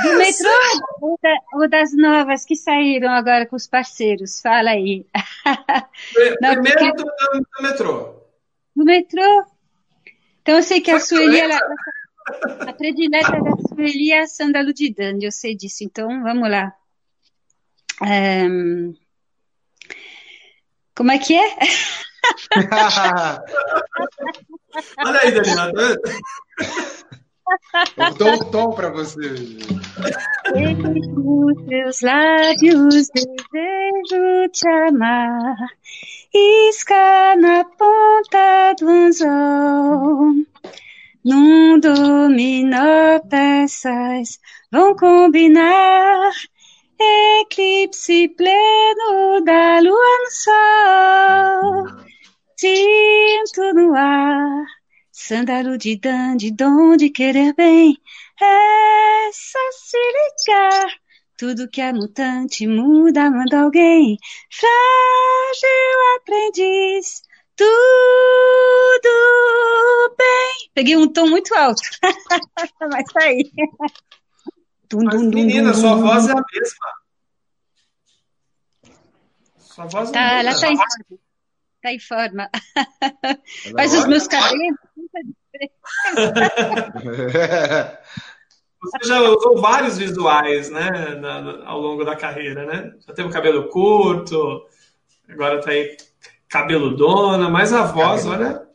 Do 0.03 0.17
metrô 0.17 0.49
ou, 1.01 1.19
da, 1.21 1.35
ou 1.53 1.69
das 1.69 1.93
novas 1.95 2.45
que 2.45 2.55
saíram 2.55 3.11
agora 3.11 3.45
com 3.45 3.55
os 3.55 3.67
parceiros? 3.67 4.41
Fala 4.41 4.71
aí. 4.71 5.05
Não, 6.41 6.53
Primeiro 6.53 6.79
porque- 6.79 6.91
do, 6.93 7.03
do 7.05 7.63
metrô. 7.63 8.15
Do 8.75 8.85
metrô. 8.85 9.45
Então 10.41 10.55
eu 10.57 10.63
sei 10.63 10.81
que 10.81 10.91
a 10.91 10.99
Sueli, 10.99 11.39
ela, 11.39 11.59
a 12.67 12.73
predileta 12.73 13.31
da 13.41 13.51
Sueli 13.69 14.11
é 14.11 14.21
a 14.21 14.27
Sândalo 14.27 14.73
de 14.73 14.93
Dande, 14.93 15.25
eu 15.25 15.31
sei 15.31 15.55
disso. 15.55 15.83
Então 15.83 16.21
vamos 16.23 16.49
lá. 16.49 16.73
Ahn, 18.01 18.93
Como 20.95 21.11
é 21.11 21.17
que 21.17 21.35
é? 21.35 21.57
Olha 25.05 25.19
aí, 25.21 25.31
Danila. 25.31 25.71
Eu 27.97 28.13
dou 28.15 28.33
um 28.33 28.51
tom 28.51 28.71
pra 28.71 28.89
você. 28.89 29.35
Nos 31.15 31.65
teus 31.65 32.01
lábios 32.01 33.07
desejo 33.09 34.49
te 34.51 34.67
amar, 34.69 35.55
isca 36.33 37.35
na 37.37 37.63
ponta 37.63 38.73
do 38.79 38.89
anzol. 38.89 40.33
Num 41.23 41.79
dominó 41.79 43.19
peças 43.29 44.39
vão 44.71 44.95
combinar, 44.95 46.31
eclipse 46.99 48.29
pleno 48.29 49.41
da 49.43 49.79
lua 49.79 50.17
no 50.23 50.31
sol. 50.31 51.85
Sinto 52.57 53.73
no 53.73 53.95
ar, 53.95 54.65
sândalo 55.17 55.77
de 55.79 55.97
dande, 55.97 56.51
dom 56.51 56.95
de 56.95 57.09
querer 57.09 57.53
bem. 57.55 57.97
É 58.39 59.29
só 59.33 59.59
se 59.71 59.97
ligar. 59.97 60.91
Tudo 61.35 61.67
que 61.67 61.81
é 61.81 61.91
mutante 61.91 62.67
muda, 62.67 63.29
manda 63.31 63.61
alguém. 63.61 64.17
Frágil 64.51 66.15
aprendiz, 66.17 67.21
tudo 67.55 69.09
bem. 70.17 70.69
Peguei 70.75 70.95
um 70.95 71.07
tom 71.11 71.27
muito 71.29 71.53
alto, 71.55 71.81
mas 72.91 73.11
tá 73.11 73.23
aí. 73.23 73.51
Dum, 74.89 75.03
Mas, 75.03 75.19
dum, 75.21 75.29
menina, 75.29 75.71
dum, 75.73 75.79
sua 75.81 75.95
voz 75.95 76.27
é 76.27 76.31
a 76.31 76.35
mesma. 76.35 76.93
Sua 79.59 79.85
voz 79.87 80.11
Tá, 80.11 80.21
não 80.21 80.37
ela 80.39 80.51
muda. 80.51 80.61
tá 80.61 80.71
em 80.71 80.77
forma. 80.77 81.19
Tá 81.81 81.91
em 81.93 81.99
forma. 81.99 82.49
Mas 83.73 83.93
os 83.93 84.05
meus 84.07 84.27
cabelos. 84.27 84.86
Você 88.79 89.07
já 89.07 89.21
usou 89.21 89.59
vários 89.59 89.97
visuais, 89.97 90.69
né, 90.69 91.15
na- 91.19 91.41
na- 91.41 91.67
ao 91.67 91.81
longo 91.81 92.05
da 92.05 92.15
carreira, 92.15 92.65
né? 92.65 92.93
Já 93.07 93.13
teve 93.13 93.27
o 93.27 93.31
cabelo 93.31 93.69
curto, 93.69 94.65
agora 95.27 95.59
tá 95.61 95.71
aí 95.71 95.97
cabeludona, 96.47 97.49
mas 97.49 97.73
a 97.73 97.83
voz, 97.83 98.25
olha. 98.25 98.67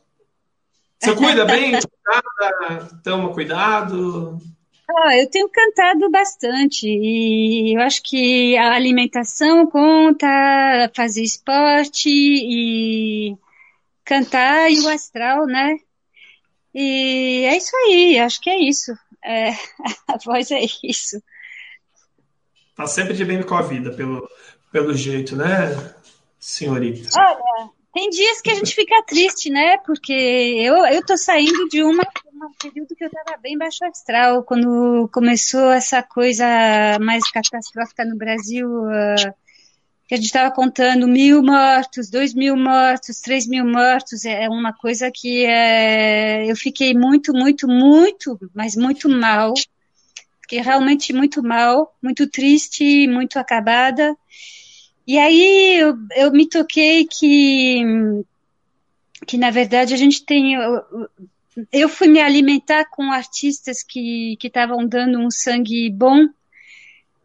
Você 0.98 1.14
cuida 1.14 1.44
bem? 1.44 1.72
Cuidada, 2.02 3.00
toma 3.04 3.32
cuidado. 3.32 4.38
Ah, 4.90 5.16
eu 5.16 5.30
tenho 5.30 5.48
cantado 5.48 6.10
bastante 6.10 6.86
e 6.86 7.74
eu 7.76 7.80
acho 7.80 8.02
que 8.02 8.56
a 8.58 8.74
alimentação 8.74 9.66
conta, 9.66 10.26
fazer 10.94 11.22
esporte 11.22 12.10
e 12.10 13.36
cantar 14.04 14.70
e 14.70 14.80
o 14.80 14.88
astral, 14.88 15.46
né? 15.46 15.78
E 16.74 17.44
é 17.44 17.56
isso 17.56 17.76
aí, 17.76 18.18
acho 18.18 18.40
que 18.40 18.50
é 18.50 18.58
isso. 18.58 18.92
É, 19.24 19.50
a 20.08 20.18
voz 20.24 20.50
é 20.50 20.60
isso. 20.82 21.22
Tá 22.74 22.86
sempre 22.86 23.14
de 23.14 23.24
bem 23.24 23.42
com 23.42 23.54
a 23.54 23.62
vida, 23.62 23.92
pelo, 23.92 24.28
pelo 24.70 24.94
jeito, 24.94 25.36
né, 25.36 25.94
senhorita? 26.38 27.08
Olha, 27.18 27.70
tem 27.92 28.08
dias 28.08 28.40
que 28.40 28.50
a 28.50 28.54
gente 28.54 28.74
fica 28.74 29.02
triste, 29.06 29.50
né? 29.50 29.76
Porque 29.78 30.12
eu, 30.12 30.76
eu 30.86 31.04
tô 31.04 31.16
saindo 31.16 31.68
de 31.68 31.82
uma, 31.82 32.02
um 32.34 32.52
período 32.60 32.96
que 32.96 33.04
eu 33.04 33.10
tava 33.10 33.36
bem 33.38 33.58
baixo 33.58 33.84
astral, 33.84 34.42
quando 34.42 35.08
começou 35.12 35.70
essa 35.70 36.02
coisa 36.02 36.46
mais 37.00 37.30
catastrófica 37.30 38.04
no 38.04 38.16
Brasil, 38.16 38.68
ah, 38.88 39.34
que 40.12 40.16
a 40.16 40.18
gente 40.18 40.26
estava 40.26 40.54
contando 40.54 41.08
mil 41.08 41.42
mortos, 41.42 42.10
dois 42.10 42.34
mil 42.34 42.54
mortos, 42.54 43.18
três 43.18 43.46
mil 43.46 43.64
mortos, 43.64 44.26
é 44.26 44.46
uma 44.46 44.70
coisa 44.70 45.10
que 45.10 45.46
é, 45.46 46.44
eu 46.50 46.54
fiquei 46.54 46.92
muito, 46.92 47.32
muito, 47.32 47.66
muito, 47.66 48.38
mas 48.54 48.76
muito 48.76 49.08
mal. 49.08 49.54
Fiquei 50.42 50.60
realmente 50.60 51.14
muito 51.14 51.42
mal, 51.42 51.96
muito 52.02 52.26
triste, 52.26 53.08
muito 53.08 53.38
acabada. 53.38 54.14
E 55.06 55.18
aí 55.18 55.78
eu, 55.80 55.96
eu 56.14 56.30
me 56.30 56.46
toquei 56.46 57.06
que, 57.06 57.82
que, 59.26 59.38
na 59.38 59.50
verdade, 59.50 59.94
a 59.94 59.96
gente 59.96 60.26
tem. 60.26 60.52
Eu, 61.72 61.88
fui 61.88 62.08
me 62.08 62.20
alimentar 62.20 62.84
com 62.84 63.10
artistas 63.10 63.82
que 63.82 64.36
estavam 64.42 64.86
dando 64.86 65.18
um 65.18 65.30
sangue 65.30 65.88
bom 65.88 66.28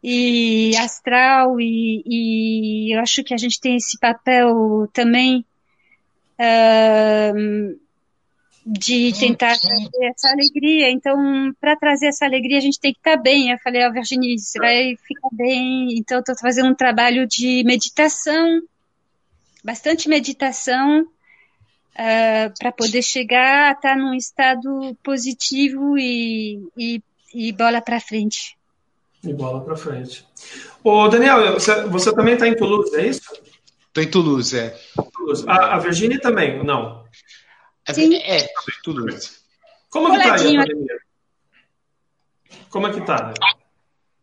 e 0.09 0.71
astral, 0.77 1.59
e, 1.59 2.01
e 2.05 2.95
eu 2.95 3.01
acho 3.01 3.25
que 3.25 3.33
a 3.33 3.37
gente 3.37 3.59
tem 3.59 3.75
esse 3.75 3.99
papel 3.99 4.87
também 4.93 5.43
ahn, 6.39 7.75
de 8.65 9.11
tentar 9.19 9.59
trazer 9.59 10.05
essa 10.05 10.29
alegria. 10.29 10.89
Então, 10.91 11.53
para 11.59 11.75
trazer 11.75 12.07
essa 12.07 12.23
alegria, 12.23 12.57
a 12.57 12.61
gente 12.61 12.79
tem 12.79 12.93
que 12.93 12.99
estar 12.99 13.17
bem. 13.17 13.51
Eu 13.51 13.57
falei, 13.59 13.85
ó, 13.85 13.91
Virginie, 13.91 14.39
você 14.39 14.57
vai 14.57 14.95
ficar 14.95 15.27
bem. 15.33 15.97
Então, 15.97 16.19
estou 16.19 16.37
fazendo 16.37 16.69
um 16.69 16.75
trabalho 16.75 17.27
de 17.27 17.65
meditação, 17.65 18.61
bastante 19.61 20.07
meditação, 20.07 21.05
para 22.57 22.71
poder 22.71 23.01
chegar 23.01 23.69
a 23.69 23.71
estar 23.73 23.97
num 23.97 24.13
estado 24.13 24.97
positivo 25.03 25.97
e, 25.97 26.65
e, 26.77 27.03
e 27.33 27.51
bola 27.51 27.81
para 27.81 27.99
frente. 27.99 28.56
E 29.23 29.33
bola 29.33 29.61
pra 29.61 29.75
frente. 29.75 30.25
Ô, 30.83 31.07
Daniel, 31.07 31.53
você, 31.53 31.83
você 31.87 32.13
também 32.13 32.35
está 32.35 32.47
em 32.47 32.55
Toulouse, 32.55 32.95
é 32.95 33.07
isso? 33.07 33.21
Tô 33.91 34.01
em 34.01 34.09
Toulouse, 34.09 34.57
é. 34.57 34.77
Toulouse. 35.13 35.43
A, 35.47 35.75
a 35.75 35.79
Virginia 35.79 36.19
também, 36.19 36.63
não? 36.63 37.03
Sim. 37.91 38.15
É, 38.15 38.43
em 38.43 38.47
Toulouse. 38.83 39.31
Como 39.89 40.11
que 40.11 40.17
tá 40.17 40.35
aí 40.35 40.55
a 40.57 40.61
pandemia? 40.61 40.97
Como 42.69 42.87
é 42.87 42.93
que 42.93 43.01
tá 43.01 43.27
né? 43.27 43.33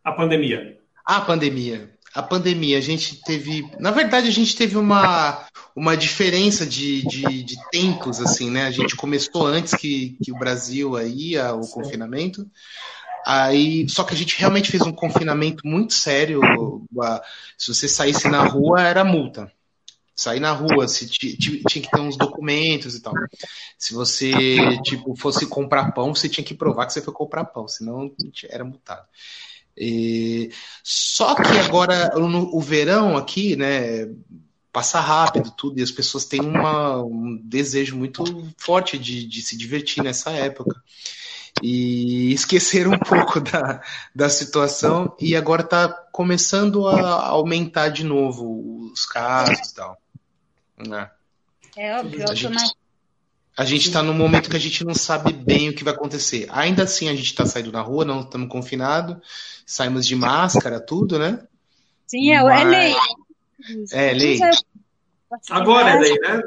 a 0.05 0.12
pandemia? 0.12 0.78
A 1.05 1.20
pandemia. 1.20 1.90
A 2.14 2.22
pandemia, 2.22 2.78
a 2.78 2.80
gente 2.80 3.20
teve. 3.22 3.68
Na 3.80 3.90
verdade, 3.90 4.28
a 4.28 4.32
gente 4.32 4.55
teve 4.55 4.76
uma, 4.78 5.45
uma 5.74 5.97
diferença 5.97 6.64
de, 6.64 7.03
de, 7.09 7.42
de 7.42 7.57
tempos, 7.70 8.20
assim, 8.20 8.49
né? 8.51 8.66
A 8.66 8.70
gente 8.70 8.95
começou 8.95 9.47
antes 9.47 9.74
que, 9.74 10.16
que 10.22 10.30
o 10.30 10.38
Brasil 10.38 10.95
aí, 10.97 11.36
a- 11.36 11.55
o 11.55 11.68
confinamento. 11.68 12.47
Aí, 13.27 13.89
só 13.89 14.05
que 14.05 14.14
a 14.14 14.16
gente 14.16 14.39
realmente 14.39 14.70
fez 14.70 14.83
um 14.83 14.93
confinamento 14.93 15.66
muito 15.66 15.95
sério. 15.95 16.41
Se 17.57 17.75
você 17.75 17.89
saísse 17.89 18.29
na 18.29 18.45
rua, 18.45 18.83
era 18.83 19.05
multa. 19.05 19.51
Sair 20.16 20.39
na 20.39 20.53
rua, 20.53 20.87
se 20.87 21.09
ti- 21.09 21.37
ti- 21.37 21.62
tinha 21.68 21.83
que 21.83 21.91
ter 21.91 22.01
uns 22.01 22.16
documentos 22.16 22.95
e 22.95 23.01
tal. 23.01 23.14
Se 23.77 23.95
você, 23.95 24.33
tipo, 24.83 25.16
fosse 25.16 25.47
comprar 25.47 25.91
pão, 25.93 26.14
você 26.14 26.29
tinha 26.29 26.45
que 26.45 26.55
provar 26.55 26.87
que 26.87 26.93
você 26.93 27.03
foi 27.03 27.12
comprar 27.12 27.45
pão, 27.47 27.66
senão 27.66 28.12
era 28.49 28.64
multado. 28.64 29.05
E- 29.77 30.51
Só 30.85 31.35
que 31.35 31.43
agora, 31.59 32.11
no, 32.16 32.55
o 32.55 32.61
verão 32.61 33.16
aqui, 33.16 33.57
né, 33.57 34.09
passa 34.72 35.01
rápido 35.01 35.51
tudo, 35.57 35.81
e 35.81 35.83
as 35.83 35.91
pessoas 35.91 36.25
têm 36.25 36.41
uma- 36.41 37.03
um 37.03 37.41
desejo 37.43 37.97
muito 37.97 38.25
forte 38.57 38.97
de, 38.99 39.27
de 39.27 39.43
se 39.43 39.57
divertir 39.57 40.03
nessa 40.03 40.31
época. 40.31 40.81
E 41.62 42.32
esqueceram 42.32 42.92
um 42.92 42.98
pouco 42.98 43.40
da, 43.40 43.80
da 44.14 44.28
situação, 44.28 45.14
e 45.20 45.34
agora 45.36 45.62
está 45.62 45.88
começando 45.88 46.86
a 46.88 47.28
aumentar 47.28 47.88
de 47.90 48.05
novo 48.05 48.90
os 48.92 49.07
casos 49.07 49.70
e 49.70 49.74
tal. 49.74 49.96
né? 50.86 51.11
É 51.76 51.98
óbvio, 51.98 52.24
A 52.28 52.34
gente-. 52.34 52.74
A 53.57 53.64
gente 53.64 53.86
está 53.86 54.02
num 54.02 54.12
momento 54.14 54.50
que 54.50 54.57
a 54.57 54.61
gente 54.61 54.84
não 54.84 54.94
sabe 54.94 55.32
bem 55.32 55.68
o 55.68 55.74
que 55.74 55.84
vai 55.84 55.94
acontecer. 55.94 56.48
Ainda 56.50 56.82
assim, 56.82 57.09
a 57.09 57.14
gente 57.14 57.26
está 57.26 57.46
saindo 57.46 57.70
na 57.70 57.80
rua, 57.82 58.05
não 58.05 58.20
estamos 58.22 58.48
confinados, 58.48 59.16
saímos 59.64 60.05
de 60.05 60.16
máscara, 60.16 60.80
tudo, 60.80 61.20
né? 61.20 61.40
Sim, 62.05 62.32
é, 62.32 62.34
é 62.34 62.42
Mas- 62.42 62.68
lei. 62.68 62.94
É 63.92 64.12
lei. 64.12 64.40
Agora 65.50 65.90
é 65.90 65.98
lei, 66.00 66.18
né? 66.18 66.42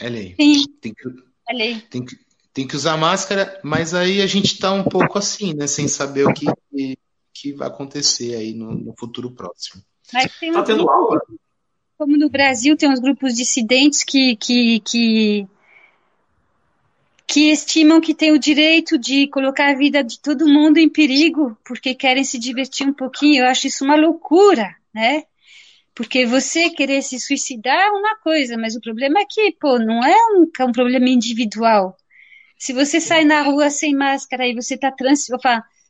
É 0.00 0.08
lei. 0.08 0.34
Sim, 0.40 0.64
Tem 0.80 0.94
que, 0.94 1.08
é 1.48 1.52
lei. 1.54 1.80
tem 1.90 2.02
que, 2.04 2.18
tem 2.54 2.68
que 2.68 2.76
usar 2.76 2.96
máscara, 2.96 3.60
mas 3.64 3.92
aí 3.92 4.22
a 4.22 4.26
gente 4.28 4.54
está 4.54 4.72
um 4.72 4.84
pouco 4.84 5.18
assim, 5.18 5.52
né? 5.52 5.66
Sem 5.66 5.88
saber 5.88 6.24
o 6.24 6.32
que, 6.32 6.46
que 7.34 7.52
vai 7.52 7.66
acontecer 7.66 8.36
aí 8.36 8.54
no, 8.54 8.72
no 8.72 8.94
futuro 8.96 9.32
próximo. 9.32 9.82
Mas 10.12 10.32
tem 10.38 10.52
tá 10.52 10.62
tendo 10.62 10.88
aula? 10.88 11.20
Como 11.98 12.16
no 12.16 12.30
Brasil 12.30 12.76
tem 12.76 12.88
uns 12.88 13.00
grupos 13.00 13.34
dissidentes 13.34 14.04
que, 14.04 14.36
que, 14.36 14.80
que 14.80 15.48
que 17.26 17.50
estimam 17.50 18.00
que 18.00 18.14
têm 18.14 18.30
o 18.30 18.38
direito 18.38 18.98
de 18.98 19.26
colocar 19.28 19.70
a 19.70 19.74
vida 19.74 20.04
de 20.04 20.20
todo 20.20 20.46
mundo 20.46 20.78
em 20.78 20.88
perigo 20.88 21.56
porque 21.64 21.94
querem 21.94 22.22
se 22.22 22.38
divertir 22.38 22.86
um 22.86 22.92
pouquinho. 22.92 23.42
Eu 23.42 23.48
acho 23.48 23.66
isso 23.66 23.84
uma 23.84 23.96
loucura, 23.96 24.76
né? 24.94 25.24
Porque 25.94 26.26
você 26.26 26.70
querer 26.70 27.02
se 27.02 27.18
suicidar 27.18 27.78
é 27.78 27.90
uma 27.90 28.16
coisa, 28.16 28.56
mas 28.56 28.76
o 28.76 28.80
problema 28.80 29.20
é 29.20 29.24
que, 29.28 29.52
pô, 29.52 29.78
não 29.78 30.04
é 30.04 30.14
um, 30.32 30.48
é 30.60 30.64
um 30.64 30.72
problema 30.72 31.08
individual. 31.08 31.96
Se 32.64 32.72
você 32.72 32.98
sai 32.98 33.26
na 33.26 33.42
rua 33.42 33.68
sem 33.68 33.94
máscara 33.94 34.48
e 34.48 34.54
você 34.54 34.74
está 34.74 34.90
trans, 34.90 35.26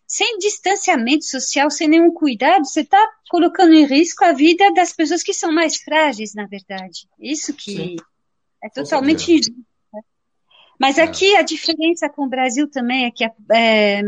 sem 0.09 0.39
distanciamento 0.39 1.25
social, 1.25 1.71
sem 1.71 1.87
nenhum 1.87 2.13
cuidado, 2.13 2.65
você 2.65 2.81
está 2.81 2.99
colocando 3.31 3.73
em 3.75 3.87
risco 3.87 4.25
a 4.25 4.33
vida 4.33 4.73
das 4.75 4.93
pessoas 4.93 5.23
que 5.23 5.33
são 5.33 5.53
mais 5.53 5.77
frágeis, 5.77 6.35
na 6.35 6.47
verdade. 6.47 7.07
Isso 7.17 7.55
que 7.55 7.77
Sim. 7.77 7.97
é 8.61 8.69
totalmente 8.71 9.31
injusto. 9.31 9.55
Mas 10.77 10.99
é. 10.99 11.03
aqui 11.03 11.37
a 11.37 11.43
diferença 11.43 12.09
com 12.09 12.25
o 12.25 12.29
Brasil 12.29 12.69
também 12.69 13.05
é 13.05 13.11
que, 13.13 13.25
é, 13.53 14.03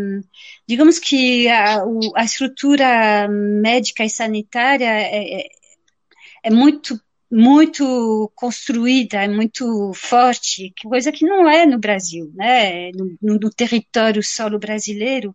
digamos 0.67 0.99
que 0.99 1.47
a, 1.47 1.85
a, 2.17 2.25
estrutura 2.25 3.29
médica 3.29 4.05
e 4.05 4.11
sanitária 4.11 4.91
é, 4.91 5.43
é, 5.43 5.49
é 6.43 6.51
muito 6.51 7.01
muito 7.31 8.31
construída, 8.35 9.29
muito 9.29 9.93
forte, 9.95 10.73
coisa 10.83 11.11
que 11.11 11.25
não 11.25 11.49
é 11.49 11.67
no 11.67 11.79
Brasil, 11.79 12.31
né? 12.35 12.91
No, 12.93 13.39
no 13.39 13.51
território 13.51 14.23
solo 14.23 14.59
brasileiro, 14.59 15.35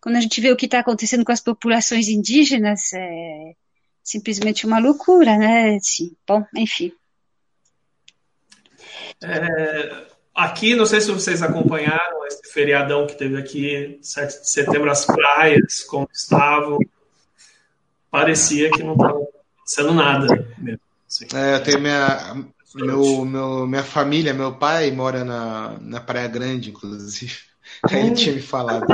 quando 0.00 0.16
a 0.16 0.20
gente 0.20 0.40
vê 0.40 0.50
o 0.50 0.56
que 0.56 0.66
está 0.66 0.80
acontecendo 0.80 1.24
com 1.24 1.32
as 1.32 1.40
populações 1.40 2.08
indígenas, 2.08 2.92
é 2.94 3.52
simplesmente 4.02 4.66
uma 4.66 4.78
loucura, 4.78 5.36
né? 5.36 5.78
Sim, 5.80 6.16
bom, 6.26 6.44
enfim. 6.54 6.92
É, 9.22 10.06
Aqui, 10.38 10.76
não 10.76 10.86
sei 10.86 11.00
se 11.00 11.10
vocês 11.10 11.42
acompanharam 11.42 12.24
esse 12.24 12.52
feriadão 12.52 13.08
que 13.08 13.18
teve 13.18 13.36
aqui, 13.36 13.98
7 14.00 14.42
de 14.42 14.48
setembro, 14.48 14.88
as 14.88 15.04
praias, 15.04 15.80
como 15.80 16.08
estavam. 16.12 16.78
Parecia 18.08 18.70
que 18.70 18.84
não 18.84 18.92
estava 18.92 19.18
acontecendo 19.18 19.94
nada 19.94 20.48
mesmo. 20.56 20.87
Assim. 21.08 21.26
É, 21.34 21.54
eu 21.54 21.62
tenho 21.62 21.80
minha, 21.80 22.36
meu, 22.74 23.24
meu, 23.24 23.66
minha 23.66 23.82
família, 23.82 24.34
meu 24.34 24.52
pai 24.52 24.90
mora 24.90 25.24
na, 25.24 25.78
na 25.80 26.00
Praia 26.00 26.28
Grande, 26.28 26.70
inclusive. 26.70 27.34
Aí 27.84 28.00
ele 28.06 28.14
tinha 28.14 28.34
me 28.34 28.42
falado. 28.42 28.86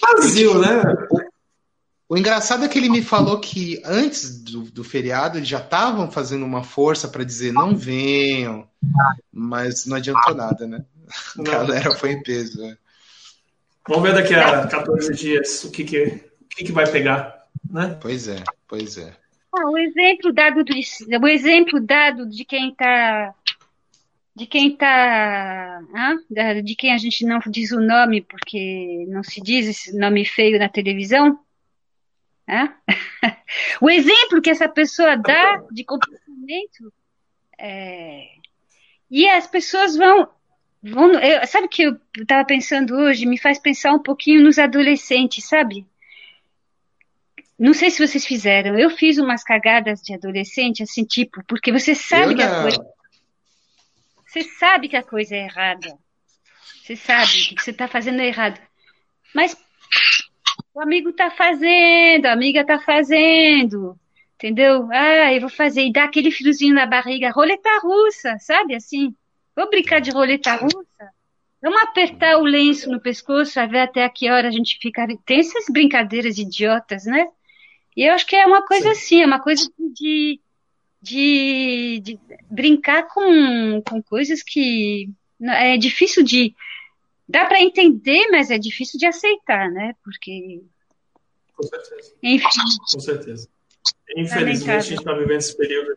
Vazio, 0.00 0.58
né? 0.58 0.82
O 2.08 2.18
engraçado 2.18 2.64
é 2.64 2.68
que 2.68 2.78
ele 2.78 2.90
me 2.90 3.02
falou 3.02 3.40
que 3.40 3.80
antes 3.84 4.42
do, 4.42 4.62
do 4.62 4.84
feriado 4.84 5.38
eles 5.38 5.48
já 5.48 5.58
estavam 5.58 6.10
fazendo 6.10 6.44
uma 6.44 6.62
força 6.62 7.08
para 7.08 7.24
dizer 7.24 7.52
não 7.52 7.76
venham, 7.76 8.68
mas 9.32 9.86
não 9.86 9.96
adiantou 9.96 10.34
nada, 10.34 10.66
né? 10.66 10.84
A 11.38 11.42
galera 11.42 11.94
foi 11.94 12.12
em 12.12 12.22
peso. 12.22 12.60
Né? 12.60 12.76
Vamos 13.88 14.02
ver 14.02 14.14
daqui 14.14 14.34
a 14.34 14.66
14 14.66 15.14
dias 15.14 15.64
o 15.64 15.70
que, 15.70 15.84
que, 15.84 16.04
o 16.40 16.48
que, 16.48 16.64
que 16.64 16.72
vai 16.72 16.86
pegar, 16.90 17.46
né? 17.70 17.96
Pois 18.00 18.28
é, 18.28 18.42
pois 18.68 18.98
é. 18.98 19.23
Ah, 19.56 19.70
o 19.70 19.78
exemplo 19.78 20.32
dado 20.32 20.64
de, 20.64 20.80
o 21.20 21.28
exemplo 21.28 21.80
dado 21.80 22.26
de 22.28 22.44
quem 22.44 22.70
está 22.70 23.34
de 24.34 24.46
quem 24.46 24.72
está 24.72 25.80
de 26.64 26.74
quem 26.74 26.92
a 26.92 26.98
gente 26.98 27.24
não 27.24 27.38
diz 27.46 27.70
o 27.70 27.78
nome 27.80 28.20
porque 28.20 29.06
não 29.08 29.22
se 29.22 29.40
diz 29.40 29.68
esse 29.68 29.96
nome 29.96 30.24
feio 30.24 30.58
na 30.58 30.68
televisão 30.68 31.38
né? 32.46 32.74
o 33.80 33.88
exemplo 33.88 34.42
que 34.42 34.50
essa 34.50 34.68
pessoa 34.68 35.16
dá 35.16 35.62
de 35.70 35.84
comportamento 35.84 36.92
é... 37.56 38.26
e 39.08 39.28
as 39.28 39.46
pessoas 39.46 39.96
vão, 39.96 40.28
vão 40.82 41.12
eu, 41.12 41.46
sabe 41.46 41.66
o 41.66 41.70
que 41.70 41.84
eu 41.84 42.00
estava 42.18 42.44
pensando 42.44 42.96
hoje? 42.96 43.24
Me 43.24 43.38
faz 43.38 43.58
pensar 43.60 43.92
um 43.92 44.02
pouquinho 44.02 44.42
nos 44.42 44.58
adolescentes 44.58 45.44
sabe 45.44 45.86
não 47.64 47.74
sei 47.74 47.90
se 47.90 48.06
vocês 48.06 48.26
fizeram 48.26 48.78
eu 48.78 48.90
fiz 48.90 49.18
umas 49.18 49.42
cagadas 49.42 50.00
de 50.00 50.14
adolescente 50.14 50.82
assim 50.82 51.04
tipo 51.04 51.42
porque 51.46 51.72
você 51.72 51.94
sabe 51.94 52.34
que 52.34 52.42
a 52.42 52.62
coisa 52.62 52.86
você 54.26 54.42
sabe 54.42 54.88
que 54.88 54.96
a 54.96 55.02
coisa 55.02 55.34
é 55.34 55.44
errada 55.44 55.98
você 56.82 56.96
sabe 56.96 57.54
que 57.54 57.62
você 57.62 57.70
está 57.70 57.88
fazendo 57.88 58.20
errado 58.20 58.60
mas 59.34 59.56
o 60.74 60.80
amigo 60.80 61.12
tá 61.12 61.30
fazendo, 61.30 62.26
a 62.26 62.32
amiga 62.32 62.64
tá 62.64 62.80
fazendo, 62.80 63.96
entendeu? 64.34 64.88
Ah, 64.90 65.32
eu 65.32 65.40
vou 65.40 65.48
fazer, 65.48 65.82
e 65.82 65.92
dá 65.92 66.04
aquele 66.04 66.32
friozinho 66.32 66.74
na 66.74 66.84
barriga, 66.84 67.30
roleta 67.30 67.78
russa, 67.80 68.36
sabe 68.40 68.74
assim? 68.74 69.14
Vou 69.56 69.70
brincar 69.70 70.00
de 70.00 70.10
roleta 70.10 70.56
russa? 70.56 71.14
Vamos 71.62 71.80
apertar 71.80 72.38
o 72.38 72.44
lenço 72.44 72.90
no 72.90 73.00
pescoço, 73.00 73.58
a 73.58 73.66
ver 73.66 73.78
até 73.78 74.06
que 74.08 74.28
hora 74.28 74.48
a 74.48 74.50
gente 74.50 74.78
fica. 74.82 75.06
Tem 75.24 75.38
essas 75.38 75.66
brincadeiras 75.70 76.36
idiotas, 76.36 77.04
né? 77.06 77.26
E 77.96 78.02
eu 78.08 78.12
acho 78.12 78.26
que 78.26 78.36
é 78.36 78.46
uma 78.46 78.64
coisa 78.66 78.86
Sim. 78.86 78.90
assim, 78.90 79.22
é 79.22 79.26
uma 79.26 79.40
coisa 79.40 79.70
de, 79.78 80.40
de, 81.00 82.00
de 82.02 82.20
brincar 82.50 83.06
com, 83.08 83.82
com 83.82 84.02
coisas 84.02 84.42
que 84.42 85.08
é 85.42 85.76
difícil 85.76 86.24
de 86.24 86.54
dá 87.28 87.46
para 87.46 87.60
entender, 87.60 88.28
mas 88.30 88.50
é 88.50 88.58
difícil 88.58 88.98
de 88.98 89.06
aceitar, 89.06 89.70
né? 89.70 89.94
Porque. 90.02 90.62
Com 91.56 91.62
certeza. 91.62 92.14
Enfim. 92.22 92.48
Com 92.92 93.00
certeza. 93.00 93.48
Infelizmente, 94.16 94.70
a 94.70 94.80
gente 94.80 94.98
está 94.98 95.12
vivendo 95.12 95.38
esse 95.38 95.56
período. 95.56 95.96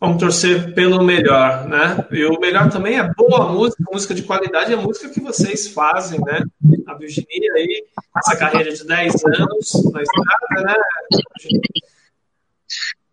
Vamos 0.00 0.18
torcer 0.18 0.74
pelo 0.74 1.02
melhor, 1.02 1.68
né? 1.68 2.06
E 2.12 2.24
o 2.24 2.38
melhor 2.38 2.70
também 2.70 2.98
é 2.98 3.12
boa 3.14 3.52
música, 3.52 3.82
música 3.92 4.14
de 4.14 4.22
qualidade, 4.22 4.72
é 4.72 4.76
a 4.76 4.80
música 4.80 5.08
que 5.08 5.20
vocês 5.20 5.68
fazem, 5.68 6.20
né? 6.20 6.40
A 6.86 6.94
Virginia 6.94 7.52
aí, 7.54 7.84
essa 8.16 8.36
carreira 8.36 8.72
de 8.72 8.86
10 8.86 9.24
anos 9.24 9.92
na 9.92 10.02
estrada, 10.02 10.62
né? 10.62 10.74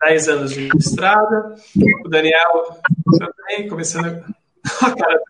10 0.04 0.30
anos 0.30 0.52
de 0.52 0.70
estrada. 0.78 1.56
O 2.04 2.10
Daniel 2.10 2.80
também, 3.18 3.68
começando 3.68 4.24
Cara, 4.80 5.22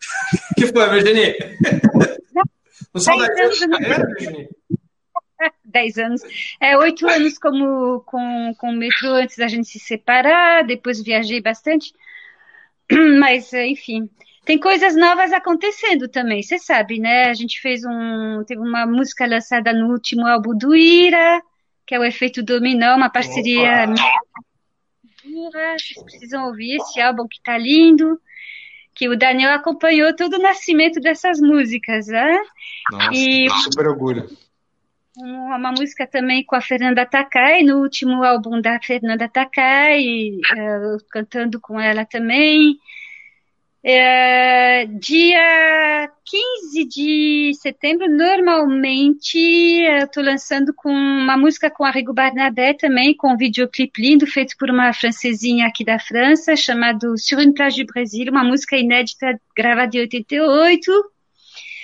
que 0.56 0.68
foi, 0.68 0.90
Virginia? 0.90 1.36
Não 2.94 3.02
são 3.02 3.18
10 3.18 3.40
anos 3.40 3.60
de 3.60 3.70
carreira, 3.70 4.08
Virginia? 4.08 4.50
10 5.76 5.98
anos. 5.98 6.22
É, 6.60 6.78
8 6.78 7.08
anos 7.08 7.38
como, 7.38 8.00
com, 8.06 8.54
com 8.58 8.70
o 8.70 8.76
metrô 8.76 9.10
antes 9.10 9.36
da 9.36 9.48
gente 9.48 9.68
se 9.68 9.78
separar, 9.78 10.64
depois 10.64 11.04
viajei 11.04 11.42
bastante. 11.42 11.94
Mas, 13.20 13.52
enfim, 13.52 14.10
tem 14.46 14.58
coisas 14.58 14.96
novas 14.96 15.34
acontecendo 15.34 16.08
também, 16.08 16.42
você 16.42 16.58
sabe, 16.58 16.98
né? 16.98 17.26
A 17.26 17.34
gente 17.34 17.60
fez 17.60 17.84
um. 17.84 18.44
Teve 18.46 18.62
uma 18.62 18.86
música 18.86 19.28
lançada 19.28 19.74
no 19.74 19.92
último 19.92 20.26
álbum 20.26 20.58
do 20.58 20.74
Ira, 20.74 21.42
que 21.86 21.94
é 21.94 22.00
o 22.00 22.06
Efeito 22.06 22.42
Dominó, 22.42 22.96
uma 22.96 23.10
parceria. 23.10 23.86
Vocês 25.26 26.04
precisam 26.04 26.46
ouvir 26.48 26.78
esse 26.78 27.02
álbum 27.02 27.28
que 27.28 27.42
tá 27.44 27.58
lindo 27.58 28.18
que 28.96 29.10
o 29.10 29.18
Daniel 29.18 29.52
acompanhou 29.52 30.16
todo 30.16 30.36
o 30.36 30.42
nascimento 30.42 31.02
dessas 31.02 31.42
músicas, 31.42 32.08
né? 32.08 32.40
Nossa, 32.90 33.14
e 33.14 33.50
super 33.64 33.90
orgulho. 33.90 34.30
Uma 35.18 35.72
música 35.72 36.06
também 36.06 36.44
com 36.44 36.56
a 36.56 36.62
Fernanda 36.62 37.06
Takai, 37.06 37.64
no 37.64 37.80
último 37.82 38.24
álbum 38.24 38.60
da 38.60 38.80
Fernanda 38.82 39.30
Takai, 39.30 40.02
uh, 40.02 40.98
cantando 41.10 41.60
com 41.62 41.80
ela 41.80 42.04
também. 42.06 42.78
É, 43.88 44.86
dia 44.88 46.12
15 46.26 46.86
de 46.86 47.52
setembro, 47.62 48.10
normalmente, 48.10 49.38
eu 49.38 50.06
estou 50.06 50.24
lançando 50.24 50.74
com 50.74 50.90
uma 50.90 51.38
música 51.38 51.70
com 51.70 51.86
a 51.86 51.92
Rigo 51.92 52.12
Barnabé 52.12 52.74
também, 52.74 53.16
com 53.16 53.32
um 53.32 53.38
videoclipe 53.38 54.02
lindo 54.02 54.26
feito 54.26 54.56
por 54.58 54.72
uma 54.72 54.92
francesinha 54.92 55.68
aqui 55.68 55.86
da 55.86 56.00
França, 56.00 56.56
chamado 56.56 57.16
Sur 57.18 57.40
une 57.40 57.54
plage 57.54 57.84
du 57.84 57.94
Brasil, 57.94 58.32
uma 58.32 58.44
música 58.44 58.76
inédita 58.76 59.40
gravada 59.56 59.96
em 59.96 60.02
88. 60.02 61.15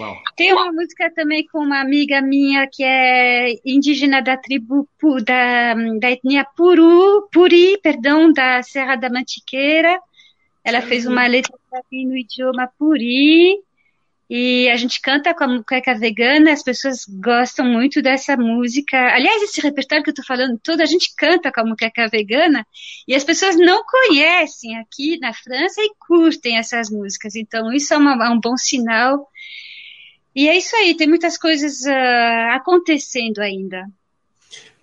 Uau. 0.02 0.22
Tem 0.36 0.52
uma 0.52 0.72
música 0.72 1.12
também 1.14 1.46
com 1.48 1.60
uma 1.60 1.80
amiga 1.80 2.22
minha 2.22 2.68
que 2.68 2.84
é 2.84 3.54
indígena 3.64 4.22
da 4.22 4.36
tribo 4.36 4.88
da, 5.24 5.76
da 6.00 6.12
etnia 6.12 6.44
Puru, 6.44 7.28
Puri, 7.32 7.78
perdão, 7.82 8.34
da 8.34 8.64
Serra 8.64 8.96
da 8.96 9.10
Mantiqueira. 9.10 10.00
Ela 10.64 10.82
fez 10.82 11.06
uma 11.06 11.26
letra 11.28 11.54
no 11.92 12.16
idioma 12.16 12.72
puri 12.78 13.60
e 14.34 14.70
a 14.70 14.78
gente 14.78 15.02
canta 15.02 15.34
com 15.34 15.44
a 15.44 15.48
muqueca 15.48 15.94
vegana, 15.94 16.54
as 16.54 16.64
pessoas 16.64 17.06
gostam 17.06 17.66
muito 17.66 18.02
dessa 18.02 18.38
música. 18.38 18.98
Aliás, 19.14 19.44
esse 19.44 19.60
repertório 19.60 20.04
que 20.04 20.10
eu 20.10 20.14
tô 20.16 20.24
falando 20.24 20.58
todo, 20.64 20.80
a 20.82 20.86
gente 20.86 21.14
canta 21.18 21.52
com 21.52 21.60
a 21.60 21.66
muqueca 21.66 22.08
vegana 22.08 22.66
e 23.06 23.14
as 23.14 23.26
pessoas 23.26 23.58
não 23.58 23.84
conhecem 23.84 24.78
aqui 24.78 25.20
na 25.20 25.34
França 25.34 25.82
e 25.82 25.92
curtem 26.00 26.58
essas 26.58 26.90
músicas. 26.90 27.36
Então, 27.36 27.74
isso 27.74 27.94
é, 27.94 27.98
uma, 27.98 28.26
é 28.26 28.30
um 28.30 28.40
bom 28.40 28.56
sinal. 28.56 29.28
E 30.36 30.48
é 30.48 30.58
isso 30.58 30.76
aí, 30.76 30.96
tem 30.96 31.08
muitas 31.08 31.38
coisas 31.38 31.82
uh, 31.82 32.56
acontecendo 32.56 33.40
ainda. 33.40 33.86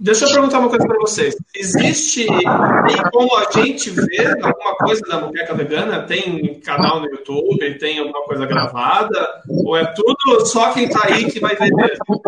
Deixa 0.00 0.26
eu 0.26 0.30
perguntar 0.30 0.60
uma 0.60 0.68
coisa 0.68 0.86
para 0.86 0.98
vocês. 0.98 1.36
Existe, 1.54 2.26
tem 2.26 3.10
como 3.10 3.36
a 3.36 3.50
gente 3.50 3.90
ver 3.90 4.44
alguma 4.44 4.76
coisa 4.76 5.02
da 5.02 5.20
Muqueca 5.20 5.54
Vegana? 5.54 6.06
Tem 6.06 6.60
canal 6.60 7.00
no 7.00 7.10
YouTube? 7.10 7.78
Tem 7.78 7.98
alguma 7.98 8.24
coisa 8.24 8.46
gravada? 8.46 9.42
Ou 9.48 9.76
é 9.76 9.92
tudo 9.92 10.46
só 10.46 10.72
quem 10.72 10.84
está 10.84 11.00
aí 11.04 11.28
que 11.28 11.40
vai 11.40 11.56
ver 11.56 11.74
mesmo? 11.74 12.22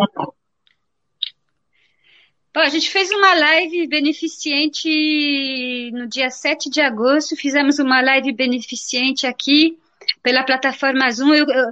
Bom, 2.52 2.60
a 2.60 2.68
gente 2.68 2.90
fez 2.90 3.08
uma 3.12 3.34
live 3.34 3.86
beneficente 3.86 5.92
no 5.92 6.08
dia 6.08 6.28
7 6.28 6.68
de 6.68 6.80
agosto. 6.80 7.36
Fizemos 7.36 7.78
uma 7.78 8.00
live 8.00 8.32
beneficente 8.32 9.28
aqui 9.28 9.78
pela 10.24 10.42
plataforma 10.42 11.08
Zoom. 11.12 11.32
Eu, 11.32 11.46
eu, 11.46 11.66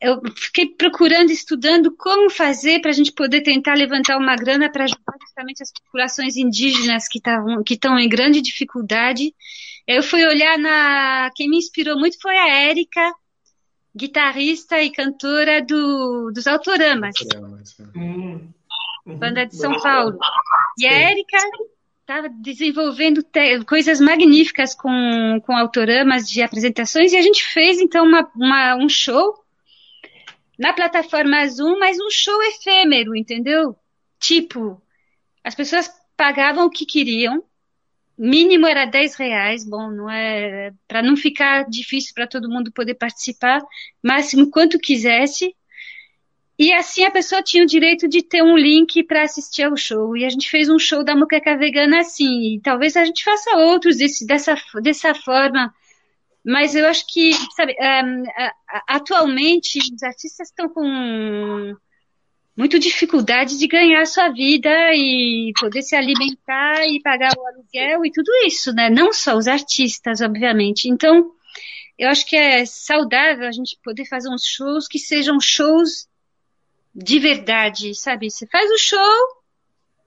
eu 0.00 0.20
fiquei 0.34 0.66
procurando, 0.66 1.30
estudando 1.30 1.94
como 1.94 2.30
fazer 2.30 2.80
para 2.80 2.90
a 2.90 2.94
gente 2.94 3.12
poder 3.12 3.42
tentar 3.42 3.74
levantar 3.74 4.16
uma 4.16 4.34
grana 4.34 4.70
para 4.72 4.84
ajudar 4.84 5.14
justamente 5.20 5.62
as 5.62 5.70
populações 5.72 6.36
indígenas 6.36 7.06
que 7.06 7.18
estavam 7.18 7.62
que 7.62 7.74
estão 7.74 7.98
em 7.98 8.08
grande 8.08 8.40
dificuldade. 8.40 9.34
Eu 9.86 10.02
fui 10.02 10.24
olhar 10.24 10.56
na 10.58 11.30
quem 11.34 11.50
me 11.50 11.58
inspirou 11.58 11.98
muito 11.98 12.18
foi 12.20 12.36
a 12.36 12.48
Érica, 12.48 13.12
guitarrista 13.94 14.80
e 14.80 14.90
cantora 14.90 15.60
do, 15.60 16.30
dos 16.32 16.46
Autoramas, 16.46 17.14
hum. 17.94 18.48
banda 19.04 19.44
de 19.44 19.54
São 19.54 19.78
Paulo. 19.80 20.18
E 20.78 20.86
a 20.86 20.92
Érica 20.92 21.36
estava 22.00 22.28
desenvolvendo 22.28 23.22
coisas 23.66 24.00
magníficas 24.00 24.74
com, 24.74 25.42
com 25.44 25.54
autoramas 25.54 26.28
de 26.28 26.40
apresentações 26.40 27.12
e 27.12 27.16
a 27.16 27.22
gente 27.22 27.44
fez 27.44 27.78
então 27.78 28.06
uma, 28.06 28.30
uma 28.34 28.76
um 28.76 28.88
show 28.88 29.40
na 30.60 30.74
plataforma 30.74 31.48
Zoom, 31.48 31.78
mas 31.78 31.98
um 31.98 32.10
show 32.10 32.38
efêmero, 32.42 33.16
entendeu? 33.16 33.74
Tipo, 34.18 34.80
as 35.42 35.54
pessoas 35.54 35.90
pagavam 36.14 36.66
o 36.66 36.70
que 36.70 36.84
queriam, 36.84 37.42
mínimo 38.16 38.66
era 38.66 38.84
10 38.84 39.14
reais, 39.14 39.66
bom, 39.66 39.90
não 39.90 40.10
é 40.10 40.70
para 40.86 41.02
não 41.02 41.16
ficar 41.16 41.64
difícil 41.66 42.12
para 42.14 42.26
todo 42.26 42.50
mundo 42.50 42.70
poder 42.70 42.94
participar, 42.94 43.62
máximo 44.02 44.50
quanto 44.50 44.78
quisesse. 44.78 45.56
E 46.58 46.74
assim 46.74 47.04
a 47.04 47.10
pessoa 47.10 47.42
tinha 47.42 47.62
o 47.62 47.66
direito 47.66 48.06
de 48.06 48.22
ter 48.22 48.42
um 48.42 48.54
link 48.54 49.02
para 49.04 49.22
assistir 49.22 49.62
ao 49.62 49.74
show. 49.78 50.14
E 50.14 50.26
a 50.26 50.28
gente 50.28 50.50
fez 50.50 50.68
um 50.68 50.78
show 50.78 51.02
da 51.02 51.16
Muqueca 51.16 51.56
Vegana 51.56 52.00
assim. 52.00 52.56
E 52.56 52.60
talvez 52.60 52.98
a 52.98 53.04
gente 53.06 53.24
faça 53.24 53.56
outros 53.56 53.96
desse, 53.96 54.26
dessa, 54.26 54.54
dessa 54.82 55.14
forma 55.14 55.72
mas 56.44 56.74
eu 56.74 56.86
acho 56.86 57.06
que, 57.06 57.32
sabe, 57.54 57.76
um, 57.80 58.24
atualmente 58.88 59.78
os 59.78 60.02
artistas 60.02 60.48
estão 60.48 60.68
com 60.68 61.74
muita 62.56 62.78
dificuldade 62.78 63.58
de 63.58 63.66
ganhar 63.66 64.04
sua 64.06 64.28
vida 64.28 64.70
e 64.94 65.52
poder 65.58 65.82
se 65.82 65.94
alimentar 65.94 66.84
e 66.86 67.00
pagar 67.02 67.32
o 67.36 67.46
aluguel 67.46 68.04
e 68.04 68.12
tudo 68.12 68.30
isso, 68.46 68.72
né? 68.72 68.90
Não 68.90 69.12
só 69.12 69.36
os 69.36 69.46
artistas, 69.46 70.20
obviamente. 70.20 70.88
Então, 70.88 71.32
eu 71.98 72.08
acho 72.08 72.26
que 72.26 72.36
é 72.36 72.64
saudável 72.64 73.46
a 73.46 73.52
gente 73.52 73.78
poder 73.82 74.06
fazer 74.06 74.28
uns 74.30 74.44
shows 74.44 74.88
que 74.88 74.98
sejam 74.98 75.40
shows 75.40 76.08
de 76.94 77.18
verdade, 77.18 77.94
sabe? 77.94 78.30
Você 78.30 78.46
faz 78.46 78.70
o 78.70 78.78
show, 78.78 79.16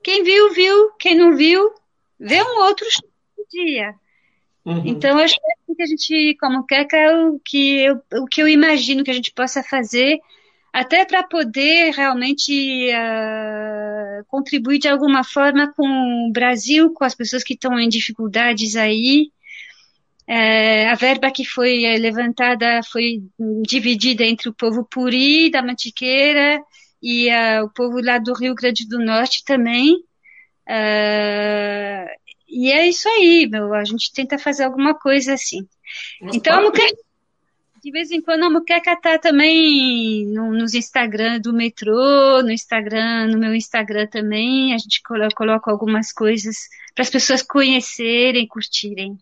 quem 0.03 0.23
viu, 0.23 0.51
viu, 0.53 0.91
quem 0.99 1.15
não 1.15 1.35
viu, 1.35 1.73
vê 2.19 2.41
um 2.41 2.59
outro 2.61 2.85
show 2.91 3.07
dia. 3.53 3.93
Uhum. 4.65 4.81
Então, 4.85 5.17
acho 5.17 5.35
que 5.35 5.41
é 5.41 5.53
assim 5.53 5.75
que 5.75 5.83
a 5.83 5.85
gente, 5.85 6.37
como 6.39 6.65
Queca, 6.65 6.97
é 6.97 7.27
o 7.27 7.39
que, 7.43 7.79
eu, 7.79 8.01
o 8.21 8.25
que 8.25 8.41
eu 8.41 8.47
imagino 8.47 9.03
que 9.03 9.11
a 9.11 9.13
gente 9.13 9.33
possa 9.33 9.61
fazer, 9.61 10.19
até 10.71 11.05
para 11.05 11.21
poder 11.23 11.91
realmente 11.91 12.89
uh, 12.89 14.25
contribuir 14.27 14.79
de 14.79 14.87
alguma 14.87 15.23
forma 15.23 15.71
com 15.73 16.27
o 16.27 16.31
Brasil, 16.31 16.91
com 16.93 17.03
as 17.03 17.13
pessoas 17.13 17.43
que 17.43 17.53
estão 17.53 17.79
em 17.79 17.89
dificuldades 17.89 18.75
aí. 18.75 19.31
É, 20.25 20.89
a 20.89 20.95
verba 20.95 21.29
que 21.29 21.43
foi 21.43 21.83
é, 21.83 21.97
levantada 21.97 22.79
foi 22.89 23.21
dividida 23.67 24.23
entre 24.23 24.47
o 24.47 24.53
povo 24.53 24.87
Puri, 24.89 25.51
da 25.51 25.61
Mantiqueira, 25.61 26.63
e 27.01 27.27
uh, 27.29 27.65
o 27.65 27.69
povo 27.69 28.01
lá 28.01 28.17
do 28.17 28.33
Rio 28.33 28.55
Grande 28.55 28.87
do 28.87 28.97
Norte 28.97 29.43
também. 29.43 29.95
Uh, 30.65 32.07
e 32.53 32.71
é 32.71 32.87
isso 32.87 33.09
aí, 33.09 33.47
meu. 33.49 33.73
A 33.73 33.83
gente 33.83 34.13
tenta 34.13 34.37
fazer 34.37 34.63
alguma 34.63 34.93
coisa 34.93 35.33
assim. 35.33 35.67
Mas 36.21 36.35
então, 36.35 36.59
a 36.59 36.61
muqueca, 36.61 36.95
de 37.83 37.91
vez 37.91 38.11
em 38.11 38.21
quando 38.21 38.43
a 38.43 38.49
muqueca 38.49 38.95
tá 38.95 39.17
também 39.17 40.25
no, 40.27 40.53
nos 40.53 40.75
Instagram 40.75 41.39
do 41.39 41.51
metrô, 41.51 42.43
no 42.43 42.51
Instagram, 42.51 43.27
no 43.27 43.39
meu 43.39 43.55
Instagram 43.55 44.05
também. 44.05 44.73
A 44.73 44.77
gente 44.77 45.01
coloca, 45.01 45.71
algumas 45.71 46.13
coisas 46.13 46.55
para 46.93 47.01
as 47.01 47.09
pessoas 47.09 47.41
conhecerem, 47.41 48.47
curtirem. 48.47 49.17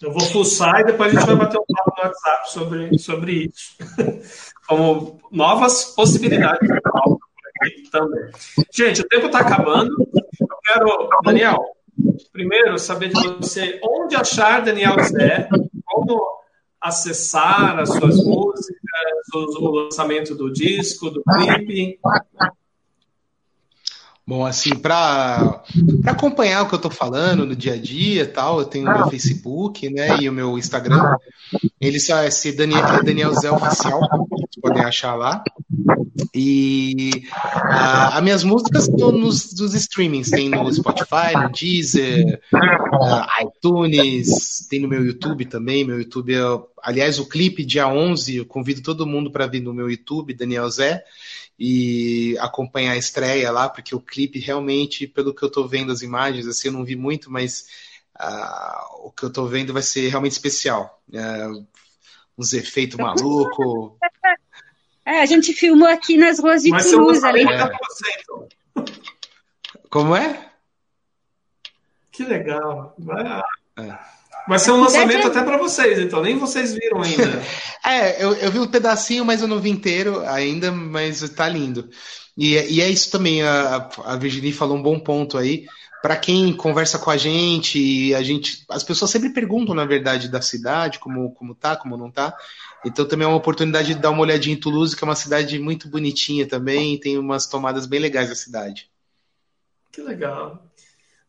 Eu 0.00 0.10
vou 0.10 0.22
fuçar 0.22 0.80
e 0.80 0.84
depois 0.84 1.14
a 1.14 1.20
gente 1.20 1.26
vai 1.26 1.36
bater 1.36 1.58
um 1.58 1.64
papo 1.76 1.92
no 1.94 2.02
WhatsApp 2.04 2.52
sobre, 2.52 2.98
sobre 2.98 3.32
isso. 3.44 3.76
Como 4.66 5.20
novas 5.30 5.84
possibilidades 5.94 6.66
de 6.66 7.90
também. 7.90 8.30
Gente, 8.72 9.02
o 9.02 9.08
tempo 9.08 9.26
está 9.26 9.40
acabando. 9.40 9.94
Eu 10.40 10.56
quero, 10.64 11.08
Daniel, 11.22 11.58
primeiro, 12.32 12.78
saber 12.78 13.08
de 13.08 13.28
você 13.38 13.80
onde 13.82 14.16
achar 14.16 14.62
Daniel 14.62 14.96
Zé, 15.04 15.48
como 15.84 16.20
acessar 16.80 17.78
as 17.78 17.90
suas 17.90 18.16
músicas, 18.24 18.80
o, 19.34 19.70
lançamento 19.70 20.34
do 20.34 20.50
disco, 20.52 21.10
do 21.10 21.22
clipe. 21.22 22.00
Bom, 24.26 24.46
assim, 24.46 24.76
para 24.76 25.62
acompanhar 26.06 26.62
o 26.62 26.68
que 26.68 26.74
eu 26.74 26.78
estou 26.78 26.90
falando 26.90 27.44
no 27.44 27.56
dia 27.56 27.74
a 27.74 27.76
dia 27.76 28.26
tal, 28.26 28.60
eu 28.60 28.64
tenho 28.64 28.88
o 28.88 28.94
meu 28.94 29.08
Facebook, 29.08 29.90
né, 29.90 30.18
e 30.20 30.28
o 30.28 30.32
meu 30.32 30.56
Instagram. 30.56 31.16
Eles 31.80 32.08
é 32.08 32.28
esse 32.28 32.52
Daniel, 32.52 32.86
é 32.86 33.02
Daniel 33.02 33.34
Zé 33.34 33.50
Oficial, 33.50 34.00
vocês 34.30 34.56
podem 34.62 34.84
achar 34.84 35.16
lá. 35.16 35.42
E 36.34 37.22
uh, 37.26 38.14
as 38.14 38.22
minhas 38.22 38.44
músicas 38.44 38.88
estão 38.88 39.12
nos, 39.12 39.54
nos 39.58 39.74
streamings, 39.74 40.30
tem 40.30 40.48
no 40.48 40.72
Spotify, 40.72 41.34
no 41.34 41.50
Deezer, 41.50 42.40
uh, 42.52 43.46
iTunes, 43.46 44.66
tem 44.68 44.80
no 44.80 44.88
meu 44.88 45.04
YouTube 45.04 45.44
também. 45.46 45.84
Meu 45.84 45.98
YouTube, 45.98 46.34
é, 46.34 46.40
aliás, 46.82 47.18
o 47.18 47.28
clipe 47.28 47.64
dia 47.64 47.88
11, 47.88 48.36
eu 48.36 48.46
convido 48.46 48.82
todo 48.82 49.06
mundo 49.06 49.30
para 49.30 49.46
vir 49.46 49.60
no 49.60 49.74
meu 49.74 49.90
YouTube, 49.90 50.34
Daniel 50.34 50.68
Zé, 50.70 51.04
e 51.58 52.36
acompanhar 52.38 52.92
a 52.92 52.98
estreia 52.98 53.50
lá, 53.50 53.68
porque 53.68 53.94
o 53.94 54.00
clipe 54.00 54.38
realmente, 54.38 55.06
pelo 55.06 55.34
que 55.34 55.42
eu 55.42 55.48
estou 55.48 55.68
vendo 55.68 55.92
as 55.92 56.02
imagens, 56.02 56.46
assim, 56.46 56.68
eu 56.68 56.72
não 56.72 56.84
vi 56.84 56.96
muito, 56.96 57.30
mas 57.30 57.66
uh, 58.18 59.06
o 59.06 59.10
que 59.10 59.24
eu 59.24 59.28
estou 59.28 59.46
vendo 59.46 59.72
vai 59.72 59.82
ser 59.82 60.08
realmente 60.08 60.32
especial. 60.32 61.02
Uh, 61.08 61.66
uns 62.38 62.52
efeitos 62.54 62.96
malucos. 62.96 63.92
É, 65.10 65.22
a 65.22 65.26
gente 65.26 65.52
filmou 65.52 65.88
aqui 65.88 66.16
nas 66.16 66.38
ruas 66.38 66.62
de 66.62 66.70
Toulouse. 66.70 67.26
Ali. 67.26 67.42
É. 67.42 67.70
Como 69.90 70.14
é? 70.14 70.50
Que 72.12 72.22
legal. 72.22 72.94
Vai, 72.96 73.42
é. 73.76 73.98
vai 74.46 74.58
ser 74.60 74.70
um 74.70 74.80
lançamento 74.80 75.26
até 75.26 75.42
para 75.42 75.58
vocês, 75.58 75.98
então. 75.98 76.22
Nem 76.22 76.38
vocês 76.38 76.72
viram 76.74 77.02
ainda. 77.02 77.42
é, 77.84 78.24
eu, 78.24 78.34
eu 78.34 78.52
vi 78.52 78.60
um 78.60 78.68
pedacinho, 78.68 79.24
mas 79.24 79.42
eu 79.42 79.48
não 79.48 79.58
vi 79.58 79.70
inteiro 79.70 80.20
ainda, 80.28 80.70
mas 80.70 81.28
tá 81.30 81.48
lindo. 81.48 81.90
E, 82.38 82.54
e 82.54 82.80
é 82.80 82.88
isso 82.88 83.10
também, 83.10 83.42
a, 83.42 83.90
a 84.04 84.16
Virginie 84.16 84.52
falou 84.52 84.76
um 84.76 84.82
bom 84.82 85.00
ponto 85.00 85.36
aí. 85.36 85.66
Para 86.02 86.16
quem 86.16 86.54
conversa 86.54 86.98
com 86.98 87.10
a 87.10 87.16
gente, 87.16 88.14
a 88.14 88.22
gente, 88.22 88.64
as 88.70 88.82
pessoas 88.82 89.10
sempre 89.10 89.30
perguntam, 89.30 89.74
na 89.74 89.84
verdade, 89.84 90.28
da 90.28 90.40
cidade, 90.40 90.98
como, 90.98 91.32
como 91.32 91.54
tá, 91.54 91.76
como 91.76 91.96
não 91.96 92.10
tá. 92.10 92.34
Então 92.84 93.06
também 93.06 93.26
é 93.26 93.28
uma 93.28 93.36
oportunidade 93.36 93.94
de 93.94 94.00
dar 94.00 94.10
uma 94.10 94.22
olhadinha 94.22 94.56
em 94.56 94.60
Toulouse, 94.60 94.96
que 94.96 95.04
é 95.04 95.06
uma 95.06 95.14
cidade 95.14 95.58
muito 95.58 95.88
bonitinha 95.88 96.46
também, 96.46 96.98
tem 96.98 97.18
umas 97.18 97.46
tomadas 97.46 97.86
bem 97.86 98.00
legais 98.00 98.28
da 98.28 98.34
cidade. 98.34 98.90
Que 99.92 100.00
legal. 100.00 100.64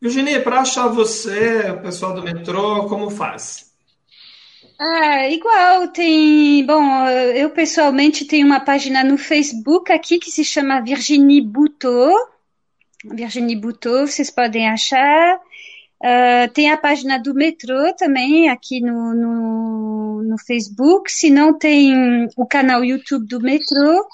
Virginia, 0.00 0.42
para 0.42 0.60
achar 0.60 0.88
você, 0.88 1.70
o 1.70 1.82
pessoal 1.82 2.14
do 2.14 2.22
metrô, 2.22 2.88
como 2.88 3.10
faz? 3.10 3.72
Ah, 4.80 5.28
igual, 5.28 5.88
tem. 5.88 6.66
Bom, 6.66 7.06
eu 7.08 7.50
pessoalmente 7.50 8.24
tenho 8.24 8.44
uma 8.44 8.58
página 8.58 9.04
no 9.04 9.16
Facebook 9.16 9.92
aqui 9.92 10.18
que 10.18 10.30
se 10.30 10.44
chama 10.44 10.80
Virginie 10.80 11.40
Boutot. 11.40 12.31
Virginie 13.04 13.56
Boutot, 13.56 14.10
vocês 14.10 14.30
podem 14.30 14.68
achar. 14.68 15.36
Uh, 16.02 16.52
tem 16.52 16.70
a 16.70 16.76
página 16.76 17.16
do 17.18 17.32
metrô 17.32 17.94
também 17.94 18.48
aqui 18.48 18.80
no, 18.80 19.14
no, 19.14 20.22
no, 20.24 20.36
Facebook. 20.46 21.10
Se 21.10 21.30
não, 21.30 21.56
tem 21.56 22.26
o 22.36 22.44
canal 22.44 22.84
YouTube 22.84 23.26
do 23.26 23.40
metrô, 23.40 24.04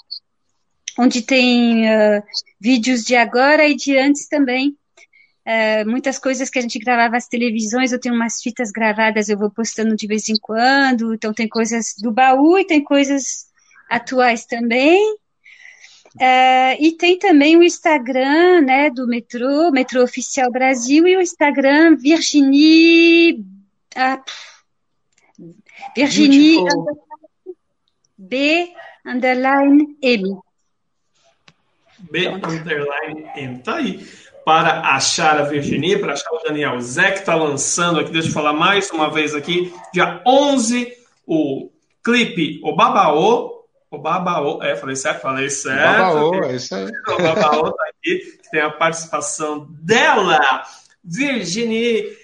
onde 0.99 1.23
tem 1.23 1.87
uh, 1.87 2.23
vídeos 2.61 3.05
de 3.05 3.17
agora 3.17 3.67
e 3.67 3.75
de 3.75 3.97
antes 3.97 4.29
também. 4.29 4.77
Uh, 5.47 5.89
muitas 5.89 6.19
coisas 6.19 6.51
que 6.51 6.59
a 6.59 6.63
gente 6.63 6.79
gravava 6.79 7.17
as 7.17 7.27
televisões, 7.27 7.91
eu 7.91 7.99
tenho 7.99 8.15
umas 8.15 8.43
fitas 8.43 8.71
gravadas, 8.71 9.31
eu 9.31 9.39
vou 9.39 9.51
postando 9.51 9.97
de 9.97 10.07
vez 10.07 10.29
em 10.29 10.37
quando. 10.39 11.15
Então 11.15 11.33
tem 11.33 11.49
coisas 11.49 11.95
do 12.03 12.13
baú 12.13 12.59
e 12.59 12.67
tem 12.67 12.85
coisas 12.85 13.47
atuais 13.89 14.45
também. 14.45 15.01
Uh, 16.21 16.75
e 16.81 16.93
tem 16.99 17.17
também 17.17 17.57
o 17.57 17.63
Instagram 17.63 18.63
né, 18.63 18.91
do 18.91 19.07
Metrô, 19.07 19.71
Metrô 19.71 20.03
Oficial 20.03 20.51
Brasil, 20.51 21.07
e 21.07 21.17
o 21.17 21.21
Instagram 21.21 21.97
Virginie. 21.97 23.45
Ah, 23.95 24.21
Virginie 25.95 26.65
B 28.17 28.73
underline 29.07 29.97
M. 30.03 30.39
B 32.11 32.29
underline 32.29 33.31
M. 33.37 33.59
Tá 33.61 33.77
aí. 33.77 34.05
Para 34.45 34.81
achar 34.95 35.39
a 35.39 35.43
Virginie, 35.43 35.99
para 35.99 36.15
achar 36.15 36.33
o 36.33 36.43
Daniel 36.43 36.81
Zé, 36.81 37.13
que 37.13 37.19
está 37.19 37.35
lançando 37.35 38.01
aqui, 38.01 38.11
deixa 38.11 38.29
eu 38.29 38.33
falar 38.33 38.53
mais 38.53 38.91
uma 38.91 39.11
vez 39.11 39.35
aqui, 39.35 39.73
dia 39.93 40.23
11, 40.27 40.91
o 41.27 41.71
clipe 42.03 42.59
O 42.65 42.75
Babaô, 42.75 43.58
o 43.91 43.99
Babaô, 43.99 44.63
é, 44.63 44.77
falei 44.77 44.97
certo? 44.97 45.23
Falei 45.23 45.49
certo. 45.49 46.01
O 46.01 46.15
Babaô, 46.15 46.45
é 46.45 46.57
isso 46.57 46.75
aí. 46.75 46.87
O 46.87 47.23
Babaô 47.23 47.73
tá 47.73 47.85
aqui, 47.89 48.19
que 48.43 48.51
tem 48.51 48.61
a 48.61 48.71
participação 48.71 49.67
dela, 49.71 50.39
Virginie, 51.03 52.17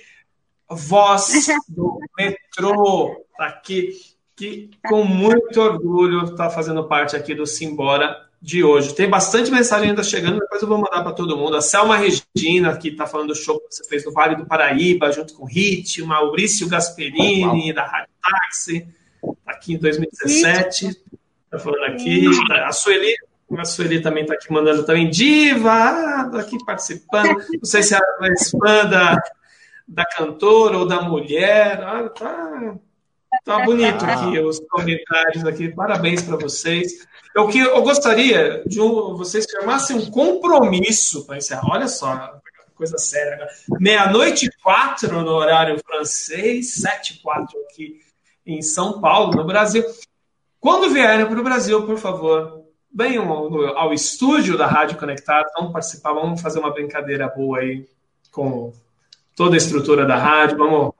voz 0.68 1.46
do 1.68 1.98
metrô, 2.18 3.24
tá 3.36 3.46
aqui, 3.46 3.92
que 4.36 4.70
com 4.88 5.04
muito 5.04 5.60
orgulho 5.60 6.24
está 6.24 6.50
fazendo 6.50 6.84
parte 6.84 7.16
aqui 7.16 7.34
do 7.34 7.46
Simbora 7.46 8.24
de 8.42 8.62
hoje. 8.62 8.94
Tem 8.94 9.08
bastante 9.08 9.50
mensagem 9.50 9.88
ainda 9.88 10.02
chegando, 10.02 10.38
depois 10.38 10.60
eu 10.60 10.68
vou 10.68 10.76
mandar 10.76 11.02
para 11.02 11.12
todo 11.12 11.36
mundo. 11.36 11.56
A 11.56 11.62
Selma 11.62 11.96
Regina, 11.96 12.76
que 12.76 12.88
está 12.88 13.06
falando 13.06 13.28
do 13.28 13.34
show 13.34 13.58
que 13.58 13.74
você 13.74 13.84
fez 13.84 14.04
no 14.04 14.12
Vale 14.12 14.36
do 14.36 14.44
Paraíba, 14.44 15.10
junto 15.10 15.32
com 15.32 15.44
o 15.44 15.48
Hit, 15.48 16.02
o 16.02 16.06
Maurício 16.06 16.68
Gasperini, 16.68 17.72
da 17.72 17.86
Rádio 17.86 18.12
Táxi, 18.22 18.86
tá 19.22 19.52
aqui 19.52 19.74
em 19.74 19.78
2017. 19.78 21.03
Tá 21.54 21.60
falando 21.60 21.84
aqui. 21.84 22.26
A 22.64 22.72
Sueli, 22.72 23.14
a 23.56 23.64
Sueli 23.64 24.02
também 24.02 24.24
está 24.24 24.34
aqui 24.34 24.52
mandando 24.52 24.84
também. 24.84 25.08
Diva, 25.08 26.28
tá 26.32 26.40
aqui 26.40 26.58
participando. 26.64 27.36
Não 27.52 27.64
sei 27.64 27.80
se 27.84 27.94
é 27.94 27.98
fã 28.50 28.84
da, 28.86 29.22
da 29.86 30.04
cantora 30.04 30.78
ou 30.78 30.84
da 30.86 31.00
mulher. 31.02 31.80
Ah, 31.84 32.08
tá, 32.08 32.74
tá 33.44 33.60
bonito 33.60 34.04
aqui 34.04 34.40
os 34.40 34.58
comentários 34.68 35.46
aqui. 35.46 35.68
Parabéns 35.68 36.22
para 36.22 36.36
vocês. 36.36 37.06
Eu, 37.36 37.46
que, 37.46 37.60
eu 37.60 37.82
gostaria 37.82 38.64
de 38.66 38.80
um, 38.80 39.14
vocês 39.14 39.46
firmassem 39.48 39.96
um 39.96 40.10
compromisso 40.10 41.24
para 41.24 41.36
encerrar. 41.36 41.70
Olha 41.70 41.86
só, 41.86 42.40
coisa 42.74 42.98
séria. 42.98 43.46
Meia-noite 43.78 44.46
e 44.46 44.50
quatro 44.60 45.22
no 45.22 45.30
horário 45.30 45.80
francês, 45.86 46.74
sete 46.74 47.14
e 47.14 47.22
quatro 47.22 47.56
aqui 47.70 48.00
em 48.44 48.60
São 48.60 49.00
Paulo, 49.00 49.36
no 49.36 49.46
Brasil. 49.46 49.84
Quando 50.64 50.88
vierem 50.88 51.26
para 51.26 51.38
o 51.38 51.44
Brasil, 51.44 51.84
por 51.84 51.98
favor, 51.98 52.64
venham 52.90 53.30
ao, 53.30 53.76
ao, 53.76 53.92
estúdio 53.92 54.56
da 54.56 54.66
Rádio 54.66 54.96
Conectado, 54.96 55.44
vamos 55.54 55.74
participar, 55.74 56.14
vamos 56.14 56.40
fazer 56.40 56.58
uma 56.58 56.72
brincadeira 56.72 57.28
boa 57.28 57.58
aí 57.58 57.86
com 58.32 58.72
toda 59.36 59.56
a 59.56 59.58
estrutura 59.58 60.06
da 60.06 60.16
rádio, 60.16 60.56
vamos 60.56 60.94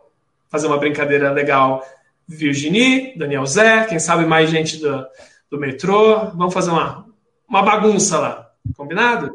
fazer 0.50 0.66
uma 0.66 0.76
brincadeira 0.76 1.32
legal. 1.32 1.82
Virginie, 2.28 3.16
Daniel 3.16 3.46
Zé, 3.46 3.86
quem 3.86 3.98
sabe 3.98 4.26
mais 4.26 4.50
gente 4.50 4.76
do, 4.76 5.06
do 5.50 5.58
metrô, 5.58 6.26
vamos 6.34 6.52
fazer 6.52 6.70
uma, 6.70 7.06
uma 7.48 7.62
bagunça 7.62 8.18
lá, 8.18 8.50
combinado? 8.76 9.34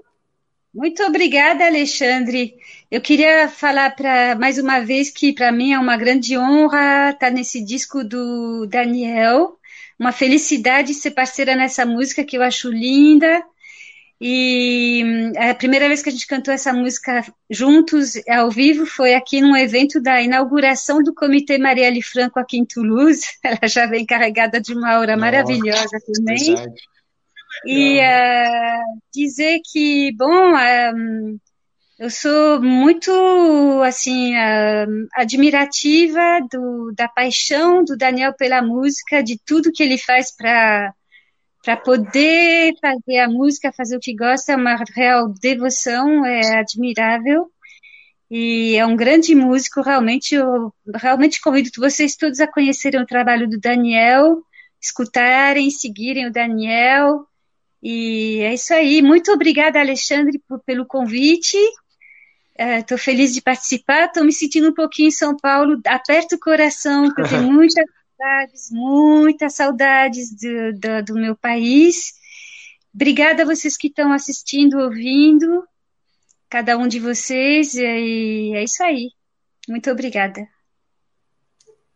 Muito 0.72 1.02
obrigada, 1.02 1.66
Alexandre. 1.66 2.54
Eu 2.92 3.02
queria 3.02 3.50
falar 3.50 3.96
para 3.96 4.36
mais 4.36 4.60
uma 4.60 4.80
vez 4.80 5.10
que 5.10 5.34
para 5.34 5.52
mim 5.52 5.74
é 5.74 5.80
uma 5.80 5.98
grande 5.98 6.38
honra 6.38 7.10
estar 7.10 7.32
nesse 7.32 7.66
disco 7.66 8.04
do 8.04 8.68
Daniel 8.68 9.59
uma 10.00 10.14
felicidade 10.14 10.94
ser 10.94 11.12
parceira 11.12 11.56
nessa 11.56 11.86
música 11.86 12.24
que 12.24 12.38
eu 12.38 12.42
acho 12.42 12.70
linda. 12.70 13.44
E 14.22 15.02
hum, 15.06 15.32
a 15.38 15.54
primeira 15.54 15.88
vez 15.88 16.02
que 16.02 16.10
a 16.10 16.12
gente 16.12 16.28
cantou 16.28 16.54
essa 16.54 16.74
música 16.74 17.26
juntos, 17.50 18.14
ao 18.28 18.50
vivo, 18.50 18.86
foi 18.86 19.14
aqui 19.14 19.42
num 19.42 19.56
evento 19.56 20.02
da 20.02 20.22
inauguração 20.22 21.02
do 21.02 21.14
Comitê 21.14 21.58
Marielle 21.58 22.02
Franco 22.02 22.40
aqui 22.40 22.58
em 22.58 22.66
Toulouse. 22.66 23.26
Ela 23.44 23.68
já 23.68 23.86
vem 23.86 24.06
carregada 24.06 24.60
de 24.60 24.74
uma 24.74 24.94
aura 24.94 25.16
Nossa, 25.16 25.26
maravilhosa 25.26 26.00
também. 26.14 26.56
E 27.66 28.00
uh, 28.00 29.00
dizer 29.14 29.60
que, 29.72 30.14
bom, 30.16 30.54
uh, 30.54 31.40
eu 32.00 32.10
sou 32.10 32.62
muito 32.62 33.12
assim 33.84 34.34
admirativa 35.14 36.40
do, 36.50 36.94
da 36.96 37.10
paixão 37.10 37.84
do 37.84 37.98
Daniel 37.98 38.34
pela 38.34 38.62
música, 38.62 39.22
de 39.22 39.38
tudo 39.46 39.72
que 39.72 39.84
ele 39.84 39.98
faz 39.98 40.34
para 40.36 40.94
para 41.62 41.76
poder 41.76 42.74
fazer 42.82 43.20
a 43.20 43.28
música, 43.28 43.74
fazer 43.74 43.98
o 43.98 44.00
que 44.00 44.16
gosta, 44.16 44.54
é 44.54 44.56
uma 44.56 44.82
real 44.96 45.28
devoção, 45.42 46.26
é 46.26 46.60
admirável. 46.60 47.52
E 48.32 48.78
é 48.78 48.86
um 48.86 48.96
grande 48.96 49.36
músico, 49.36 49.82
realmente. 49.82 50.36
Eu 50.36 50.74
realmente 50.96 51.42
convido 51.42 51.70
vocês 51.78 52.16
todos 52.16 52.40
a 52.40 52.48
conhecerem 52.48 53.02
o 53.02 53.06
trabalho 53.06 53.50
do 53.50 53.60
Daniel, 53.60 54.42
escutarem, 54.82 55.70
seguirem 55.70 56.28
o 56.28 56.32
Daniel. 56.32 57.26
E 57.84 58.40
é 58.42 58.54
isso 58.54 58.74
aí. 58.74 59.02
Muito 59.02 59.32
obrigada, 59.32 59.80
Alexandre, 59.80 60.42
por, 60.48 60.62
pelo 60.62 60.86
convite. 60.86 61.58
Estou 62.60 62.98
é, 62.98 63.00
feliz 63.00 63.34
de 63.34 63.42
participar, 63.42 64.08
estou 64.08 64.26
me 64.26 64.34
sentindo 64.34 64.70
um 64.70 64.74
pouquinho 64.74 65.08
em 65.08 65.12
São 65.12 65.38
Paulo, 65.38 65.80
aperta 65.88 66.36
o 66.36 66.40
coração, 66.40 67.06
porque 67.06 67.22
eu 67.22 67.30
tenho 67.30 67.44
muitas 67.54 67.86
saudades, 68.18 68.70
muitas 68.70 69.56
saudades 69.56 70.36
do, 70.36 70.74
do, 70.74 71.04
do 71.06 71.14
meu 71.14 71.38
país. 71.38 72.14
Obrigada 72.94 73.44
a 73.44 73.46
vocês 73.46 73.78
que 73.78 73.88
estão 73.88 74.12
assistindo, 74.12 74.78
ouvindo, 74.78 75.64
cada 76.50 76.78
um 76.78 76.86
de 76.86 77.00
vocês, 77.00 77.76
e 77.76 78.54
é 78.54 78.64
isso 78.64 78.84
aí. 78.84 79.12
Muito 79.68 79.90
obrigada. 79.90 80.46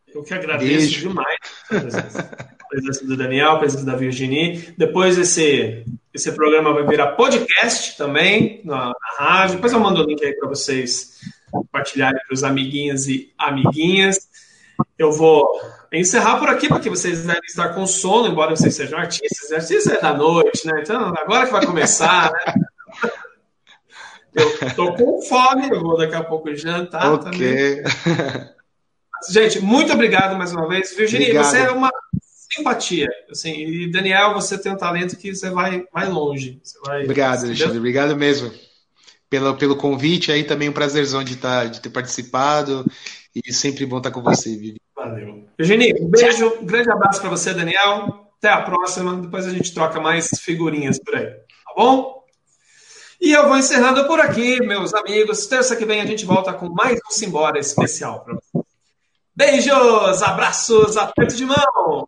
Eu 0.08 0.24
que 0.24 0.34
agradeço 0.34 0.78
Beijo. 0.78 1.10
demais 1.10 1.40
a 1.72 2.68
presença 2.70 3.06
do 3.06 3.18
Daniel, 3.18 3.52
a 3.52 3.60
presença 3.60 3.84
da 3.84 3.96
Virginie. 3.96 4.74
Depois 4.78 5.18
esse, 5.18 5.84
esse 6.14 6.32
programa 6.32 6.74
vai 6.74 6.86
virar 6.86 7.14
podcast 7.14 7.98
também 7.98 8.62
na, 8.64 8.86
na 8.86 9.18
rádio. 9.18 9.56
Depois 9.56 9.74
eu 9.74 9.80
mando 9.80 10.02
o 10.02 10.06
link 10.06 10.24
aí 10.24 10.34
para 10.34 10.48
vocês 10.48 11.20
compartilharem 11.52 12.22
para 12.28 12.34
os 12.34 12.44
amiguinhos 12.44 13.08
e 13.08 13.34
amiguinhas. 13.38 14.30
Eu 14.98 15.12
vou 15.12 15.60
encerrar 15.92 16.38
por 16.38 16.50
aqui, 16.50 16.68
porque 16.68 16.90
vocês 16.90 17.26
devem 17.26 17.42
estar 17.48 17.70
com 17.70 17.86
sono, 17.88 18.28
embora 18.28 18.56
vocês 18.56 18.76
sejam 18.76 19.00
artistas. 19.00 19.52
Artistas 19.52 19.88
é 19.88 20.02
da 20.02 20.14
noite, 20.14 20.68
né? 20.68 20.82
Então, 20.82 21.14
agora 21.18 21.48
que 21.48 21.52
vai 21.52 21.66
começar, 21.66 22.32
né? 22.32 22.54
Eu 24.36 24.76
tô 24.76 24.96
com 24.96 25.22
fome, 25.22 25.70
eu 25.70 25.80
vou 25.80 25.96
daqui 25.96 26.16
a 26.16 26.24
pouco 26.24 26.56
jantar 26.56 27.14
okay. 27.14 27.84
também. 27.84 27.84
Gente, 29.30 29.60
muito 29.60 29.94
obrigado 29.94 30.36
mais 30.36 30.52
uma 30.52 30.68
vez. 30.68 30.96
Virginia, 30.96 31.28
obrigado. 31.28 31.46
você 31.46 31.60
é 31.60 31.70
uma 31.70 31.92
simpatia. 32.56 33.08
Assim, 33.30 33.52
e 33.52 33.92
Daniel, 33.92 34.34
você 34.34 34.58
tem 34.58 34.72
um 34.72 34.78
talento 34.78 35.18
que 35.18 35.34
você 35.34 35.50
vai, 35.50 35.86
vai 35.94 36.10
longe. 36.10 36.60
Você 36.64 36.80
vai, 36.86 37.04
obrigado, 37.04 37.46
Alexandre. 37.46 37.78
Obrigado 37.78 38.16
mesmo 38.16 38.52
pelo, 39.34 39.56
pelo 39.56 39.76
convite 39.76 40.32
aí 40.32 40.44
também 40.44 40.70
um 40.70 40.74
prazerzão 40.74 41.24
de, 41.24 41.38
tá, 41.38 41.66
de 41.66 41.82
ter 41.82 41.90
participado 41.90 42.86
e 43.34 43.52
sempre 43.52 43.84
bom 43.84 43.98
estar 43.98 44.12
com 44.12 44.22
você, 44.22 44.56
Vivi. 44.56 44.80
Valeu. 44.96 45.48
Virginia, 45.58 45.96
um 46.00 46.08
beijo, 46.08 46.48
um 46.62 46.66
grande 46.66 46.92
abraço 46.92 47.20
para 47.20 47.32
você, 47.32 47.52
Daniel. 47.52 48.30
Até 48.38 48.50
a 48.50 48.62
próxima. 48.62 49.16
Depois 49.16 49.48
a 49.48 49.50
gente 49.50 49.74
troca 49.74 50.00
mais 50.00 50.30
figurinhas 50.40 51.00
por 51.00 51.16
aí. 51.16 51.26
Tá 51.26 51.74
bom? 51.76 52.24
E 53.20 53.32
eu 53.32 53.48
vou 53.48 53.58
encerrando 53.58 54.06
por 54.06 54.20
aqui, 54.20 54.62
meus 54.62 54.94
amigos. 54.94 55.48
Terça 55.48 55.76
que 55.76 55.86
vem 55.86 56.00
a 56.00 56.06
gente 56.06 56.26
volta 56.26 56.54
com 56.54 56.70
mais 56.70 57.00
um 57.10 57.12
Simbora 57.12 57.58
especial 57.58 58.24
para 58.24 58.36
vocês. 58.36 58.64
Beijos, 59.36 60.22
abraços, 60.22 60.96
aperto 60.96 61.36
de 61.36 61.46
mão. 61.46 62.08